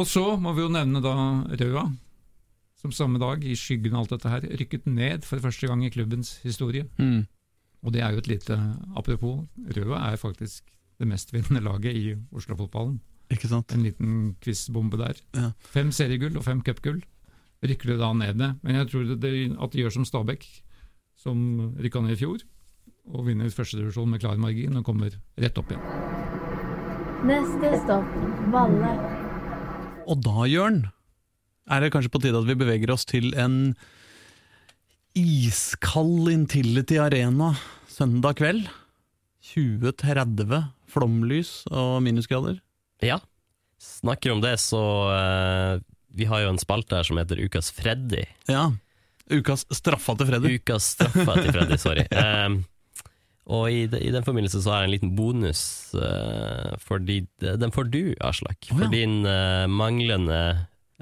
Og 0.00 0.08
så 0.08 0.24
må 0.40 0.54
vi 0.56 0.64
jo 0.64 0.72
nevne 0.72 1.04
da 1.04 1.12
Røa, 1.60 1.84
som 2.80 2.96
samme 2.96 3.20
dag, 3.20 3.44
i 3.44 3.54
skyggen 3.58 3.92
av 3.94 4.06
alt 4.06 4.16
dette 4.16 4.32
her, 4.32 4.48
rykket 4.62 4.88
ned 4.88 5.28
for 5.28 5.44
første 5.44 5.68
gang 5.68 5.84
i 5.84 5.92
klubbens 5.92 6.38
historie. 6.42 6.88
Mm. 6.96 7.26
Og 7.84 7.92
det 7.92 8.00
er 8.00 8.14
jo 8.14 8.22
et 8.22 8.30
lite 8.32 8.56
apropos. 8.96 9.44
Røa 9.76 10.00
er 10.08 10.20
faktisk 10.20 10.72
det 10.98 11.08
mestvinnende 11.10 11.62
laget 11.68 11.98
i 11.98 12.14
Oslo-fotballen. 12.32 12.96
Ikke 13.32 13.48
sant? 13.48 13.72
En 13.72 13.84
liten 13.86 14.36
quizbombe 14.44 14.98
der. 15.00 15.18
Ja. 15.36 15.50
Fem 15.72 15.92
seriegull 15.94 16.36
og 16.36 16.44
fem 16.46 16.60
cupgull. 16.64 17.00
Rykker 17.62 17.94
det 17.94 18.00
da 18.00 18.10
ned 18.16 18.40
ned. 18.40 18.58
Men 18.62 18.80
jeg 18.80 18.90
tror 18.90 19.06
det, 19.08 19.20
det, 19.22 19.32
at 19.56 19.74
de 19.74 19.84
gjør 19.84 19.94
som 19.96 20.06
Stabæk, 20.08 20.46
som 21.22 21.38
rykka 21.78 22.02
ned 22.02 22.16
i 22.16 22.20
fjor, 22.20 22.42
og 23.12 23.26
vinner 23.26 23.50
førstedivisjon 23.50 24.10
med 24.10 24.22
klar 24.22 24.40
margin 24.40 24.78
og 24.78 24.86
kommer 24.86 25.14
rett 25.40 25.58
opp 25.58 25.72
igjen. 25.72 25.84
Neste 27.26 27.70
stopp 27.84 28.16
Valle. 28.52 28.92
Og 30.10 30.18
da, 30.24 30.46
Jørn, 30.50 30.80
er 31.70 31.82
det 31.82 31.92
kanskje 31.94 32.10
på 32.12 32.20
tide 32.22 32.40
at 32.40 32.48
vi 32.48 32.58
beveger 32.58 32.90
oss 32.90 33.06
til 33.06 33.30
en 33.38 33.76
iskald 35.18 36.30
Intility 36.32 36.98
Arena 36.98 37.52
søndag 37.90 38.40
kveld. 38.40 38.66
2030, 39.52 40.58
flomlys 40.90 41.62
og 41.70 42.02
minusgrader. 42.04 42.58
Ja. 43.02 43.20
Snakker 43.82 44.34
om 44.34 44.42
det, 44.44 44.56
så 44.62 44.82
eh, 45.10 45.80
Vi 46.14 46.28
har 46.30 46.44
jo 46.44 46.52
en 46.52 46.60
spalte 46.60 46.98
her 46.98 47.08
som 47.08 47.18
heter 47.18 47.40
Ukas 47.42 47.72
Freddy. 47.74 48.24
Ja. 48.50 48.70
Ukas 49.32 49.64
straffa 49.74 50.14
til 50.18 50.28
Freddy. 50.28 50.58
Ukas 50.58 50.92
straffa 50.96 51.38
til 51.40 51.50
Freddy, 51.54 51.78
sorry. 51.80 52.06
Ehm, 52.22 52.62
og 53.52 53.72
i, 53.72 53.86
de, 53.90 53.98
i 53.98 54.12
den 54.14 54.22
forbindelse 54.22 54.60
så 54.62 54.70
har 54.70 54.82
jeg 54.82 54.90
en 54.90 54.96
liten 54.98 55.16
bonus, 55.18 55.62
Uh, 55.92 56.72
fordi 56.80 57.18
den 57.36 57.72
får 57.74 57.90
du, 57.92 58.14
Aslak. 58.24 58.56
Oh, 58.70 58.78
ja. 58.78 58.78
For 58.78 58.92
din 58.94 59.26
uh, 59.28 59.66
manglende 59.68 60.38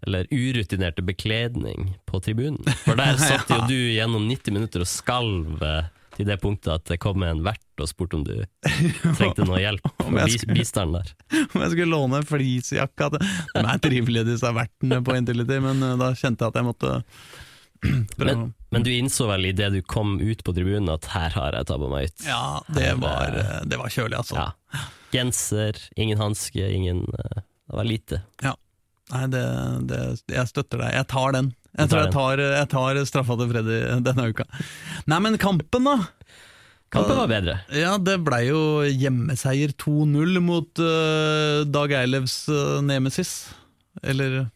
eller 0.02 0.26
urutinerte 0.30 1.02
bekledning 1.02 1.98
på 2.04 2.20
tribunen. 2.20 2.64
For 2.84 2.98
der 2.98 3.18
satt 3.20 3.50
jo 3.50 3.60
du 3.68 3.76
gjennom 3.92 4.26
90 4.28 4.56
minutter 4.56 4.84
og 4.84 4.88
skalv 4.88 5.64
eh, 5.64 5.88
til 6.20 6.28
det 6.28 6.38
punktet 6.42 6.72
at 6.74 6.86
det 6.90 7.00
kom 7.02 7.22
en 7.24 7.42
vert 7.44 7.80
og 7.80 7.88
spurte 7.88 8.18
om 8.18 8.24
du 8.26 8.34
trengte 9.18 9.46
noe 9.48 9.60
hjelp 9.62 9.86
Om 10.04 10.18
jeg 10.20 10.50
bistand 10.52 10.96
der. 10.98 11.12
Om 11.54 11.64
jeg 11.64 11.74
skulle 11.74 11.90
låne 11.90 12.22
fleecejakka 12.28 13.12
De 13.16 13.20
er 13.62 13.80
trivelige, 13.82 14.28
disse 14.34 14.50
vertene 14.56 15.00
på 15.04 15.16
Intility, 15.16 15.60
men 15.64 15.82
eh, 15.86 15.96
da 16.00 16.12
kjente 16.12 16.44
jeg 16.44 16.52
at 16.52 16.60
jeg 16.60 16.68
måtte. 16.68 16.98
Men, 18.20 18.50
men 18.68 18.82
du 18.84 18.90
innså 18.92 19.24
vel 19.30 19.46
idet 19.54 19.70
du 19.72 19.78
kom 19.88 20.18
ut 20.20 20.42
på 20.44 20.52
tribunen 20.52 20.90
at 20.92 21.06
her 21.14 21.32
har 21.32 21.54
jeg 21.56 21.64
tabba 21.70 21.86
meg 21.88 22.10
ut? 22.10 22.26
Ja, 22.28 22.60
det 22.68 22.90
var, 23.00 23.32
eh, 23.40 23.62
det 23.64 23.78
var 23.80 23.88
kjølig, 23.94 24.18
altså. 24.18 24.36
Ja. 24.36 24.82
Genser, 25.14 25.80
ingen 25.96 26.20
hanske, 26.20 26.66
ingen 26.68 27.06
eh, 27.08 27.40
Det 27.40 27.78
var 27.78 27.88
lite. 27.88 28.20
Nei, 28.44 29.24
det, 29.32 29.46
det, 29.88 30.02
jeg 30.28 30.50
støtter 30.52 30.84
deg. 30.84 30.92
Jeg 31.00 31.08
tar 31.10 31.34
den. 31.38 31.48
Jeg 31.78 31.90
tror 31.90 32.02
jeg 32.02 32.12
tar, 32.14 32.42
jeg 32.42 32.68
tar 32.72 33.00
straffa 33.06 33.36
til 33.38 33.50
Freddy 33.52 33.76
denne 34.06 34.30
uka. 34.32 34.46
Nei, 35.10 35.20
men 35.22 35.38
kampen, 35.40 35.86
da! 35.86 35.98
Kampen 36.90 37.20
var 37.20 37.30
bedre. 37.30 37.60
Ja, 37.70 37.94
det 38.02 38.16
blei 38.26 38.48
jo 38.48 38.82
hjemmeseier 38.82 39.70
2-0 39.78 40.40
mot 40.42 40.82
uh, 40.82 41.62
Dag 41.70 41.94
Eilevs 42.00 42.42
uh, 42.50 42.80
nemesis. 42.82 43.52
Eller 44.02 44.48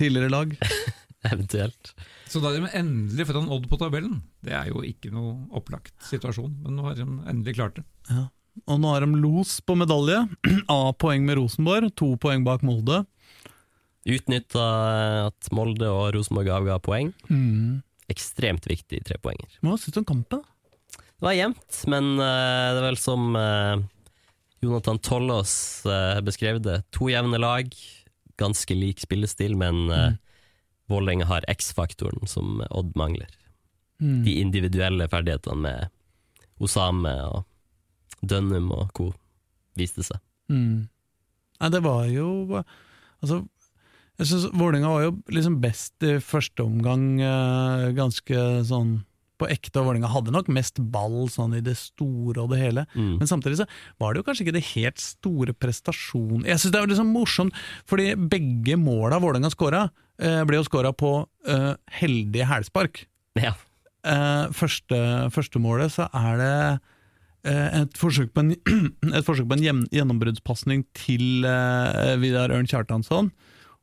tidligere 0.00 0.32
lag. 0.32 0.56
eventuelt. 1.32 1.92
Så 2.28 2.40
da 2.42 2.52
er 2.52 2.62
de 2.62 2.72
endelig 2.76 3.26
foran 3.28 3.48
Odd 3.52 3.68
på 3.70 3.78
tabellen. 3.80 4.20
Det 4.44 4.54
er 4.54 4.68
jo 4.70 4.82
ikke 4.86 5.12
noe 5.14 5.36
opplagt 5.56 5.94
situasjon, 6.08 6.58
men 6.64 6.76
nå 6.76 6.88
har 6.88 6.98
de 6.98 7.06
endelig 7.30 7.56
klart 7.58 7.78
det. 7.80 7.86
Ja. 8.10 8.26
Og 8.66 8.80
nå 8.82 8.90
har 8.90 9.04
de 9.04 9.20
los 9.22 9.58
på 9.64 9.76
medalje. 9.78 10.24
A-poeng 10.72 11.24
med 11.26 11.38
Rosenborg, 11.38 11.92
to 11.98 12.14
poeng 12.20 12.44
bak 12.46 12.64
Molde. 12.66 13.04
Utnytta 14.08 14.64
at 15.28 15.50
Molde 15.54 15.88
og 15.92 16.14
Rosenborg 16.16 16.50
avga 16.54 16.78
poeng. 16.80 17.12
Mm. 17.28 17.80
Ekstremt 18.08 18.68
viktig 18.70 19.02
trepoenger. 19.04 19.58
Hva 19.60 19.76
syns 19.76 19.96
du 19.96 20.00
om 20.00 20.08
kampen? 20.08 20.44
Det 21.18 21.26
var 21.26 21.34
jevnt, 21.34 21.80
men 21.90 22.14
uh, 22.16 22.70
det 22.72 22.78
er 22.78 22.86
vel 22.86 23.00
som 23.00 23.34
uh, 23.36 23.82
Jonathan 24.62 25.00
Tollås 25.02 25.52
uh, 25.88 26.20
beskrev 26.24 26.62
det. 26.64 26.80
To 26.94 27.10
jevne 27.10 27.40
lag, 27.42 27.68
ganske 28.38 28.76
lik 28.78 29.02
spillestil, 29.02 29.58
men 29.58 29.88
uh, 29.90 30.12
Vålerenga 30.88 31.26
har 31.28 31.44
X-faktoren 31.50 32.30
som 32.30 32.62
Odd 32.70 32.94
mangler. 32.96 33.28
Mm. 34.00 34.22
De 34.24 34.38
individuelle 34.40 35.08
ferdighetene 35.10 35.58
med 35.66 36.62
Osame 36.62 37.12
og 37.26 37.42
Dønnum 38.22 38.70
og 38.74 38.88
co. 38.96 39.10
viste 39.78 40.06
seg. 40.06 40.22
Mm. 40.48 40.88
Nei, 41.58 41.70
det 41.74 41.82
var 41.84 42.06
jo 42.10 42.62
Altså, 43.18 43.42
jeg 44.18 44.30
syns 44.30 44.48
Vålerenga 44.50 44.90
var 44.90 45.04
jo 45.04 45.12
liksom 45.30 45.60
best 45.62 46.06
i 46.06 46.16
første 46.22 46.64
omgang, 46.64 47.20
eh, 47.22 47.90
ganske 47.94 48.46
sånn 48.66 48.98
på 49.38 49.46
ekte, 49.46 49.78
og 49.78 49.86
Vålerenga 49.86 50.10
hadde 50.10 50.34
nok 50.34 50.50
mest 50.50 50.80
ball 50.92 51.28
sånn 51.30 51.54
i 51.58 51.62
det 51.64 51.76
store 51.78 52.42
og 52.42 52.50
det 52.52 52.58
hele. 52.58 52.84
Mm. 52.96 53.20
Men 53.20 53.30
samtidig 53.30 53.60
så 53.60 53.68
var 54.02 54.12
det 54.12 54.22
jo 54.22 54.26
kanskje 54.26 54.46
ikke 54.46 54.56
det 54.56 54.64
helt 54.72 55.02
store 55.02 55.54
prestasjonen 55.54 56.48
Jeg 56.48 56.58
syns 56.58 56.74
det 56.74 56.80
er 56.80 56.90
liksom 56.90 57.14
morsomt, 57.14 57.62
fordi 57.88 58.10
begge 58.18 58.78
måla 58.80 59.20
Vålerenga 59.22 59.52
skåra, 59.54 59.86
eh, 60.18 60.42
ble 60.48 60.58
jo 60.58 60.66
skåra 60.66 60.92
på 60.92 61.12
eh, 61.46 61.74
heldige 62.00 62.48
hælspark. 62.50 63.04
Ja. 63.38 63.54
Eh, 64.06 64.46
første, 64.54 64.98
første 65.34 65.62
målet 65.62 65.94
så 65.94 66.08
er 66.14 66.42
det 66.42 66.54
eh, 67.50 67.82
et 67.82 67.98
forsøk 67.98 68.32
på 68.34 68.42
en, 68.42 68.56
et 69.18 69.26
forsøk 69.26 69.46
på 69.50 69.58
en 69.58 69.86
gjennombruddspasning 69.94 70.86
til 70.98 71.46
eh, 71.46 72.16
Vidar 72.18 72.54
Ørn 72.54 72.66
Kjartansson, 72.70 73.30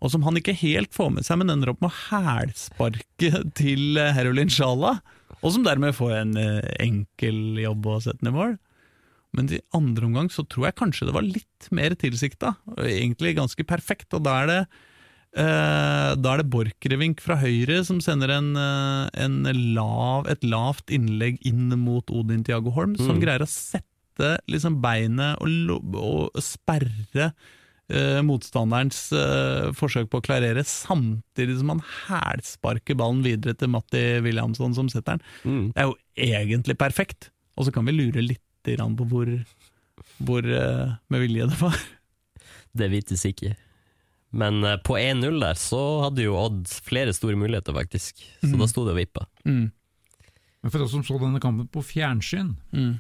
og 0.06 0.12
som 0.14 0.24
han 0.28 0.38
ikke 0.40 0.54
helt 0.62 0.94
får 0.96 1.10
med 1.18 1.26
seg, 1.28 1.40
men 1.42 1.50
ender 1.52 1.74
opp 1.74 1.82
med 1.84 1.90
å 1.90 1.98
hælsparke 2.12 3.32
til 3.58 3.98
eh, 4.02 4.14
Herolin 4.16 4.52
Sjala, 4.54 5.00
og 5.42 5.52
som 5.56 5.66
dermed 5.66 5.98
får 5.98 6.14
en 6.22 6.36
eh, 6.40 6.62
enkel 6.86 7.58
jobb 7.66 7.90
å 7.92 8.00
sette 8.06 8.26
ned 8.26 8.38
mål. 8.38 8.56
Men 9.36 9.50
i 9.52 9.60
andre 9.76 10.08
omgang 10.08 10.30
så 10.32 10.46
tror 10.48 10.70
jeg 10.70 10.78
kanskje 10.80 11.10
det 11.10 11.16
var 11.18 11.26
litt 11.28 11.72
mer 11.76 11.98
tilsikta, 12.00 12.54
egentlig 12.86 13.34
ganske 13.36 13.66
perfekt, 13.68 14.14
og 14.16 14.24
da 14.30 14.42
er 14.46 14.54
det 14.54 14.60
Eh, 15.36 16.12
da 16.16 16.30
er 16.32 16.40
det 16.40 16.46
Borchgrevink 16.48 17.20
fra 17.20 17.36
høyre 17.42 17.82
som 17.84 17.98
sender 18.00 18.32
en, 18.38 18.54
en 18.56 19.34
lav, 19.76 20.30
et 20.32 20.46
lavt 20.48 20.94
innlegg 20.96 21.42
inn 21.44 21.74
mot 21.82 22.08
Odin 22.08 22.46
Tiago 22.48 22.72
Holm, 22.72 22.94
som 22.96 23.18
Mm. 23.18 23.20
greier 23.26 23.44
å 23.44 23.50
sette 23.52 24.30
liksom 24.48 24.78
beinet 24.80 25.36
og, 25.44 25.92
og 26.00 26.40
sperre 26.40 27.34
eh, 27.92 28.22
motstanderens 28.26 29.02
eh, 29.16 29.72
forsøk 29.78 30.10
på 30.12 30.22
å 30.22 30.26
klarere, 30.26 30.64
samtidig 30.68 31.60
som 31.60 31.76
han 31.76 31.84
hælsparker 32.08 32.98
ballen 33.00 33.24
videre 33.26 33.56
til 33.58 33.72
Matti 33.74 34.04
Williamson 34.26 34.76
som 34.78 34.90
setter 34.92 35.18
den. 35.18 35.28
Mm. 35.44 35.68
Det 35.74 35.84
er 35.84 35.92
jo 35.92 35.98
egentlig 36.30 36.78
perfekt, 36.82 37.30
og 37.56 37.68
så 37.68 37.76
kan 37.76 37.88
vi 37.88 37.96
lure 37.98 38.26
litt 38.26 38.42
grann 38.66 38.98
på 38.98 39.06
hvor, 39.12 39.30
hvor 40.26 40.48
eh, 40.50 40.98
med 41.14 41.26
vilje 41.28 41.52
det 41.52 41.62
var. 41.62 41.78
Det 42.76 42.90
vites 42.92 43.22
ikke. 43.28 43.54
Men 44.36 44.64
eh, 44.68 44.78
på 44.84 44.98
1-0 45.00 45.40
der 45.40 45.60
så 45.60 45.82
hadde 46.08 46.26
jo 46.26 46.36
Odd 46.40 46.68
flere 46.84 47.14
store 47.16 47.40
muligheter, 47.40 47.76
faktisk. 47.76 48.20
Så 48.42 48.52
mm. 48.52 48.62
da 48.62 48.70
sto 48.72 48.84
det 48.88 48.96
og 48.96 49.00
vippa. 49.00 49.28
Mm. 49.48 49.70
Men 50.66 50.74
for 50.74 50.84
oss 50.84 50.96
som 50.96 51.04
så 51.06 51.20
denne 51.22 51.42
kampen 51.44 51.70
på 51.72 51.84
fjernsyn, 51.86 52.56
Mm. 52.74 52.96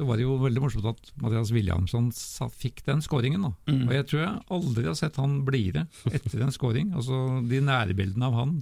Så 0.00 0.06
var 0.08 0.16
det 0.16 0.24
jo 0.24 0.38
veldig 0.40 0.60
morsomt 0.64 0.86
at 0.88 1.10
Mathias 1.20 1.50
Williamson 1.52 2.06
sa, 2.16 2.46
fikk 2.48 2.78
den 2.86 3.02
skåringen. 3.04 3.42
Mm. 3.68 3.82
Og 3.84 3.90
jeg 3.92 4.06
tror 4.08 4.22
jeg 4.22 4.44
aldri 4.56 4.84
har 4.86 4.96
sett 4.96 5.18
han 5.20 5.42
blidere 5.44 5.84
etter 6.08 6.40
en 6.40 6.54
skåring. 6.54 6.94
Altså 6.96 7.18
de 7.44 7.60
nærbildene 7.66 8.30
av 8.30 8.38
han 8.38 8.54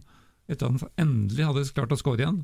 etter 0.51 0.67
at 0.67 0.83
han 0.83 0.97
endelig 1.05 1.47
hadde 1.47 1.69
klart 1.77 1.95
å 1.95 2.01
skåre 2.01 2.25
igjen 2.25 2.41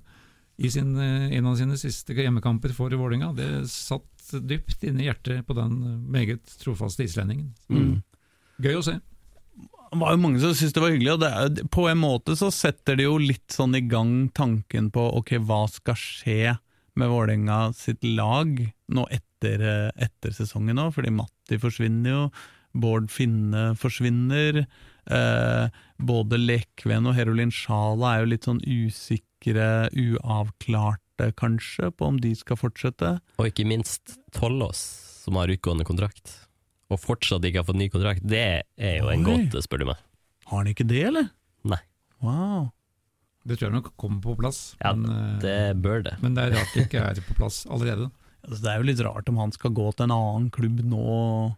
i 0.63 0.71
sin, 0.71 0.93
eh, 1.03 1.35
en 1.35 1.49
av 1.51 1.57
sine 1.59 1.75
siste 1.81 2.15
hjemmekamper 2.15 2.71
for 2.77 2.95
Vålerenga. 2.95 3.33
Det 3.35 3.49
satt 3.73 4.31
dypt 4.47 4.87
inne 4.87 5.03
i 5.03 5.09
hjertet 5.09 5.43
på 5.49 5.57
den 5.59 5.75
eh, 5.83 5.99
meget 6.21 6.55
trofaste 6.63 7.03
islendingen. 7.03 7.51
Mm. 7.67 7.99
Gøy 8.63 8.79
å 8.79 8.85
se. 8.87 9.01
Det 9.91 9.99
var 9.99 10.15
jo 10.15 10.23
mange 10.23 10.43
som 10.43 10.55
syntes 10.55 10.75
det 10.75 10.83
var 10.85 10.95
hyggelig, 10.95 11.17
og 11.17 11.25
det 11.25 11.33
er, 11.35 11.67
på 11.75 11.89
en 11.91 11.99
måte 11.99 12.39
så 12.39 12.53
setter 12.55 12.99
det 12.99 13.09
jo 13.09 13.19
litt 13.19 13.51
sånn 13.55 13.75
i 13.75 13.83
gang 13.91 14.29
tanken 14.35 14.93
på 14.95 15.03
ok, 15.19 15.37
hva 15.43 15.65
skal 15.71 15.99
skje 15.99 16.55
med 17.01 17.11
Vålerenga 17.11 17.59
sitt 17.77 18.05
lag 18.07 18.59
nå 18.95 19.07
etter, 19.13 19.63
eh, 19.63 19.91
etter 20.07 20.35
sesongen 20.35 20.79
nå, 20.79 20.91
fordi 20.95 21.13
Matti 21.15 21.59
forsvinner 21.61 22.11
jo, 22.15 22.27
Bård 22.75 23.11
Finne 23.15 23.75
forsvinner, 23.79 24.65
eh, 25.07 25.67
både 26.03 26.41
Lekven 26.41 27.07
og 27.07 27.15
Herolin 27.15 27.53
Sjala 27.55 28.15
er 28.15 28.25
jo 28.25 28.31
litt 28.33 28.49
sånn 28.49 28.63
usikre, 28.67 29.89
uavklarte 29.95 31.31
kanskje, 31.39 31.93
på 31.95 32.09
om 32.11 32.19
de 32.19 32.35
skal 32.35 32.59
fortsette. 32.59 33.19
Og 33.39 33.51
ikke 33.51 33.67
minst 33.69 34.17
Tollås, 34.35 34.83
som 35.23 35.39
har 35.39 35.53
utgående 35.55 35.87
kontrakt. 35.87 36.41
Og 36.91 37.01
fortsatt 37.01 37.47
ikke 37.47 37.63
har 37.63 37.69
fått 37.69 37.81
ny 37.81 37.89
kontrakt. 37.93 38.27
Det 38.27 38.65
er 38.67 38.97
jo 38.99 39.11
en 39.13 39.25
gåte, 39.27 39.63
spør 39.63 39.85
du 39.85 39.91
meg. 39.93 40.03
Har 40.51 40.61
han 40.61 40.73
ikke 40.75 40.87
det, 40.87 41.05
eller? 41.09 41.31
Nei. 41.65 41.81
Wow. 42.25 42.73
Det 43.47 43.59
tror 43.59 43.69
jeg 43.69 43.75
nok 43.77 43.91
kommer 44.01 44.21
på 44.25 44.35
plass. 44.39 44.75
Ja, 44.81 44.95
men, 44.95 45.11
eh, 45.11 45.39
Det 45.43 45.83
bør 45.83 46.03
det. 46.05 46.15
men 46.23 46.35
det 46.35 46.45
er 46.47 46.55
rart 46.57 46.73
det 46.75 46.87
ikke 46.89 47.03
er 47.05 47.15
på 47.27 47.35
plass 47.41 47.65
allerede. 47.67 48.11
Altså, 48.45 48.61
det 48.61 48.71
er 48.71 48.77
jo 48.77 48.85
litt 48.85 49.01
rart 49.01 49.29
om 49.33 49.39
han 49.41 49.53
skal 49.53 49.71
gå 49.73 49.87
til 49.97 50.05
en 50.05 50.11
annen 50.13 50.51
klubb 50.53 50.83
nå. 50.85 51.57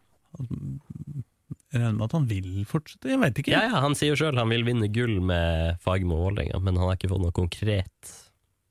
Jeg 1.73 1.81
regner 1.81 1.97
med 1.97 2.05
at 2.07 2.13
han 2.15 2.27
vil 2.31 2.51
fortsette, 2.69 3.09
jeg 3.11 3.19
veit 3.19 3.39
ikke. 3.43 3.51
Ja, 3.55 3.65
ja, 3.67 3.81
Han 3.83 3.97
sier 3.99 4.13
jo 4.15 4.19
sjøl 4.21 4.39
han 4.39 4.53
vil 4.53 4.63
vinne 4.67 4.87
gull 4.95 5.17
med 5.25 5.81
Fagermo 5.83 6.15
og 6.21 6.29
Vålerenga, 6.29 6.61
men 6.63 6.79
han 6.79 6.87
har 6.87 6.95
ikke 6.99 7.11
fått 7.11 7.25
noe 7.25 7.35
konkret 7.35 8.13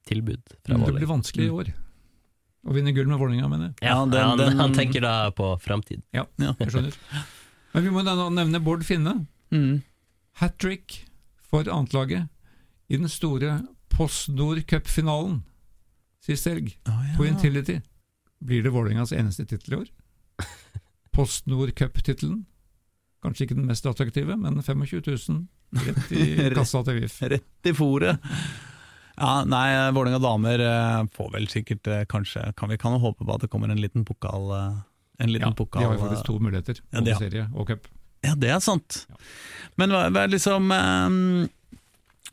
tilbud 0.08 0.42
fra 0.64 0.78
Men 0.78 0.86
det 0.88 0.96
blir 1.02 1.10
vanskelig 1.12 1.48
i 1.50 1.54
år 1.60 1.74
å 2.66 2.74
vinne 2.74 2.94
gull 2.96 3.10
med 3.12 3.20
Vålerenga, 3.20 3.50
mener 3.52 3.68
jeg. 3.74 3.76
Ja, 3.90 3.98
den- 4.06 4.24
han, 4.30 4.38
den- 4.40 4.58
han 4.64 4.74
tenker 4.74 5.02
da 5.02 5.30
på 5.32 5.52
framtid. 5.62 6.02
Ja, 6.14 6.24
Ja. 6.40 6.54
jeg 6.58 6.72
skjønner. 6.72 6.96
Men 7.74 7.84
vi 7.84 7.90
må 7.92 8.04
da 8.06 8.16
nevne 8.30 8.64
Bård 8.64 8.84
Finne. 8.88 9.28
Mm. 9.52 9.84
Hat 10.40 10.58
trick 10.58 11.06
for 11.52 11.64
annetlaget 11.64 12.30
i 12.88 12.98
den 12.98 13.10
store 13.10 13.60
PostNord 13.90 14.66
Cup-finalen 14.68 15.42
sist 16.26 16.48
helg. 16.50 16.74
oh, 16.90 17.02
ja. 17.10 17.18
På 17.18 17.26
Intility. 17.26 17.80
Blir 18.40 18.64
det 18.64 18.74
Vålerengas 18.74 19.14
eneste 19.14 19.46
tittel 19.46 19.74
i 19.74 19.78
år? 19.78 19.90
PostNord 21.16 21.76
Cup-tittelen. 21.78 22.46
Kanskje 23.24 23.48
ikke 23.48 23.58
den 23.58 23.70
mest 23.70 23.86
attraktive, 23.90 24.38
men 24.38 24.62
25 24.62 25.02
000 25.30 25.46
rett 25.86 26.12
i 26.14 26.26
kassa 26.58 26.84
til 26.86 27.02
VIF. 27.02 27.20
Rett 27.22 27.70
i 27.70 27.74
fòret. 27.74 28.32
Ja, 29.16 29.46
nei, 29.48 29.70
Vålerenga 29.96 30.20
damer 30.20 30.62
eh, 30.62 31.02
får 31.16 31.30
vel 31.38 31.46
sikkert 31.48 31.88
eh, 31.88 32.02
kanskje 32.12 32.50
Kan 32.60 32.68
vi 32.68 32.76
kan 32.76 32.98
jo 32.98 33.00
håpe 33.00 33.24
på 33.24 33.32
at 33.32 33.46
det 33.46 33.48
kommer 33.48 33.72
en 33.72 33.80
liten 33.80 34.04
pokal 34.04 34.50
eh, 34.52 34.82
En 35.24 35.32
liten 35.32 35.54
Ja, 35.54 35.56
pokal 35.56 35.86
de 35.86 35.88
har 35.88 35.96
jo 35.96 36.02
faktisk 36.02 36.28
to 36.28 36.36
muligheter, 36.44 36.82
både 36.92 37.14
ja, 37.14 37.20
serie 37.22 37.46
og 37.56 37.70
cup. 37.70 37.88
Ja, 38.26 38.34
det 38.36 38.50
er 38.52 38.60
sant. 38.60 39.06
Ja. 39.08 39.16
Men 39.80 39.94
liksom 40.34 40.68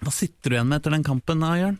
Hva 0.02 0.10
sitter 0.10 0.50
du 0.50 0.56
igjen 0.56 0.68
med 0.70 0.80
etter 0.80 0.94
den 0.96 1.04
kampen, 1.06 1.42
da, 1.44 1.52
Jørn? 1.60 1.78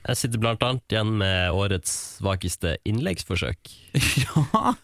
Jeg 0.00 0.16
sitter 0.16 0.40
blant 0.40 0.62
annet 0.64 0.94
igjen 0.94 1.10
med 1.20 1.52
årets 1.54 1.92
svakeste 2.18 2.76
innleggsforsøk. 2.88 3.70
Ja 4.22 4.74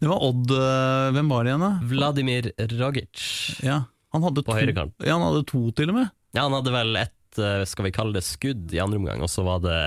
Det 0.00 0.06
var 0.06 0.22
Odd 0.22 0.52
eh, 0.54 1.08
Hvem 1.16 1.30
var 1.32 1.42
det 1.42 1.50
igjen, 1.50 1.64
da? 1.64 1.70
Vladimir 1.90 2.48
Rogic 2.78 3.22
Ja, 3.66 3.80
han 4.14 4.22
hadde 4.22 4.44
på 4.46 4.54
høyrekant. 4.54 4.94
Ja, 5.02 5.16
han 5.16 5.24
hadde 5.26 5.42
to, 5.50 5.64
til 5.74 5.90
og 5.90 5.96
med. 5.98 6.12
Ja, 6.36 6.44
han 6.46 6.54
hadde 6.54 6.72
vel 6.74 7.00
ett, 7.00 7.38
eh, 7.38 7.64
skal 7.66 7.88
vi 7.88 7.92
kalle 7.94 8.14
det 8.16 8.22
skudd 8.26 8.70
i 8.74 8.80
andre 8.82 9.00
omgang, 9.02 9.22
og 9.26 9.30
så 9.30 9.42
var 9.46 9.62
det 9.64 9.78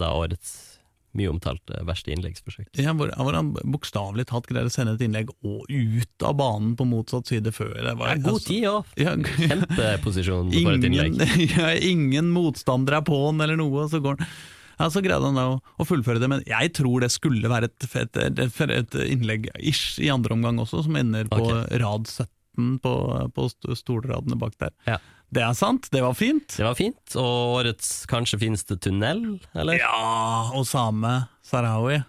da 0.00 0.12
årets 0.16 0.69
mye 1.16 1.30
omtalte 1.32 1.80
verste 1.88 2.12
innleggsforsøk. 2.14 2.68
Ja, 2.78 2.94
hvor, 2.96 3.10
hvor 3.18 3.36
han 3.36 3.50
bokstavelig 3.58 4.28
talt 4.30 4.46
greier 4.50 4.70
å 4.70 4.72
sende 4.72 4.94
et 4.94 5.02
innlegg 5.04 5.32
og 5.42 5.66
ut 5.66 6.26
av 6.26 6.36
banen 6.38 6.76
på 6.78 6.86
motsatt 6.88 7.30
side 7.30 7.52
før. 7.56 7.74
Det 7.74 7.96
var, 7.98 8.14
Ja, 8.14 8.22
god 8.22 8.36
altså- 8.36 8.46
tid 8.46 8.68
òg! 8.70 8.94
Ja, 9.00 9.16
Kjempeposisjon 9.50 10.54
for 10.54 10.72
et 10.76 10.88
innlegg. 10.88 11.20
ja, 11.56 11.74
ingen 11.74 12.30
motstander 12.34 13.00
er 13.00 13.04
på 13.06 13.18
han 13.26 13.42
eller 13.42 13.58
noe, 13.60 13.88
så 13.90 14.02
går 14.02 14.20
han 14.20 14.32
ja, 14.80 14.88
Så 14.88 15.02
greide 15.04 15.26
han 15.26 15.36
da 15.36 15.46
å, 15.52 15.56
å 15.76 15.84
fullføre 15.84 16.22
det, 16.22 16.28
men 16.32 16.44
jeg 16.48 16.72
tror 16.78 17.04
det 17.04 17.10
skulle 17.12 17.50
være 17.52 17.68
et, 17.68 17.88
et, 18.00 18.20
et 18.64 19.00
innlegg 19.04 19.50
ish 19.58 19.98
i 20.00 20.08
andre 20.12 20.32
omgang 20.38 20.60
også, 20.62 20.86
som 20.86 20.96
ender 20.96 21.28
på 21.28 21.42
okay. 21.44 21.80
rad 21.82 22.08
17 22.08 22.78
på, 22.80 22.94
på 23.36 23.48
stolradene 23.76 24.38
bak 24.40 24.56
der. 24.62 24.72
Ja. 24.88 24.96
Det 25.30 25.42
er 25.46 25.52
sant, 25.54 25.86
det 25.94 26.00
var 26.02 26.14
fint. 26.18 26.56
Det 26.56 26.64
var 26.66 26.74
fint, 26.74 27.14
og 27.20 27.60
årets 27.60 27.90
kanskje 28.10 28.38
fineste 28.40 28.74
tunnel, 28.82 29.38
eller? 29.54 29.78
Ja, 29.78 30.62
same 30.66 31.12
Sarawi. 31.46 32.00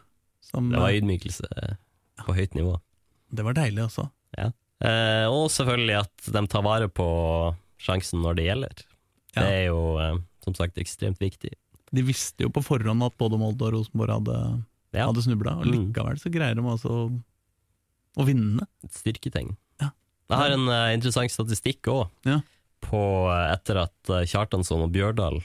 Som, 0.42 0.72
Det 0.74 0.80
var 0.82 0.92
ydmykelse 0.98 1.48
på 2.26 2.34
høyt 2.36 2.56
nivå. 2.58 2.80
det 3.32 3.46
var 3.46 3.54
deilig 3.56 3.86
også. 3.86 4.08
Eh, 4.82 5.28
og 5.30 5.46
selvfølgelig 5.54 6.00
at 6.00 6.30
de 6.34 6.42
tar 6.50 6.64
vare 6.66 6.88
på 6.90 7.06
sjansen 7.78 8.24
når 8.26 8.36
det 8.40 8.46
gjelder. 8.48 8.80
Ja. 9.36 9.42
Det 9.44 9.52
er 9.60 9.66
jo 9.68 9.82
eh, 10.02 10.16
som 10.44 10.56
sagt 10.58 10.80
ekstremt 10.82 11.22
viktig. 11.22 11.52
De 11.94 12.02
visste 12.08 12.48
jo 12.48 12.50
på 12.50 12.64
forhånd 12.66 13.04
at 13.06 13.14
både 13.22 13.38
Molde 13.38 13.68
og 13.68 13.76
Rosenborg 13.76 14.16
hadde, 14.18 14.38
Ja, 14.98 15.06
hadde 15.12 15.22
snubla, 15.24 15.54
og 15.62 15.68
Mm. 15.70 15.76
likevel 15.94 16.18
så 16.20 16.32
greier 16.34 16.56
de 16.58 16.66
altså 16.66 16.90
å, 16.90 17.04
å 18.18 18.26
vinne. 18.26 18.66
et 18.84 18.92
styrketegn. 18.98 19.54
Ja. 19.80 19.92
Jeg 20.34 20.38
har 20.42 20.52
en 20.58 20.66
uh, 20.68 20.90
interessant 20.98 21.30
statistikk 21.32 21.86
òg, 21.94 22.10
Ja. 22.26 22.42
Etter 22.90 23.84
at 23.86 24.12
eh, 24.12 24.28
Kjartansson 24.30 24.86
og 24.86 24.94
Bjørdal 24.96 25.42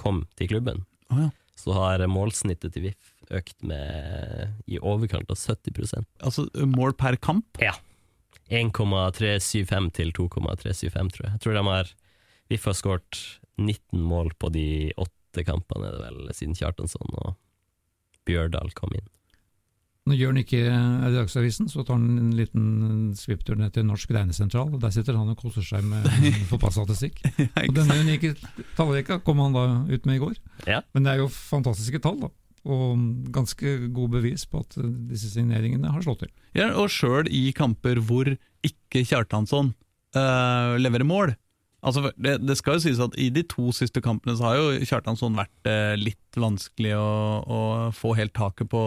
kom 0.00 0.24
til 0.38 0.52
klubben. 0.54 0.84
oh, 1.10 1.26
ja. 1.26 1.30
Så 1.58 1.74
har 1.76 2.02
målsnittet 2.10 2.74
til 2.74 2.88
VIF 2.88 3.12
økt 3.32 3.62
med 3.64 4.62
i 4.66 4.80
overkant 4.82 5.30
av 5.30 5.38
70% 5.38 6.04
Altså 6.20 6.46
mål 6.68 6.94
per 6.98 7.16
kamp. 7.22 7.60
Ja. 7.62 7.76
1,375 8.52 9.92
til 9.96 10.10
2,375, 10.16 11.12
tror 11.14 11.26
jeg. 11.26 11.32
Jeg 11.36 11.44
tror 11.44 11.56
de 11.56 11.64
har 11.68 11.92
VIF 12.50 12.66
har 12.68 12.76
skåret 12.76 13.20
19 13.56 14.02
mål 14.02 14.32
på 14.40 14.50
de 14.52 14.66
åtte 15.00 15.44
kampene, 15.46 15.92
det 15.94 16.02
vel, 16.02 16.32
siden 16.36 16.58
Kjartansson 16.58 17.14
og 17.22 17.36
Bjørdal 18.28 18.74
kom 18.76 18.92
inn. 18.96 19.08
Når 20.10 20.18
Jørn 20.18 20.38
ikke 20.40 20.60
er 20.66 21.04
i 21.06 21.14
Dagsavisen, 21.14 21.68
så 21.70 21.84
tar 21.86 21.94
han 21.94 22.18
en 22.18 22.30
liten 22.34 23.12
svipptur 23.14 23.54
ned 23.58 23.70
til 23.76 23.84
Norsk 23.86 24.10
regnesentral, 24.10 24.72
og 24.74 24.80
der 24.82 24.90
sitter 24.94 25.14
han 25.14 25.30
og 25.30 25.38
koser 25.38 25.62
seg 25.62 25.86
med 25.86 26.08
fotballstatistikk. 26.50 27.20
Og 27.62 27.76
denne 27.76 28.00
unike 28.02 28.32
tallrekka 28.74 29.20
kom 29.22 29.44
han 29.44 29.54
da 29.54 29.66
ut 29.86 30.08
med 30.08 30.18
i 30.18 30.22
går. 30.24 30.34
Ja. 30.66 30.80
Men 30.96 31.06
det 31.06 31.14
er 31.14 31.22
jo 31.22 31.30
fantastiske 31.30 32.02
tall, 32.02 32.18
da. 32.24 32.32
Og 32.62 32.98
ganske 33.34 33.76
god 33.94 34.18
bevis 34.18 34.42
på 34.50 34.62
at 34.62 34.74
disse 35.10 35.30
signeringene 35.32 35.94
har 35.94 36.02
slått 36.02 36.24
til. 36.24 36.34
Ja, 36.58 36.72
og 36.78 36.90
sjøl 36.94 37.30
i 37.30 37.48
kamper 37.54 38.02
hvor 38.02 38.34
ikke 38.62 39.06
Kjartansson 39.06 39.72
øh, 40.18 40.74
leverer 40.82 41.06
mål. 41.06 41.36
Altså, 41.82 42.10
det, 42.14 42.36
det 42.42 42.54
skal 42.58 42.78
jo 42.78 42.84
sies 42.84 43.00
at 43.02 43.14
I 43.18 43.28
de 43.34 43.42
to 43.50 43.70
siste 43.74 44.02
kampene 44.02 44.36
så 44.38 44.50
har 44.50 44.58
jo 44.58 44.86
Kjartansson 44.86 45.34
vært 45.38 45.70
eh, 45.70 45.94
litt 45.98 46.38
vanskelig 46.38 46.94
å, 46.94 47.10
å 47.42 47.60
få 47.94 48.14
helt 48.18 48.34
taket 48.38 48.70
på, 48.70 48.82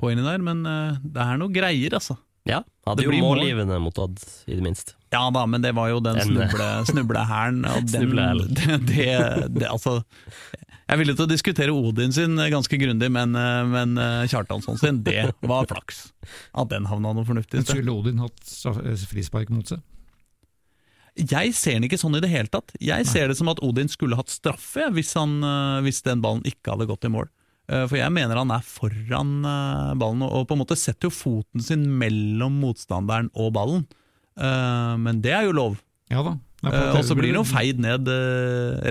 på 0.00 0.10
inni 0.12 0.24
der, 0.26 0.42
men 0.44 0.64
eh, 0.66 0.96
det 1.04 1.22
er 1.24 1.38
noe 1.40 1.52
greier, 1.54 1.94
altså. 2.00 2.16
Ja, 2.44 2.58
hadde 2.84 3.00
Det 3.00 3.06
jo 3.08 3.12
mål. 3.22 3.38
målgivende 3.38 3.78
mot 3.80 3.96
Odd, 4.02 4.18
i 4.50 4.54
det 4.58 4.62
minste. 4.66 4.92
Ja 5.14 5.22
da, 5.32 5.46
men 5.48 5.62
det 5.64 5.70
var 5.76 5.88
jo 5.88 6.00
den 6.04 6.18
Den- 6.18 6.26
snuble, 6.28 6.66
og 7.64 7.86
den- 7.88 8.04
Det, 8.54 8.78
det, 8.90 9.54
det, 9.60 9.68
altså, 9.70 10.02
jeg 10.84 10.92
er 10.92 11.00
villig 11.00 11.14
til 11.16 11.24
å 11.24 11.30
diskutere 11.30 11.72
Odin 11.72 12.12
sin 12.12 12.36
ganske 12.36 12.76
grundig, 12.76 13.08
men, 13.14 13.32
eh, 13.38 13.62
men 13.64 13.96
eh, 13.96 14.26
Kjartansson 14.28 14.76
sin, 14.82 15.00
det 15.06 15.30
var 15.40 15.64
flaks. 15.70 16.10
At 16.52 16.68
den 16.74 16.84
havna 16.90 17.14
noe 17.16 17.24
fornuftig 17.24 17.62
Men 17.62 17.64
skulle 17.70 17.94
Odin 17.96 18.20
hatt 18.20 18.44
eh, 18.84 19.06
frispark 19.08 19.48
mot 19.54 19.66
seg? 19.72 19.80
Jeg 21.16 21.54
ser 21.54 21.78
den 21.78 21.86
ikke 21.86 21.96
sånn 22.00 22.16
i 22.18 22.20
det 22.24 22.28
hele 22.32 22.50
tatt. 22.50 22.72
Jeg 22.82 23.06
ser 23.06 23.28
det 23.30 23.36
som 23.38 23.48
at 23.52 23.60
Odin 23.62 23.88
skulle 23.88 24.16
hatt 24.18 24.32
straffe 24.34 24.88
hvis, 24.96 25.12
han, 25.14 25.36
eh, 25.46 25.80
hvis 25.86 26.02
den 26.04 26.20
ballen 26.24 26.42
ikke 26.44 26.74
hadde 26.74 26.88
gått 26.90 27.06
i 27.06 27.12
mål. 27.14 27.30
Eh, 27.70 27.84
For 27.88 27.98
jeg 27.98 28.12
mener 28.12 28.40
han 28.40 28.52
er 28.54 28.64
foran 28.66 29.34
eh, 29.48 29.92
ballen, 30.00 30.24
og 30.26 30.46
på 30.48 30.56
en 30.56 30.62
måte 30.64 30.76
setter 30.78 31.08
jo 31.08 31.14
foten 31.14 31.64
sin 31.64 31.86
mellom 32.00 32.60
motstanderen 32.62 33.30
og 33.34 33.52
ballen. 33.56 33.86
Eh, 34.36 34.94
Men 35.00 35.22
det 35.24 35.32
er 35.36 35.48
jo 35.48 35.56
lov. 35.56 35.78
Ja 36.12 36.24
da. 36.26 36.38
Og 36.64 37.02
så 37.04 37.12
blir 37.16 37.32
det 37.34 37.40
jo 37.42 37.44
feid 37.44 37.80
ned 37.82 38.08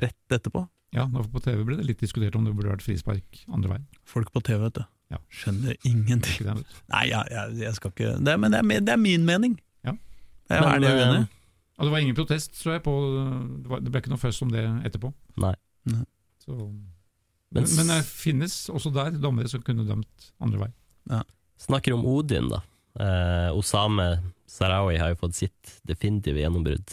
rett 0.03 0.35
etterpå. 0.35 0.67
Ja, 0.93 1.07
på 1.09 1.41
TV 1.41 1.63
ble 1.65 1.79
det 1.79 1.87
litt 1.87 2.03
diskutert 2.03 2.35
om 2.37 2.43
det 2.45 2.51
burde 2.53 2.69
vært 2.69 2.83
frispark 2.85 3.39
andre 3.49 3.71
veien. 3.71 3.85
Folk 4.05 4.29
på 4.33 4.43
TV, 4.45 4.59
vet 4.67 4.75
du. 4.77 4.83
Ja. 5.13 5.19
Skjønner 5.33 5.77
ingenting. 5.89 6.45
Nei, 6.93 7.03
jeg, 7.09 7.31
jeg, 7.33 7.55
jeg 7.63 7.77
skal 7.77 7.93
ikke 7.93 8.11
det, 8.25 8.35
Men 8.41 8.53
det 8.53 8.61
er, 8.61 8.83
det 8.85 8.93
er 8.93 9.01
min 9.01 9.25
mening. 9.25 9.55
Ja. 9.85 9.95
Jeg 10.49 10.59
er 10.61 10.85
eh, 10.85 10.99
uenig. 11.01 11.23
Og 11.77 11.87
det 11.87 11.93
var 11.95 12.03
ingen 12.05 12.17
protest, 12.17 12.53
tror 12.61 12.75
jeg. 12.75 12.83
På, 12.85 12.93
det, 13.81 13.89
ble 13.89 14.03
ikke 14.03 14.13
noe 14.13 14.21
først 14.21 14.45
om 14.45 14.53
det 14.53 14.63
etterpå. 14.85 15.09
Nei. 15.41 15.55
Så, 16.43 16.57
men, 17.53 17.69
Men 17.77 17.93
det 17.93 18.01
finnes 18.09 18.57
også 18.73 18.91
der 18.93 19.17
dommere 19.21 19.49
som 19.51 19.63
kunne 19.65 19.85
dømt 19.87 20.29
andre 20.41 20.65
vei. 20.65 20.71
Snakker 21.61 21.95
om 21.95 22.05
Odin, 22.09 22.49
da. 22.49 22.63
Eh, 22.99 23.49
Osame 23.57 24.07
Sarawi 24.49 24.97
har 25.01 25.09
jo 25.13 25.21
fått 25.23 25.37
sitt 25.37 25.77
definitive 25.87 26.41
gjennombrudd. 26.41 26.89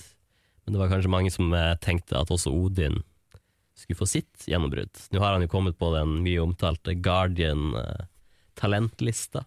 Men 0.64 0.74
det 0.74 0.80
var 0.80 0.90
kanskje 0.92 1.12
mange 1.12 1.30
som 1.32 1.52
eh, 1.56 1.78
tenkte 1.82 2.20
at 2.20 2.32
også 2.32 2.50
Odin 2.54 2.96
skulle 3.80 3.98
få 3.98 4.06
sitt 4.08 4.48
gjennombrudd. 4.48 4.94
Nå 5.12 5.18
har 5.20 5.32
han 5.34 5.42
jo 5.44 5.52
kommet 5.52 5.78
på 5.80 5.88
den 5.94 6.10
mye 6.24 6.40
omtalte 6.42 6.94
Guardian-talentlista. 7.00 9.40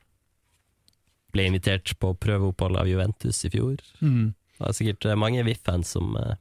Ble 1.34 1.44
invitert 1.50 1.88
på 2.02 2.08
prøveopphold 2.22 2.76
av 2.82 2.88
Juventus 2.90 3.38
i 3.46 3.50
fjor. 3.54 3.78
Mm. 4.02 4.26
Det 4.58 4.64
er 4.70 4.78
sikkert 4.78 5.04
eh, 5.10 5.20
mange 5.20 5.46
VIF-fans 5.46 5.88
som 5.96 6.06
eh, 6.20 6.36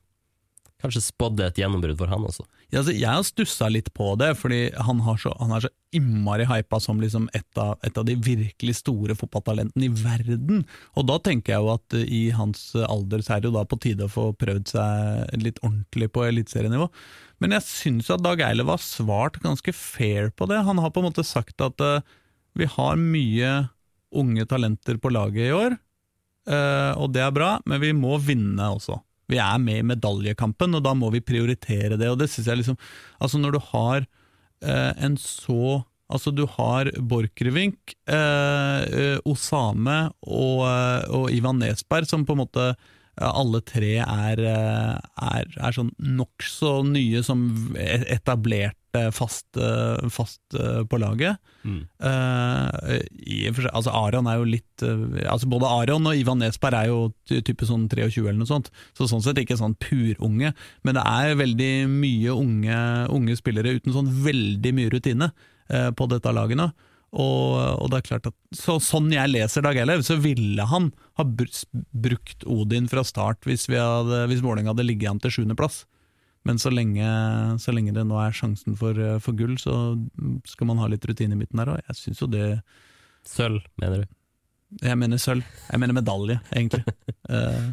kanskje 0.83 1.03
spådde 1.05 1.47
et 1.49 1.59
gjennombrudd 1.63 1.99
for 2.01 2.09
han 2.13 2.29
også. 2.29 2.45
Altså, 2.73 2.95
jeg 2.97 3.05
har 3.05 3.25
stussa 3.27 3.67
litt 3.69 3.91
på 3.93 4.15
det, 4.17 4.31
fordi 4.41 4.63
han, 4.81 5.01
så, 5.21 5.35
han 5.37 5.51
er 5.53 5.67
så 5.67 5.71
innmari 5.93 6.47
hypa 6.49 6.79
som 6.81 7.03
liksom 7.03 7.27
et, 7.37 7.49
av, 7.61 7.75
et 7.85 7.99
av 8.01 8.07
de 8.09 8.15
virkelig 8.17 8.79
store 8.79 9.17
fotballtalentene 9.19 9.91
i 9.91 9.93
verden. 9.93 10.63
Og 10.97 11.05
da 11.11 11.19
tenker 11.21 11.53
jeg 11.53 11.67
jo 11.67 11.73
at 11.75 11.99
eh, 11.99 12.07
i 12.09 12.23
hans 12.33 12.71
alder 12.81 13.21
så 13.21 13.37
er 13.37 13.43
det 13.43 13.51
jo 13.51 13.59
da 13.59 13.67
på 13.69 13.77
tide 13.83 14.09
å 14.09 14.13
få 14.13 14.31
prøvd 14.41 14.73
seg 14.73 15.37
litt 15.45 15.61
ordentlig 15.61 16.09
på 16.15 16.25
eliteserienivå. 16.31 16.89
Men 17.45 17.59
jeg 17.59 17.67
syns 17.69 18.09
at 18.15 18.25
Dag 18.25 18.41
Eilev 18.47 18.73
har 18.73 18.81
svart 18.81 19.37
ganske 19.45 19.77
fair 19.77 20.33
på 20.33 20.49
det. 20.49 20.65
Han 20.65 20.81
har 20.81 20.95
på 20.95 21.03
en 21.03 21.11
måte 21.11 21.27
sagt 21.29 21.61
at 21.65 21.85
uh, 21.85 22.01
vi 22.57 22.69
har 22.73 23.01
mye 23.01 23.55
unge 24.17 24.49
talenter 24.49 24.97
på 25.03 25.13
laget 25.13 25.49
i 25.49 25.55
år, 25.57 25.77
uh, 26.49 26.93
og 27.01 27.13
det 27.13 27.25
er 27.25 27.35
bra, 27.35 27.57
men 27.69 27.81
vi 27.83 27.93
må 27.97 28.19
vinne 28.23 28.69
også. 28.77 29.01
Vi 29.31 29.39
er 29.41 29.63
med 29.63 29.81
i 29.81 29.87
medaljekampen, 29.95 30.75
og 30.77 30.85
da 30.85 30.95
må 30.99 31.13
vi 31.15 31.23
prioritere 31.25 31.97
det. 32.01 32.11
Og 32.11 32.19
det 32.21 32.31
synes 32.33 32.51
jeg 32.51 32.63
liksom 32.63 32.79
Altså, 33.23 33.39
når 33.39 33.57
du 33.57 33.61
har 33.71 34.07
eh, 34.65 34.93
en 35.05 35.17
så 35.21 35.83
Altså, 36.13 36.29
du 36.29 36.45
har 36.59 36.91
Borchgrevink, 37.09 37.95
eh, 38.05 38.81
eh, 38.85 39.19
Osame 39.25 40.11
og, 40.21 40.59
eh, 40.69 41.07
og 41.09 41.31
Ivan 41.33 41.57
Nesberg, 41.63 42.05
som 42.05 42.27
på 42.29 42.35
en 42.35 42.43
måte 42.43 42.67
eh, 42.69 43.31
alle 43.31 43.63
tre 43.65 43.95
er, 44.03 44.43
er, 44.45 45.49
er 45.57 45.73
sånn 45.73 45.89
nokså 45.97 46.83
nye 46.91 47.25
som 47.25 47.47
etablert 47.79 48.13
etablerte 48.13 48.82
fast, 49.17 49.47
eh, 49.57 50.09
fast 50.13 50.41
eh, 50.59 50.83
på 50.85 50.99
laget. 51.01 51.39
Eh, 51.65 53.01
i 53.27 53.39
og 53.49 53.55
for 53.57 53.65
seg, 53.67 53.73
altså 53.79 53.93
Aron 53.97 54.29
er 54.31 54.39
jo 54.41 54.47
litt 54.49 54.85
eh, 54.85 55.25
altså 55.31 55.49
Både 55.53 55.69
Aron 55.71 56.09
og 56.11 56.19
Ivan 56.19 56.41
Nesberg 56.43 56.77
er 56.81 56.91
jo 56.91 56.99
ty- 57.29 57.41
type 57.47 57.67
sånn 57.69 57.89
23 57.89 58.25
eller 58.27 58.41
noe 58.43 58.51
sånt, 58.51 58.71
så 58.99 59.09
sånn 59.11 59.23
sett 59.25 59.39
ikke 59.43 59.57
sånn 59.61 59.77
purunge. 59.81 60.53
Men 60.85 60.99
det 60.99 61.05
er 61.09 61.37
veldig 61.41 61.73
mye 61.93 62.35
unge, 62.37 62.79
unge 63.15 63.37
spillere 63.39 63.77
uten 63.79 63.95
sånn 63.97 64.11
veldig 64.25 64.73
mye 64.77 64.93
rutine 64.93 65.31
uh, 65.33 65.91
på 65.97 66.09
dette 66.13 66.33
laget 66.35 66.61
nå. 66.61 66.71
Og, 67.13 67.57
og 67.85 67.91
det 67.93 67.99
er 67.99 68.07
klart 68.07 68.27
at 68.31 68.37
så, 68.57 68.79
Sånn 68.81 69.11
jeg 69.13 69.29
leser 69.29 69.61
Dag 69.67 69.77
Eilev, 69.77 70.01
så 70.07 70.15
ville 70.17 70.65
han 70.71 70.87
ha 71.21 71.27
br- 71.29 71.67
brukt 71.93 72.47
Odin 72.49 72.87
fra 72.89 73.03
start 73.05 73.45
hvis, 73.45 73.67
vi 73.69 73.77
hadde, 73.77 74.23
hvis 74.31 74.41
Vålerenga 74.41 74.73
hadde 74.73 74.87
ligget 74.89 75.11
an 75.11 75.21
til 75.21 75.35
sjuendeplass. 75.35 75.83
Men 76.45 76.59
så 76.59 76.73
lenge, 76.75 77.07
så 77.63 77.71
lenge 77.75 77.93
det 77.95 78.03
nå 78.09 78.17
er 78.19 78.35
sjansen 78.35 78.75
for, 78.79 78.99
eh, 78.99 79.19
for 79.23 79.37
gull, 79.39 79.55
så 79.63 79.77
skal 80.49 80.67
man 80.73 80.81
ha 80.83 80.89
litt 80.91 81.05
rutine 81.07 81.37
i 81.37 81.39
midten 81.39 81.61
der. 81.63 81.71
Og 81.77 81.85
jeg 81.87 82.01
syns 82.01 82.23
jo 82.25 82.31
det 82.33 82.49
Sølv, 83.29 83.63
mener 83.79 84.03
du? 84.03 84.19
Jeg 84.83 84.99
mener 84.99 85.21
sølv. 85.21 85.45
Jeg 85.71 85.79
mener 85.83 85.95
medalje, 86.01 86.41
egentlig. 86.55 86.85
Eh, 87.33 87.71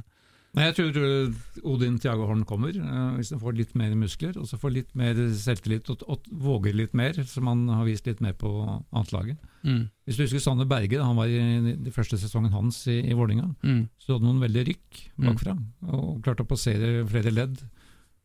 Nei, 0.56 0.64
Jeg 0.66 0.76
tror, 0.78 0.88
tror 0.94 1.66
Odin 1.74 1.98
Tiago 2.02 2.26
Horn 2.26 2.42
kommer, 2.48 2.70
eh, 2.74 3.10
hvis 3.18 3.30
han 3.34 3.40
får 3.42 3.56
litt 3.58 3.74
mer 3.78 3.92
muskler 3.98 4.38
og 4.40 4.48
så 4.50 4.58
får 4.62 4.72
litt 4.74 4.94
mer 4.98 5.18
selvtillit 5.38 5.90
og, 5.94 6.02
og 6.10 6.26
våger 6.42 6.74
litt 6.78 6.94
mer, 6.98 7.18
som 7.30 7.50
han 7.50 7.68
har 7.70 7.84
vist 7.86 8.08
litt 8.10 8.22
mer 8.24 8.34
på 8.40 8.50
annetlaget. 8.90 9.38
mm, 9.66 9.84
Hvis 10.08 10.18
du 10.18 10.24
husker 10.24 10.42
Sander 10.42 10.70
Berge, 10.70 10.98
da 10.98 11.06
han 11.06 11.18
var 11.20 11.30
i 11.30 11.42
den 11.76 11.92
første 11.94 12.18
sesongen 12.22 12.54
hans 12.56 12.80
i, 12.90 12.98
i 13.10 13.18
Vålinga, 13.18 13.50
mm, 13.62 13.84
så 14.02 14.16
hadde 14.16 14.26
han 14.26 14.30
noen 14.32 14.46
veldig 14.48 14.66
rykk 14.72 15.02
bakfra, 15.28 15.58
og 15.90 16.22
klarte 16.26 16.46
å 16.46 16.50
passere 16.50 16.94
flere 17.10 17.34
ledd 17.36 17.62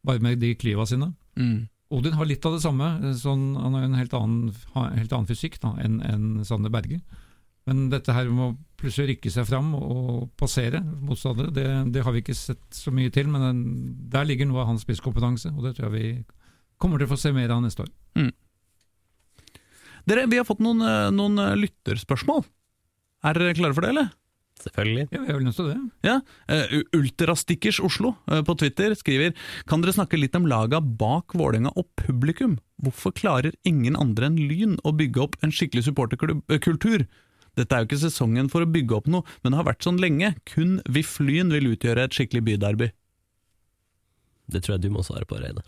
bare 0.04 0.22
med 0.22 0.42
de 0.42 0.54
klyva 0.58 0.86
sine. 0.88 1.14
mm. 1.40 1.70
Odin 1.94 2.16
har 2.16 2.26
litt 2.26 2.42
av 2.48 2.56
det 2.56 2.62
samme, 2.64 2.86
sånn, 3.20 3.52
han 3.60 3.74
har 3.76 3.84
en 3.86 3.94
helt 3.94 4.14
annen, 4.16 4.54
en 4.74 4.96
helt 4.98 5.12
annen 5.14 5.28
fysikk 5.28 5.60
enn 5.62 6.00
en 6.02 6.24
Sander 6.42 6.72
Berge. 6.72 6.96
Men 7.68 7.84
dette 7.92 8.12
her 8.16 8.26
med 8.32 8.44
å 8.44 8.56
plutselig 8.80 9.12
rykke 9.12 9.30
seg 9.30 9.46
fram 9.46 9.68
og 9.76 10.24
passere 10.40 10.80
motstandere, 10.82 11.52
det, 11.54 11.66
det 11.94 12.02
har 12.02 12.16
vi 12.16 12.24
ikke 12.24 12.34
sett 12.34 12.64
så 12.74 12.90
mye 12.90 13.12
til, 13.14 13.28
men 13.30 13.44
den, 13.44 13.60
der 14.10 14.26
ligger 14.26 14.48
noe 14.48 14.64
av 14.64 14.72
hans 14.72 14.82
spisskompetanse, 14.82 15.52
og 15.54 15.68
det 15.68 15.76
tror 15.76 15.86
jeg 15.86 15.94
vi 15.94 16.24
kommer 16.80 16.98
til 16.98 17.06
å 17.06 17.12
få 17.14 17.20
se 17.20 17.32
mer 17.36 17.52
av 17.54 17.62
neste 17.62 17.86
år. 17.86 17.92
Dere, 20.08 20.26
vi 20.28 20.40
har 20.40 20.44
fått 20.48 20.60
noen, 20.64 20.82
eh, 20.84 21.08
noen 21.14 21.40
eh, 21.40 21.54
lytterspørsmål. 21.62 22.44
Er 23.24 23.38
dere 23.38 23.56
klare 23.56 23.76
for 23.76 23.86
det, 23.86 23.94
eller? 23.94 24.10
Selvfølgelig. 24.62 25.08
Ja, 25.10 25.20
vi 25.20 25.32
er 25.32 25.38
vel 25.38 25.44
nødt 25.48 25.56
til 25.58 25.66
det. 25.70 25.78
Ja, 26.06 26.20
Uh, 26.44 26.82
Ultrastickers 26.94 27.80
Oslo 27.80 28.14
uh, 28.30 28.42
på 28.44 28.54
Twitter 28.60 28.92
skriver 28.94 29.32
Kan 29.66 29.82
dere 29.82 29.94
snakke 29.96 30.18
litt 30.20 30.36
om 30.36 30.46
laga 30.46 30.80
bak 30.80 31.34
Vålerenga 31.34 31.72
og 31.74 31.88
publikum? 31.98 32.58
Hvorfor 32.84 33.14
klarer 33.16 33.56
ingen 33.64 33.96
andre 33.96 34.28
enn 34.28 34.36
Lyn 34.36 34.76
å 34.84 34.92
bygge 34.92 35.22
opp 35.24 35.38
en 35.42 35.54
skikkelig 35.54 35.86
supporterkultur? 35.88 37.06
Dette 37.56 37.74
er 37.74 37.82
jo 37.82 37.88
ikke 37.88 38.02
sesongen 38.02 38.50
for 38.52 38.64
å 38.64 38.70
bygge 38.70 38.98
opp 38.98 39.08
noe, 39.10 39.24
men 39.42 39.54
det 39.54 39.60
har 39.60 39.68
vært 39.68 39.86
sånn 39.86 40.00
lenge. 40.02 40.34
Kun 40.48 40.80
VIF 40.90 41.16
Lyn 41.22 41.54
vil 41.54 41.70
utgjøre 41.72 42.04
et 42.04 42.16
skikkelig 42.16 42.44
byderby. 42.50 42.90
Det 44.50 44.60
tror 44.64 44.76
jeg 44.76 44.84
du 44.84 44.90
må 44.92 45.04
svare 45.06 45.24
på, 45.28 45.38
Reidar. 45.40 45.64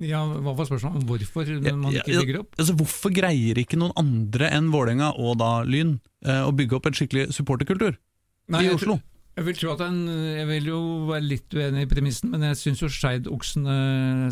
Ja, 0.00 0.24
Hva 0.24 0.54
var 0.56 0.64
spørsmålet 0.64 1.02
om 1.02 1.08
hvorfor 1.10 1.50
man 1.76 1.92
Ja, 1.92 2.00
ikke 2.00 2.22
bygger 2.24 2.38
opp? 2.40 2.54
Altså, 2.56 2.74
hvorfor 2.80 3.12
greier 3.12 3.60
ikke 3.60 3.78
noen 3.78 3.92
andre 4.00 4.48
enn 4.48 4.70
Vålerenga 4.72 5.12
og 5.20 5.36
da 5.42 5.58
Lyn 5.68 5.98
eh, 6.24 6.40
å 6.40 6.54
bygge 6.56 6.78
opp 6.78 6.88
en 6.88 6.96
skikkelig 6.96 7.28
supporterkultur 7.36 7.98
Nei, 8.50 8.66
i 8.66 8.74
Oslo? 8.74 8.98
Jeg 9.38 9.46
vil 9.46 9.56
tro 9.56 9.70
at 9.72 9.82
en, 9.86 10.00
jeg 10.10 10.46
vil 10.48 10.66
jo 10.68 10.78
være 11.08 11.22
litt 11.22 11.54
uenig 11.54 11.84
i 11.86 11.88
premissen, 11.88 12.32
men 12.32 12.42
jeg 12.44 12.58
syns 12.58 12.82
jo 12.82 12.88
Skeid-oksene 12.92 13.76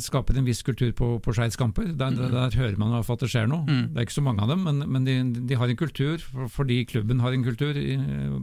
skaper 0.04 0.36
en 0.36 0.48
viss 0.48 0.60
kultur 0.66 0.90
på, 0.98 1.06
på 1.24 1.34
Skeids 1.36 1.56
kamper. 1.56 1.86
Der, 1.96 2.12
mm. 2.12 2.34
der 2.34 2.56
hører 2.58 2.74
man 2.76 2.90
i 2.90 2.98
hvert 2.98 3.06
fall 3.06 3.16
at 3.20 3.22
det 3.24 3.30
skjer 3.32 3.48
noe. 3.48 3.62
Mm. 3.64 3.86
Det 3.94 4.02
er 4.02 4.08
ikke 4.08 4.16
så 4.18 4.24
mange 4.26 4.44
av 4.44 4.52
dem, 4.52 4.66
men, 4.66 4.82
men 4.84 5.06
de, 5.06 5.14
de 5.48 5.60
har 5.60 5.70
en 5.70 5.80
kultur 5.80 6.26
fordi 6.52 6.82
klubben 6.90 7.22
har 7.24 7.32
en 7.32 7.46
kultur 7.46 7.78
i, 7.78 7.94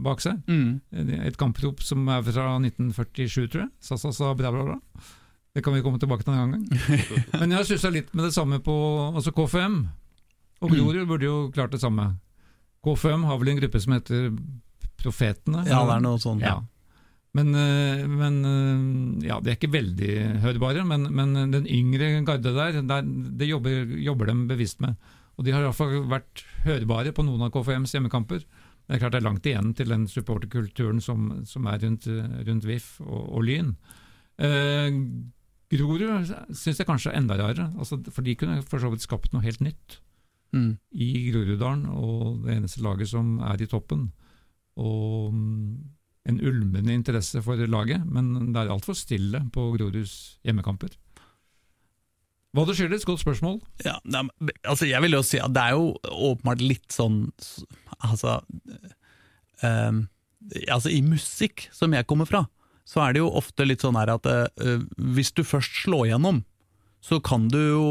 bak 0.08 0.24
seg. 0.24 0.40
Mm. 0.48 1.20
Et 1.28 1.38
kamprop 1.38 1.84
som 1.86 2.08
er 2.08 2.26
fra 2.26 2.48
1947, 2.56 3.46
tror 3.52 3.66
jeg. 3.66 3.72
Sasa 3.92 4.16
sa 4.16 4.34
bra, 4.34 4.50
bra, 4.56 4.66
bra. 4.72 5.06
Det 5.54 5.62
kan 5.64 5.76
vi 5.76 5.84
komme 5.84 6.02
tilbake 6.02 6.24
til 6.24 6.34
en 6.34 6.42
annen 6.48 6.66
gang. 6.66 7.06
Men 7.40 7.52
jeg 7.52 7.60
har 7.60 7.68
stussa 7.68 7.92
litt 7.92 8.10
med 8.16 8.26
det 8.26 8.34
samme 8.34 8.58
på 8.64 8.74
altså 9.12 9.30
KFM. 9.36 9.82
Og 10.64 10.72
Grorud 10.72 11.04
burde 11.06 11.28
jo 11.28 11.40
klart 11.54 11.76
det 11.76 11.84
samme. 11.84 12.14
KFM 12.84 13.28
har 13.28 13.38
vel 13.38 13.54
en 13.54 13.62
gruppe 13.62 13.80
som 13.84 13.94
heter 13.94 14.32
Profetene? 15.02 15.64
Ja, 15.68 15.82
det 15.88 15.96
er 15.98 16.04
noe 16.04 16.18
sånt. 16.22 16.42
Ja. 16.44 16.58
Men, 17.36 17.50
eh, 17.52 18.04
men 18.08 18.38
eh, 18.48 19.26
ja, 19.28 19.36
de 19.44 19.52
er 19.52 19.58
ikke 19.58 19.72
veldig 19.74 20.12
hørbare, 20.44 20.84
men, 20.88 21.04
men 21.12 21.34
den 21.52 21.66
yngre 21.68 22.22
garde 22.24 22.54
der, 22.56 22.78
der 22.88 23.02
det 23.36 23.50
jobber, 23.50 23.84
jobber 24.00 24.30
de 24.30 24.36
bevisst 24.48 24.80
med. 24.80 24.96
Og 25.36 25.44
de 25.44 25.52
har 25.52 25.66
iallfall 25.66 26.06
vært 26.08 26.46
hørbare 26.64 27.12
på 27.12 27.26
noen 27.26 27.44
av 27.44 27.52
KFMs 27.52 27.92
hjemmekamper. 27.92 28.40
Det 28.86 28.94
er 28.96 29.02
klart 29.02 29.12
det 29.16 29.20
er 29.20 29.26
langt 29.26 29.46
igjen 29.50 29.74
til 29.76 29.90
den 29.92 30.06
supporterkulturen 30.08 31.02
som, 31.04 31.26
som 31.44 31.66
er 31.68 31.82
rundt, 31.82 32.06
rundt 32.46 32.64
VIF 32.64 32.94
og, 33.04 33.22
og 33.36 33.44
Lyn. 33.44 33.74
Eh, 34.40 34.96
Grorud 35.74 36.30
syns 36.54 36.78
jeg 36.78 36.86
kanskje 36.86 37.10
er 37.12 37.18
enda 37.20 37.36
rarere, 37.36 37.68
altså, 37.76 37.98
for 38.14 38.22
de 38.24 38.36
kunne 38.38 38.60
for 38.64 38.78
så 38.80 38.88
vidt 38.92 39.02
skapt 39.04 39.32
noe 39.36 39.44
helt 39.46 39.60
nytt 39.64 40.00
Mm. 40.54 40.76
i 40.94 41.06
Groruddalen, 41.34 41.80
og 41.90 42.44
det 42.46 42.54
eneste 42.54 42.80
laget 42.80 43.10
som 43.10 43.32
er 43.44 43.60
i 43.60 43.66
toppen. 43.68 44.04
Og 44.76 45.32
mm, 45.32 45.74
en 46.26 46.40
ulmende 46.42 46.94
interesse 46.94 47.40
for 47.42 47.60
laget, 47.70 48.04
men 48.06 48.52
det 48.52 48.62
er 48.62 48.72
altfor 48.74 48.96
stille 48.98 49.44
på 49.54 49.70
Groruds 49.76 50.38
hjemmekamper. 50.46 50.96
Hva 52.56 52.64
det 52.64 52.76
skyldes? 52.78 53.04
Godt 53.04 53.20
spørsmål. 53.20 53.58
Ja, 53.84 53.98
altså 54.64 54.88
jeg 54.88 55.02
vil 55.04 55.16
jo 55.18 55.22
si 55.26 55.38
at 55.42 55.52
det 55.52 55.62
er 55.62 55.76
jo 55.76 55.90
åpenbart 56.08 56.62
litt 56.64 56.88
sånn 56.94 57.26
Altså 58.06 58.38
ehm, 59.66 60.06
Altså 60.72 60.92
I 60.94 61.02
musikk, 61.04 61.66
som 61.74 61.92
jeg 61.92 62.06
kommer 62.08 62.28
fra, 62.28 62.46
så 62.86 63.02
er 63.02 63.12
det 63.12 63.20
jo 63.20 63.32
ofte 63.34 63.66
litt 63.66 63.82
sånn 63.82 63.98
her 63.98 64.12
at 64.14 64.28
eh, 64.30 64.84
hvis 65.16 65.32
du 65.34 65.42
først 65.44 65.82
slår 65.82 66.12
gjennom, 66.12 66.44
så 67.04 67.18
kan 67.22 67.44
du 67.52 67.58
jo 67.58 67.82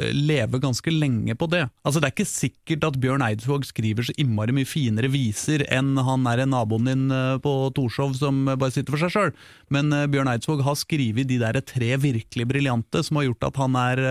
eh, 0.00 0.10
leve 0.16 0.58
ganske 0.58 0.90
lenge 0.90 1.34
på 1.38 1.46
det. 1.52 1.60
Altså 1.86 2.00
Det 2.00 2.08
er 2.08 2.14
ikke 2.16 2.26
sikkert 2.26 2.86
at 2.88 2.96
Bjørn 2.98 3.22
Eidsvåg 3.22 3.66
skriver 3.68 4.02
så 4.08 4.14
innmari 4.18 4.54
mye 4.56 4.66
finere 4.66 5.10
viser 5.12 5.62
enn 5.70 5.92
han 6.02 6.26
er 6.26 6.42
en 6.42 6.50
naboen 6.56 6.88
din 6.90 7.04
eh, 7.14 7.36
på 7.44 7.52
Torshov 7.76 8.16
som 8.18 8.40
bare 8.48 8.72
sitter 8.74 8.94
for 8.96 9.04
seg 9.04 9.14
sjøl, 9.14 9.32
men 9.74 9.92
eh, 9.94 10.08
Bjørn 10.10 10.32
Eidsvåg 10.32 10.64
har 10.66 10.78
skrevet 10.80 11.28
de 11.30 11.38
der 11.42 11.60
tre 11.62 11.92
virkelig 12.02 12.48
briljante 12.50 13.04
som 13.06 13.20
har 13.20 13.28
gjort 13.28 13.48
at 13.50 13.60
han 13.62 13.78
er 13.78 14.04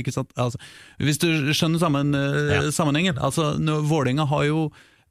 ikke 0.00 0.14
sant? 0.14 0.32
Altså, 0.40 0.58
Hvis 1.02 1.20
du 1.20 1.28
skjønner 1.52 1.82
sammen, 1.82 2.14
Ja. 2.14 2.62
sammenhengen. 2.72 3.18
Altså, 3.18 3.52
Vålerenga 3.84 4.24
har 4.30 4.44
jo 4.48 4.60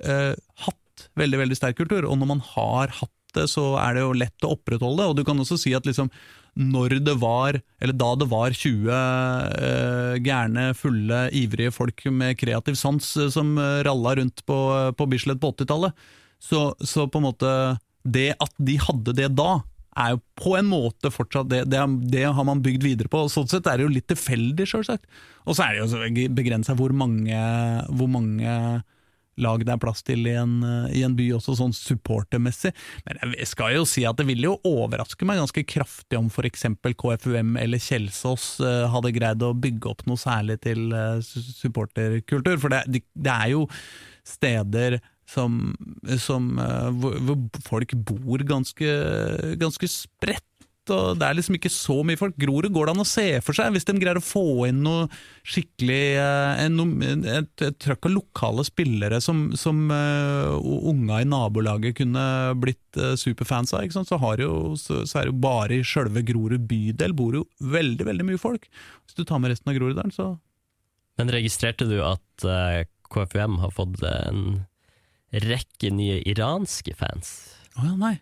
eh, 0.04 0.34
hatt 0.66 1.10
veldig 1.20 1.40
veldig 1.44 1.58
sterk 1.58 1.78
kultur, 1.78 2.06
og 2.10 2.18
når 2.18 2.30
man 2.36 2.42
har 2.56 2.94
hatt 3.02 3.12
det, 3.34 3.48
så 3.50 3.74
er 3.82 3.96
det 3.98 4.04
jo 4.04 4.14
lett 4.14 4.46
å 4.46 4.52
opprettholde 4.54 5.02
det. 5.02 5.10
Og 5.10 5.16
du 5.18 5.24
kan 5.26 5.40
også 5.42 5.58
si 5.58 5.74
at 5.74 5.88
liksom 5.90 6.10
når 6.54 7.00
det 7.02 7.16
var, 7.22 7.58
eller 7.82 7.98
da 7.98 8.12
det 8.20 8.28
var 8.30 8.54
20 8.54 8.90
eh, 8.94 10.16
gærne, 10.22 10.68
fulle, 10.78 11.26
ivrige 11.34 11.74
folk 11.74 12.06
med 12.14 12.38
kreativ 12.38 12.78
sans 12.78 13.08
eh, 13.18 13.32
som 13.34 13.56
eh, 13.58 13.82
ralla 13.88 14.16
rundt 14.20 14.46
på, 14.46 14.60
på 14.98 15.10
Bislett 15.10 15.42
på 15.42 15.54
80-tallet, 15.56 15.98
så, 16.44 16.68
så 16.84 17.08
på 17.08 17.22
en 17.22 17.30
måte 17.30 17.52
Det 18.04 18.34
at 18.36 18.52
de 18.60 18.76
hadde 18.84 19.16
det 19.16 19.30
da, 19.38 19.64
er 19.96 20.16
jo 20.16 20.22
på 20.38 20.56
en 20.58 20.68
måte 20.68 21.12
fortsatt 21.14 21.50
det, 21.50 21.64
det, 21.72 21.82
det 22.12 22.26
har 22.26 22.46
man 22.46 22.62
bygd 22.66 22.84
videre 22.84 23.10
på. 23.10 23.22
Sånn 23.32 23.48
sett 23.48 23.68
er 23.70 23.80
det 23.80 23.86
jo 23.86 23.94
litt 23.94 24.10
tilfeldig, 24.12 24.66
sjølsagt. 24.68 25.06
Og 25.46 25.56
så 25.56 25.66
er 25.66 25.78
det 25.78 25.86
jo 25.86 26.34
begrensa 26.36 26.76
hvor 26.76 26.92
mange, 26.98 27.38
hvor 27.94 28.10
mange 28.12 28.82
lag 29.42 29.64
det 29.66 29.74
er 29.74 29.82
plass 29.82 30.04
til 30.06 30.28
i 30.30 30.36
en, 30.38 30.60
i 30.94 31.04
en 31.06 31.16
by, 31.18 31.30
også 31.38 31.56
sånn 31.58 31.74
supportermessig. 31.76 32.74
Men 33.08 33.36
jeg 33.38 33.50
skal 33.50 33.78
jo 33.78 33.88
si 33.90 34.06
at 34.08 34.20
det 34.20 34.28
ville 34.30 34.52
jo 34.52 34.60
overraske 34.68 35.28
meg 35.28 35.42
ganske 35.42 35.66
kraftig 35.68 36.20
om 36.20 36.30
f.eks. 36.32 36.68
KFUM 37.00 37.56
eller 37.60 37.82
Kjelsås 37.82 38.48
eh, 38.64 38.86
hadde 38.92 39.14
greid 39.16 39.44
å 39.46 39.54
bygge 39.58 39.90
opp 39.92 40.06
noe 40.10 40.20
særlig 40.20 40.60
til 40.66 40.94
eh, 40.96 41.24
supporterkultur. 41.24 42.60
For 42.62 42.74
det, 42.74 43.04
det, 43.14 43.34
er 43.34 43.54
jo 43.54 43.66
steder 44.28 45.00
som, 45.30 45.74
som 46.22 46.54
eh, 46.62 46.90
hvor, 47.00 47.18
hvor 47.28 47.64
folk 47.66 47.96
bor 48.08 48.46
ganske, 48.48 48.98
ganske 49.62 49.92
spredt. 49.92 50.48
Og 50.92 51.16
det 51.16 51.24
er 51.24 51.38
liksom 51.38 51.56
ikke 51.56 51.70
så 51.72 51.96
mye 52.04 52.20
folk. 52.20 52.34
Grorud 52.42 52.74
går 52.76 52.90
det 52.90 52.94
an 52.96 53.04
å 53.04 53.08
se 53.08 53.26
for 53.46 53.56
seg, 53.56 53.72
hvis 53.72 53.86
de 53.88 53.94
greier 54.02 54.20
å 54.20 54.24
få 54.24 54.42
inn 54.68 54.82
noe 54.84 55.06
skikkelig 55.48 56.00
eh, 56.20 56.64
en, 56.66 56.76
noe- 56.76 57.12
et, 57.38 57.64
et 57.64 57.78
trøkk 57.80 58.10
av 58.10 58.16
lokale 58.18 58.66
spillere 58.68 59.22
som, 59.24 59.46
som 59.60 59.86
uh, 59.94 60.58
unga 60.60 61.22
i 61.24 61.30
nabolaget 61.30 61.96
kunne 62.02 62.26
blitt 62.60 63.00
uh, 63.00 63.14
superfans 63.20 63.72
av. 63.72 63.86
Ikke 63.88 63.96
sant? 64.00 64.12
Så, 64.12 64.20
har 64.20 64.44
jo, 64.44 64.74
så, 64.80 65.04
så 65.08 65.22
er 65.22 65.30
det 65.30 65.34
jo 65.36 65.40
bare 65.46 65.80
i 65.80 65.88
sjølve 65.88 66.26
Grorud 66.28 66.68
bydel 66.68 67.16
bor 67.16 67.40
jo 67.40 67.46
veldig 67.64 68.10
veldig 68.12 68.28
mye 68.34 68.42
folk. 68.42 68.68
Hvis 69.08 69.16
du 69.20 69.24
tar 69.24 69.40
med 69.40 69.54
resten 69.56 69.72
av 69.72 69.80
Groruddalen, 69.80 70.12
så 70.16 70.34
Men 71.22 71.32
registrerte 71.32 71.88
du 71.88 72.00
at 72.04 72.48
uh, 72.50 72.84
KFUM 73.14 73.60
har 73.64 73.72
fått 73.72 74.04
en 74.10 74.64
rekke 75.34 75.90
nye 75.96 76.20
iranske 76.30 76.94
fans? 76.98 77.36
Å 77.80 77.88
ja, 77.88 77.96
nei. 77.98 78.16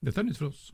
Dette 0.00 0.22
er 0.22 0.30
nytt 0.30 0.38
for 0.40 0.48
oss. 0.54 0.70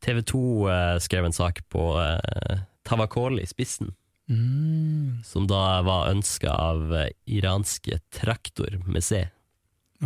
TV 0.00 0.22
2 0.22 0.40
eh, 0.70 0.98
skrev 1.04 1.24
en 1.28 1.32
sak 1.36 1.60
på 1.68 1.84
eh, 2.00 2.58
Tavakoli, 2.84 3.46
spissen, 3.46 3.94
Mm, 4.30 5.24
som 5.26 5.48
da 5.50 5.80
var 5.82 6.12
ønska 6.12 6.52
av 6.54 6.92
eh, 6.94 7.08
iranske 7.26 7.96
Traktor 8.14 8.76
med 8.86 9.02
C. 9.02 9.24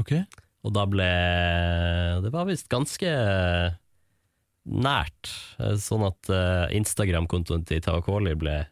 ok. 0.01 0.15
Og 0.65 0.73
da 0.73 0.87
ble 0.89 1.09
Det 2.25 2.31
var 2.33 2.47
visst 2.49 2.71
ganske 2.73 3.11
nært, 4.65 5.29
eh, 5.61 5.75
sånn 5.77 6.07
at 6.09 6.31
eh, 6.33 6.73
Instagram-kontoen 6.79 7.67
til 7.69 7.83
Tawakoli 7.85 8.33
ble 8.41 8.63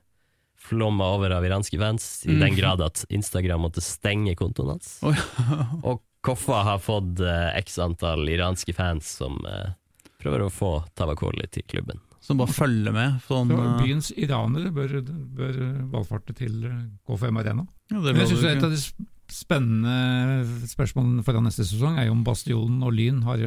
flomma 0.62 1.10
over 1.18 1.34
av 1.36 1.44
iranske 1.44 1.76
fans, 1.78 2.24
i 2.24 2.32
den 2.32 2.52
Mhm. 2.54 2.56
grad 2.56 2.80
at 2.80 3.04
Instagram 3.10 3.60
måtte 3.66 3.82
stenge 3.84 4.34
kontoen 4.38 4.70
hans. 4.76 5.00
Oi. 5.02 5.12
Og 5.84 6.00
Koffa 6.22 6.62
har 6.64 6.78
fått 6.78 7.18
eh, 7.20 7.50
x 7.58 7.78
antall 7.82 8.24
iranske 8.30 8.72
fans 8.72 9.04
som 9.18 9.40
eh, 9.44 9.72
prøver 10.22 10.46
å 10.46 10.50
få 10.52 10.72
Tavakoli 10.98 11.48
til 11.52 11.66
klubben. 11.68 12.00
Som 12.22 12.38
bare 12.38 12.54
følger 12.54 12.94
med. 12.94 13.18
Sånn, 13.26 13.50
Så 13.50 13.58
eh, 13.58 13.78
byens 13.82 14.12
iranere 14.14 14.70
bør, 14.74 15.00
bør 15.38 15.56
valfarte 15.90 16.36
til 16.38 16.60
KFM 17.08 17.40
Arena. 17.42 17.66
ja, 17.90 18.02
jeg 18.12 18.30
synes. 18.30 18.46
Et 18.52 18.62
av 18.68 18.70
de 18.70 19.08
spennende 19.32 20.66
spørsmålene 20.68 21.24
foran 21.24 21.46
neste 21.48 21.64
sesong 21.64 21.96
er 21.98 22.06
jo 22.06 22.14
om 22.14 22.24
Bastionen 22.26 22.82
og 22.84 22.92
Lyn 22.94 23.22
har, 23.24 23.40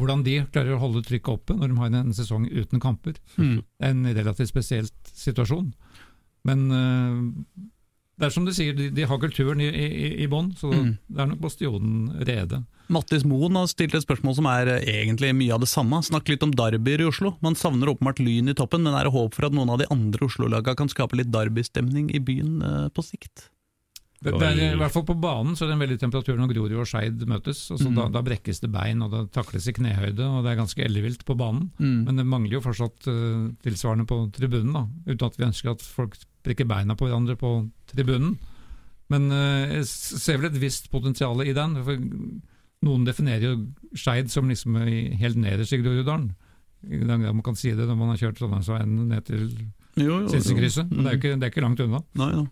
hvordan 0.00 0.24
de 0.26 0.38
klarer 0.50 0.74
å 0.74 0.80
holde 0.80 1.04
trykket 1.06 1.34
oppe 1.34 1.56
når 1.58 1.70
de 1.74 1.80
har 1.82 1.98
en 2.00 2.14
sesong 2.16 2.46
uten 2.48 2.80
kamper. 2.82 3.20
Mm. 3.36 3.58
En 3.90 4.06
relativt 4.16 4.50
spesielt 4.50 5.12
situasjon. 5.12 5.70
Men 6.48 6.66
eh, 6.72 7.68
det 8.20 8.26
er 8.28 8.34
som 8.34 8.44
du 8.44 8.52
sier, 8.52 8.74
de, 8.76 8.90
de 8.94 9.06
har 9.08 9.18
kulturen 9.22 9.60
i, 9.64 9.68
i, 9.72 10.10
i 10.24 10.28
bånn, 10.30 10.52
så 10.60 10.68
Mm. 10.70 10.90
det 11.08 11.22
er 11.24 11.30
nok 11.32 11.40
Bastionen 11.40 12.10
rede. 12.28 12.62
Mattis 12.90 13.22
Moen 13.24 13.54
har 13.56 13.68
stilt 13.70 13.94
et 13.94 14.02
spørsmål 14.04 14.34
som 14.36 14.46
er 14.50 14.68
eh, 14.76 14.82
egentlig 15.06 15.30
mye 15.38 15.54
av 15.54 15.60
det 15.62 15.68
samme. 15.70 16.02
Snakk 16.04 16.28
litt 16.28 16.42
om 16.44 16.50
derbyer 16.52 17.00
i 17.04 17.08
Oslo. 17.08 17.36
Man 17.40 17.54
savner 17.56 17.88
åpenbart 17.92 18.18
Lyn 18.20 18.50
i 18.50 18.56
toppen, 18.58 18.82
men 18.84 18.94
er 18.98 19.06
det 19.08 19.14
håp 19.14 19.34
for 19.38 19.46
at 19.48 19.54
noen 19.56 19.70
av 19.72 19.78
de 19.80 19.86
andre 19.94 20.26
Oslo-laga 20.26 20.74
kan 20.76 20.90
skape 20.92 21.16
litt 21.16 21.30
derbystemning 21.32 22.10
i 22.14 22.20
byen 22.20 22.60
eh, 22.62 22.88
på 22.92 23.02
sikt? 23.06 23.48
Det, 24.20 24.34
det 24.36 24.48
er, 24.50 24.74
I 24.74 24.76
hvert 24.76 24.92
fall 24.92 25.06
på 25.08 25.14
banen 25.16 25.54
så 25.56 25.64
er 25.64 25.70
det 25.70 25.76
en 25.78 25.80
veldig 25.86 25.96
temperatur 26.02 26.36
når 26.36 26.50
Grorud 26.50 26.74
og 26.82 26.88
Skeid 26.90 27.22
møtes. 27.30 27.62
Altså 27.72 27.88
Mm. 27.88 27.94
da, 27.96 28.08
da 28.18 28.20
brekkes 28.26 28.60
det 28.60 28.68
bein, 28.74 29.00
og 29.00 29.14
det 29.14 29.22
takles 29.32 29.64
i 29.70 29.72
knehøyde, 29.72 30.26
og 30.28 30.44
det 30.44 30.50
er 30.52 30.58
ganske 30.60 30.84
ellevilt 30.84 31.24
på 31.24 31.38
banen. 31.40 31.70
Mm. 31.80 32.02
Men 32.04 32.20
det 32.20 32.26
mangler 32.28 32.58
jo 32.58 32.60
fortsatt 32.66 33.08
uh, 33.08 33.48
tilsvarende 33.64 34.04
på 34.10 34.18
tribunen, 34.36 34.74
da, 34.76 34.82
uten 35.08 35.24
at 35.30 35.38
vi 35.40 35.46
ønsker 35.48 35.72
at 35.72 35.80
folk 35.86 36.18
brekker 36.46 36.68
beina 36.68 36.96
på 36.96 37.08
hverandre 37.08 37.36
på 37.40 37.54
tribunen. 37.90 38.36
Men 39.10 39.30
eh, 39.34 39.80
jeg 39.80 39.88
ser 39.90 40.38
vel 40.38 40.50
et 40.50 40.60
visst 40.62 40.90
potensial 40.92 41.42
i 41.44 41.56
den. 41.56 41.80
for 41.86 41.98
Noen 42.86 43.04
definerer 43.04 43.50
jo 43.50 43.56
Skeid 43.98 44.30
som 44.32 44.48
liksom 44.48 44.78
helt 45.20 45.40
nederst 45.40 45.74
i 45.76 45.82
Groruddalen. 45.82 46.30
Man 46.80 47.42
kan 47.44 47.58
si 47.58 47.74
det 47.76 47.84
når 47.84 47.98
man 47.98 48.14
har 48.14 48.22
kjørt 48.22 48.38
Trondheimsveien 48.40 48.94
ned 49.10 49.26
til. 49.28 49.50
Sinsenkrysset. 49.98 50.88
Men 50.88 51.04
det 51.04 51.12
er 51.12 51.18
ikke, 51.18 51.34
det 51.36 51.44
er 51.48 51.52
ikke 51.52 51.66
langt 51.66 51.82
unna. 51.84 52.00
Nei, 52.16 52.30
ja. 52.38 52.46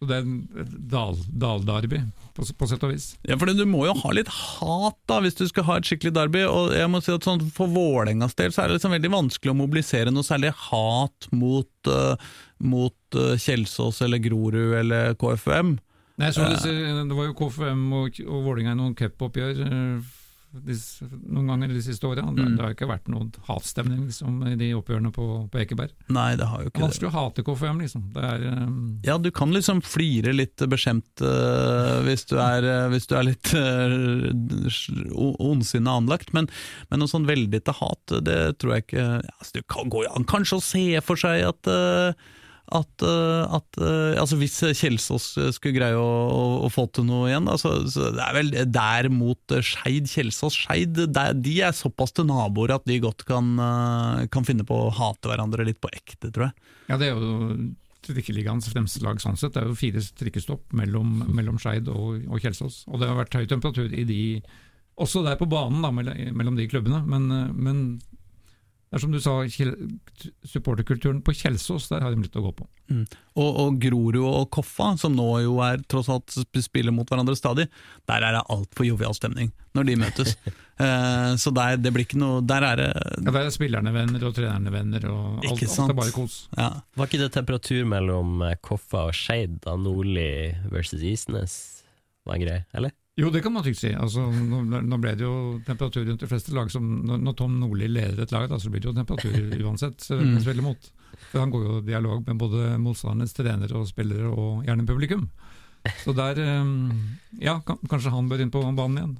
Så 0.00 0.06
det 0.08 0.16
er 0.16 0.28
et 0.62 0.76
dal, 0.88 1.18
dalderby, 1.42 1.98
på, 2.32 2.44
på 2.56 2.66
sett 2.70 2.84
og 2.86 2.94
vis. 2.94 3.10
Ja, 3.28 3.36
for 3.36 3.52
Du 3.52 3.66
må 3.68 3.82
jo 3.84 3.92
ha 4.00 4.12
litt 4.16 4.30
hat 4.32 4.96
da, 5.10 5.18
hvis 5.20 5.36
du 5.36 5.42
skal 5.50 5.66
ha 5.68 5.76
et 5.76 5.88
skikkelig 5.88 6.14
derby. 6.16 6.46
og 6.48 6.72
jeg 6.72 6.88
må 6.88 7.02
si 7.04 7.12
at 7.12 7.26
sånn, 7.28 7.42
For 7.52 7.68
Vålerengas 7.68 8.32
del 8.38 8.54
så 8.54 8.62
er 8.62 8.70
det 8.70 8.78
liksom 8.78 8.94
veldig 8.96 9.10
vanskelig 9.12 9.52
å 9.52 9.58
mobilisere 9.58 10.14
noe 10.14 10.24
særlig 10.24 10.54
hat 10.70 11.28
mot, 11.36 11.68
uh, 11.92 12.16
mot 12.60 13.18
uh, 13.18 13.34
Kjelsås 13.40 14.02
eller 14.06 14.22
Grorud 14.22 14.74
eller 14.80 15.14
KFUM. 15.20 15.78
Nei, 16.20 16.30
så 16.36 16.46
disse, 16.50 16.70
det 16.70 17.16
var 17.16 17.30
jo 17.30 17.36
KFM 17.38 17.84
og, 17.96 18.18
og 18.26 18.40
Vålerenga 18.44 18.74
i 18.74 18.78
noen 18.78 18.96
cupoppgjør 18.98 19.60
eh, 19.64 20.16
noen 20.50 21.46
ganger 21.46 21.70
de 21.70 21.80
siste 21.84 22.06
åra. 22.08 22.24
Mm. 22.26 22.56
det 22.56 22.64
har 22.64 22.72
ikke 22.74 22.88
vært 22.90 23.06
noen 23.08 23.28
hatstemning 23.46 24.02
liksom, 24.08 24.40
i 24.50 24.56
de 24.58 24.72
oppgjørene 24.74 25.12
på, 25.14 25.26
på 25.52 25.60
Ekeberg. 25.62 25.94
Nei, 26.10 26.34
det 26.36 26.48
har 26.50 26.64
jo 26.64 26.72
ikke 26.72 26.80
det. 26.80 26.86
vanskelig 26.88 27.10
å 27.10 27.14
hate 27.14 27.44
KFM, 27.46 27.78
liksom. 27.84 28.08
Det 28.16 28.24
er, 28.26 28.46
um... 28.58 28.80
Ja, 29.06 29.16
du 29.22 29.30
kan 29.34 29.54
liksom 29.54 29.80
flire 29.86 30.34
litt 30.34 30.64
beskjemt 30.72 31.22
uh, 31.22 32.02
hvis, 32.06 32.26
du 32.28 32.34
er, 32.42 32.66
uh, 32.66 32.88
hvis 32.92 33.06
du 33.10 33.14
er 33.16 33.28
litt 33.30 33.54
uh, 33.54 35.30
ondsinna 35.46 35.96
anlagt, 36.02 36.34
men, 36.36 36.50
men 36.90 37.02
noe 37.02 37.10
sånn 37.10 37.30
veldig 37.30 37.62
til 37.64 37.78
hat, 37.80 38.18
det 38.26 38.40
tror 38.60 38.76
jeg 38.76 38.88
ikke 38.88 39.06
ja, 39.06 39.38
altså, 39.38 39.54
Det 39.60 39.64
kan 39.70 39.94
gå 39.94 40.04
an 40.10 40.28
kanskje 40.28 40.58
å 40.58 40.66
se 40.66 40.84
for 41.06 41.20
seg 41.20 41.46
at 41.46 41.70
uh, 41.70 42.28
at, 42.76 43.04
uh, 43.04 43.56
at 43.56 43.78
uh, 43.82 44.14
altså 44.20 44.38
Hvis 44.40 44.58
Kjelsås 44.78 45.26
skulle 45.56 45.76
greie 45.76 45.98
å, 45.98 46.06
å, 46.06 46.42
å 46.66 46.70
få 46.72 46.86
til 46.94 47.06
noe 47.08 47.28
igjen, 47.30 47.48
da, 47.48 47.56
så, 47.60 47.74
så 47.90 48.10
det 48.14 48.24
er 48.24 48.36
vel 48.38 48.54
der 48.70 49.10
mot 49.12 49.56
Skeid, 49.66 50.08
Kjelsås, 50.10 50.62
Skeid 50.64 51.02
De 51.10 51.56
er 51.58 51.76
såpass 51.76 52.14
til 52.16 52.28
naboer 52.30 52.76
at 52.76 52.86
de 52.88 53.00
godt 53.02 53.26
kan, 53.28 53.52
kan 54.32 54.46
finne 54.46 54.66
på 54.66 54.78
å 54.86 54.94
hate 54.94 55.30
hverandre 55.30 55.66
litt 55.68 55.80
på 55.82 55.92
ekte, 55.92 56.30
tror 56.30 56.48
jeg. 56.48 56.72
ja, 56.92 57.00
det 57.00 57.10
er 57.10 57.18
jo 57.18 57.70
trikkeligaens 58.06 58.70
fremste 58.72 59.02
lag 59.04 59.20
sånn 59.22 59.38
sett. 59.38 59.54
Det 59.54 59.62
er 59.62 59.68
jo 59.68 59.78
fire 59.78 60.02
trikkestopp 60.22 60.72
mellom, 60.76 61.20
mellom 61.28 61.60
Skeid 61.60 61.90
og, 61.92 62.24
og 62.30 62.42
Kjelsås. 62.42 62.84
Og 62.88 63.00
det 63.00 63.10
har 63.10 63.18
vært 63.18 63.36
høy 63.36 63.46
temperatur 63.50 63.92
i 63.92 64.06
de 64.08 64.20
også 65.00 65.22
der 65.24 65.38
på 65.40 65.48
banen, 65.48 65.80
da, 65.84 65.90
mellom, 65.92 66.56
de 66.58 66.68
klubbene. 66.68 67.02
Men, 67.08 67.30
eh, 67.32 67.52
men 67.54 68.00
det 68.90 68.98
er 68.98 69.02
som 69.04 69.12
du 69.14 69.20
sa, 69.22 69.36
supporterkulturen 70.50 71.20
på 71.22 71.30
Kjelsås, 71.38 71.84
der 71.92 72.02
har 72.02 72.10
de 72.10 72.24
litt 72.24 72.34
å 72.34 72.42
gå 72.42 72.50
på. 72.58 72.64
Og, 72.90 73.50
og 73.62 73.76
Grorud 73.78 74.18
og 74.18 74.48
Koffa, 74.50 74.88
som 74.98 75.14
nå 75.14 75.28
jo 75.44 75.60
er 75.62 75.78
tross 75.86 76.08
alt 76.10 76.34
spiller 76.58 76.90
mot 76.90 77.06
hverandre 77.06 77.36
stadig, 77.38 77.68
der 78.10 78.26
er 78.26 78.34
det 78.34 78.42
altfor 78.50 78.88
jovial 78.88 79.14
stemning 79.14 79.52
når 79.78 79.86
de 79.86 79.96
møtes. 80.00 80.34
eh, 80.82 81.30
så 81.38 81.52
der, 81.54 81.78
det 81.78 81.92
blir 81.94 82.02
ikke 82.02 82.18
noe 82.18 82.40
Der 82.42 82.66
er 82.66 82.80
det 82.80 82.88
Ja, 83.20 83.30
Der 83.30 83.44
er 83.44 83.54
spillerne 83.54 83.92
venner 83.94 84.26
og 84.26 84.34
trenerne 84.34 84.74
venner, 84.74 85.06
og 85.06 85.46
alt, 85.46 85.62
alt 85.62 85.94
er 85.94 85.98
bare 86.02 86.16
kos. 86.16 86.40
ja. 86.58 86.72
Var 86.98 87.10
ikke 87.12 87.22
det 87.22 87.30
temperatur 87.38 87.86
mellom 87.94 88.42
eh, 88.48 88.58
Koffa 88.58 89.06
og 89.12 89.14
Skeid 89.14 89.60
da 89.62 89.76
Nordli 89.78 90.50
versus 90.74 91.06
Isnes 91.06 91.60
var 92.26 92.40
en 92.40 92.42
greie, 92.42 92.66
eller? 92.74 92.90
Jo, 93.18 93.28
det 93.34 93.42
kan 93.42 93.52
man 93.52 93.64
trygt 93.66 93.80
si. 93.82 93.90
Altså, 93.92 94.22
nå, 94.30 94.62
nå 94.86 94.98
ble 95.02 95.16
det 95.18 95.26
jo 95.26 95.58
temperatur 95.66 96.06
rundt 96.06 96.22
de 96.22 96.28
fleste 96.30 96.54
lag. 96.56 96.70
Som, 96.72 96.86
når, 97.08 97.34
Tom 97.36 97.58
Nordli 97.60 97.88
leder 97.90 98.22
et 98.22 98.32
lag, 98.32 98.46
da, 98.48 98.58
så 98.62 98.70
blir 98.70 98.80
det 98.84 98.88
jo 98.92 98.96
temperatur 98.96 99.56
uansett. 99.66 99.98
Så 100.04 100.16
Mm. 100.20 100.36
mm. 100.36 100.40
spiller 100.44 100.62
mot. 100.64 100.90
For 101.32 101.40
Han 101.42 101.50
går 101.52 101.64
jo 101.66 101.78
i 101.80 101.88
dialog 101.90 102.22
med 102.26 102.38
både 102.40 102.78
motstandernes 102.80 103.34
trenere 103.36 103.76
og 103.76 103.88
spillere, 103.90 104.30
og 104.30 104.64
gjerne 104.64 104.86
publikum. 104.86 105.26
Så 106.04 106.12
der 106.16 106.38
eh, 106.38 106.64
Ja, 107.40 107.58
kanskje 107.64 108.12
han 108.14 108.28
bør 108.30 108.40
inn 108.44 108.50
på 108.52 108.62
banen 108.76 108.98
igjen. 109.00 109.14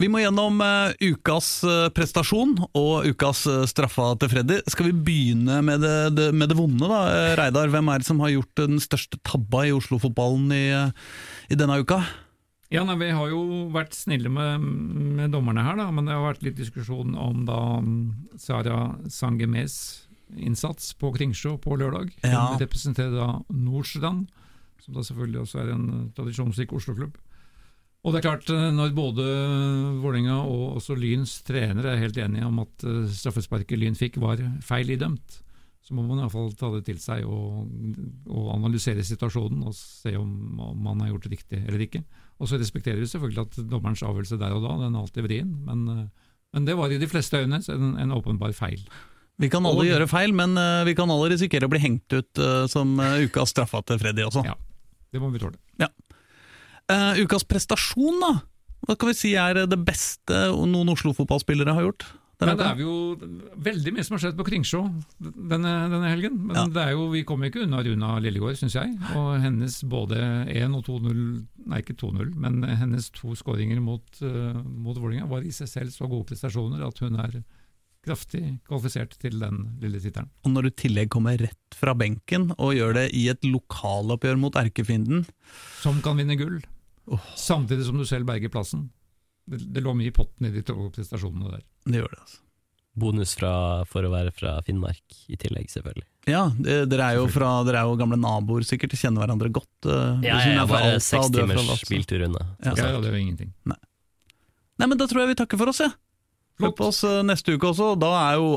Vi 0.00 0.08
må 0.08 0.22
gjennom 0.22 0.62
eh, 0.64 0.94
ukas 1.10 1.48
eh, 1.68 1.90
prestasjon 1.92 2.54
og 2.72 3.04
ukas 3.10 3.42
eh, 3.50 3.66
straffa 3.68 4.14
til 4.22 4.30
Freddy. 4.32 4.60
Skal 4.72 4.88
vi 4.88 4.94
begynne 5.10 5.58
med 5.66 5.82
det, 5.84 5.96
det, 6.16 6.30
med 6.32 6.48
det 6.48 6.56
vonde, 6.56 6.88
da? 6.88 7.02
Eh, 7.12 7.34
Reidar, 7.36 7.68
hvem 7.68 7.90
er 7.92 8.00
det 8.00 8.08
som 8.08 8.22
har 8.24 8.32
gjort 8.32 8.54
den 8.62 8.80
største 8.80 9.20
tabba 9.28 9.66
i 9.68 9.74
Oslo-fotballen 9.76 10.48
i, 10.56 10.62
eh, 10.72 11.12
i 11.52 11.58
denne 11.60 11.76
uka? 11.84 12.00
Ja, 12.70 12.84
nei, 12.86 12.94
Vi 13.00 13.08
har 13.10 13.28
jo 13.32 13.40
vært 13.74 13.96
snille 13.98 14.30
med, 14.30 14.60
med 15.18 15.32
dommerne 15.34 15.64
her, 15.66 15.74
da, 15.80 15.88
men 15.90 16.06
det 16.06 16.14
har 16.14 16.22
vært 16.28 16.44
litt 16.46 16.58
diskusjon 16.60 17.16
om 17.18 17.44
da 17.48 17.58
mm, 17.82 18.36
Sara 18.38 18.76
Sangemes 19.10 20.06
innsats 20.38 20.92
på 20.94 21.10
Kringsjå 21.16 21.56
på 21.58 21.74
lørdag. 21.80 22.12
Hun 22.22 22.30
Ja. 22.30 22.44
representerer 22.60 23.16
da 23.16 23.30
Nordstrand, 23.50 24.28
som 24.84 24.94
da 24.94 25.02
selvfølgelig 25.02 25.42
også 25.42 25.58
er 25.64 25.72
en 25.74 25.88
tradisjonsrik 26.14 26.70
Oslo-klubb. 26.78 27.18
Og 28.06 28.14
det 28.14 28.20
er 28.22 28.28
klart, 28.30 28.48
eh, 28.54 28.70
når 28.72 28.94
både 28.96 29.24
Vålerenga 30.00 30.38
og 30.46 30.78
også 30.78 30.94
Lyns 30.96 31.40
trenere 31.44 31.90
er 31.96 32.00
helt 32.00 32.16
enige 32.22 32.46
om 32.46 32.62
at 32.62 32.86
eh, 32.86 33.10
straffesparket 33.12 33.76
Lyn 33.82 33.98
fikk 33.98 34.16
var 34.22 34.38
feil 34.64 34.94
idømt, 34.94 35.40
så 35.80 35.94
må 35.96 36.02
man 36.04 36.20
iallfall 36.20 36.50
ta 36.60 36.68
det 36.74 36.82
til 36.86 36.98
seg 37.00 37.24
og, 37.24 37.68
og 38.28 38.48
analysere 38.54 39.02
situasjonen 39.06 39.62
og 39.66 39.72
se 39.74 40.12
om, 40.18 40.32
om 40.60 40.82
man 40.84 41.00
har 41.00 41.14
gjort 41.14 41.24
det 41.28 41.32
riktig 41.38 41.60
eller 41.66 41.84
ikke. 41.86 42.02
Og 42.40 42.50
så 42.50 42.58
respekterer 42.60 43.00
vi 43.00 43.08
selvfølgelig 43.08 43.46
at 43.46 43.56
dommerens 43.70 44.02
avgjørelse 44.04 44.38
der 44.40 44.52
og 44.56 44.62
da, 44.66 44.74
den 44.84 44.94
er 44.94 45.00
alltid 45.00 45.24
vrien, 45.24 45.54
men, 45.66 46.10
men 46.52 46.68
det 46.68 46.76
var 46.76 46.92
i 46.92 46.98
de 47.00 47.08
fleste 47.08 47.40
øyne 47.40 47.62
en, 47.72 47.94
en 48.04 48.12
åpenbar 48.16 48.52
feil. 48.56 48.82
Vi 49.40 49.48
kan 49.48 49.64
alle 49.64 49.86
Og- 49.86 49.88
gjøre 49.88 50.08
feil, 50.10 50.34
men 50.36 50.52
eh, 50.60 50.82
vi 50.84 50.92
kan 50.98 51.08
alle 51.10 51.30
risikere 51.32 51.64
å 51.64 51.72
bli 51.72 51.80
hengt 51.80 52.12
ut 52.12 52.40
eh, 52.44 52.66
som 52.68 52.92
eh, 53.00 53.22
ukas 53.24 53.54
straffa 53.54 53.80
til 53.88 53.96
Freddy 54.02 54.26
også. 54.28 54.44
Ja. 54.44 54.58
Det 55.10 55.18
må 55.22 55.32
vi 55.32 55.40
tåle. 55.42 55.56
Eh, 56.90 57.20
ukas 57.24 57.44
prestasjon, 57.48 58.20
da? 58.20 58.32
Hva 58.84 58.96
kan 58.98 59.10
vi 59.10 59.16
si 59.16 59.30
er 59.38 59.62
det 59.68 59.78
beste 59.86 60.36
noen 60.68 60.92
Oslo-fotballspillere 60.92 61.72
har 61.76 61.84
gjort? 61.88 62.04
Men 62.40 62.56
det 62.56 62.66
er 62.66 62.80
jo 62.80 62.94
veldig 63.68 63.92
mye 63.94 64.04
som 64.06 64.16
har 64.16 64.22
skjedd 64.24 64.36
på 64.38 64.46
Kringsjå 64.48 64.80
denne, 65.20 65.72
denne 65.92 66.08
helgen. 66.08 66.38
Men 66.48 66.56
Ja. 66.56 66.66
det 66.72 66.84
er 66.86 66.94
jo, 66.96 67.08
vi 67.12 67.22
kommer 67.28 67.50
ikke 67.50 67.64
unna 67.66 67.82
Runa 67.84 68.14
Lillegård, 68.24 68.56
syns 68.56 68.76
jeg. 68.78 68.94
Og 69.18 69.40
hennes 69.42 69.76
både 69.84 70.20
1 70.48 70.74
og 70.78 70.84
2-0, 70.88 71.20
nei 71.68 71.80
ikke 71.84 71.98
2-0, 72.00 72.34
men 72.40 72.62
hennes 72.64 73.10
to 73.12 73.34
skåringer 73.36 73.80
mot, 73.84 74.04
uh, 74.24 74.56
mot 74.64 74.96
Vålerenga 74.96 75.28
var 75.28 75.44
i 75.44 75.52
seg 75.52 75.68
selv 75.68 75.92
så 75.92 76.08
gode 76.08 76.30
prestasjoner 76.32 76.86
at 76.86 77.02
hun 77.04 77.20
er 77.20 77.42
kraftig 78.06 78.42
kvalifisert 78.68 79.16
til 79.20 79.36
den 79.42 79.76
lille 79.82 80.00
tittelen. 80.00 80.30
Og 80.46 80.54
når 80.54 80.62
du 80.62 80.70
i 80.70 80.78
tillegg 80.86 81.10
kommer 81.12 81.36
rett 81.36 81.76
fra 81.76 81.92
benken 81.98 82.50
og 82.56 82.72
gjør 82.76 82.96
det 82.96 83.06
i 83.16 83.26
et 83.32 83.44
lokaloppgjør 83.44 84.40
mot 84.40 84.56
erkefienden 84.56 85.26
Som 85.82 86.00
kan 86.04 86.16
vinne 86.16 86.38
gull, 86.40 86.62
oh. 87.12 87.20
samtidig 87.36 87.84
som 87.84 88.00
du 88.00 88.06
selv 88.08 88.28
berger 88.30 88.52
plassen. 88.52 88.88
Det, 89.50 89.58
det 89.74 89.82
lå 89.82 89.92
mye 89.98 90.12
i 90.12 90.14
potten 90.14 90.46
i 90.46 90.52
de 90.54 90.62
to 90.62 90.76
prestasjonene 90.94 91.50
der. 91.56 91.64
Det 91.90 92.00
gjør 92.02 92.12
det, 92.14 92.20
altså. 92.22 92.38
Bonus 93.00 93.32
fra, 93.38 93.50
for 93.86 94.02
å 94.02 94.10
være 94.12 94.32
fra 94.34 94.56
Finnmark 94.66 95.14
i 95.30 95.36
tillegg, 95.38 95.68
selvfølgelig. 95.70 96.04
Ja, 96.28 96.48
det- 96.58 96.88
dere 96.90 97.06
er 97.12 97.18
jo 97.20 97.28
fra 97.30 97.50
Dere 97.64 97.78
er 97.80 97.88
jo 97.88 97.96
gamle 97.96 98.18
naboer, 98.20 98.64
sikkert. 98.66 98.92
Kjenner 98.98 99.22
hverandre 99.24 99.50
godt. 99.54 99.70
eh, 99.86 100.26
Ja, 100.26 100.38
hun 100.42 100.50
jeg 100.50 100.56
er 100.58 100.62
er 100.62 100.66
bare 100.66 101.00
seks 101.00 101.30
er 101.30 101.46
timers 101.46 101.84
biltur 101.88 102.24
unna. 102.26 102.42
Ja. 102.64 102.74
Ja, 102.76 102.88
ja, 102.94 103.00
det 103.00 103.10
var 103.14 103.18
ingenting. 103.18 103.52
Nei, 103.66 104.86
men 104.86 104.98
Da 104.98 105.06
tror 105.06 105.22
jeg 105.22 105.28
vi 105.36 105.38
takker 105.44 105.58
for 105.58 105.68
oss, 105.68 105.78
jeg. 105.78 105.92
Hør 106.60 106.74
på 106.76 106.88
oss 106.90 107.02
eh, 107.04 107.22
neste 107.24 107.54
uke 107.56 107.70
også. 107.70 107.98
Da 107.98 108.10
er 108.32 108.36
jo 108.36 108.50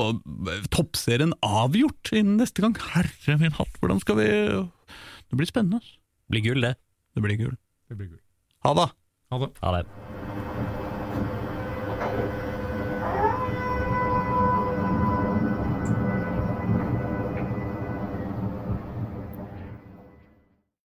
eh, 0.50 0.66
toppserien 0.68 1.32
avgjort 1.40 2.12
innen 2.12 2.36
neste 2.42 2.60
gang. 2.60 2.74
Herre 2.92 3.38
min 3.38 3.52
hatt, 3.56 3.78
hvordan 3.80 4.00
skal 4.02 4.16
vi 4.16 4.26
Det 4.28 5.38
blir 5.38 5.46
spennende. 5.48 5.80
Det 5.80 6.30
Blir 6.30 6.42
gull, 6.50 6.60
det. 6.60 6.74
Det 7.14 7.22
blir 7.22 7.36
gull. 7.38 7.56
Det 7.88 7.96
blir 7.96 8.08
gull. 8.12 8.20
Ha 8.66 8.74
det! 8.74 8.90
Ha 9.30 9.38
det. 9.46 9.52
Ha 9.62 9.72
det. 9.78 10.53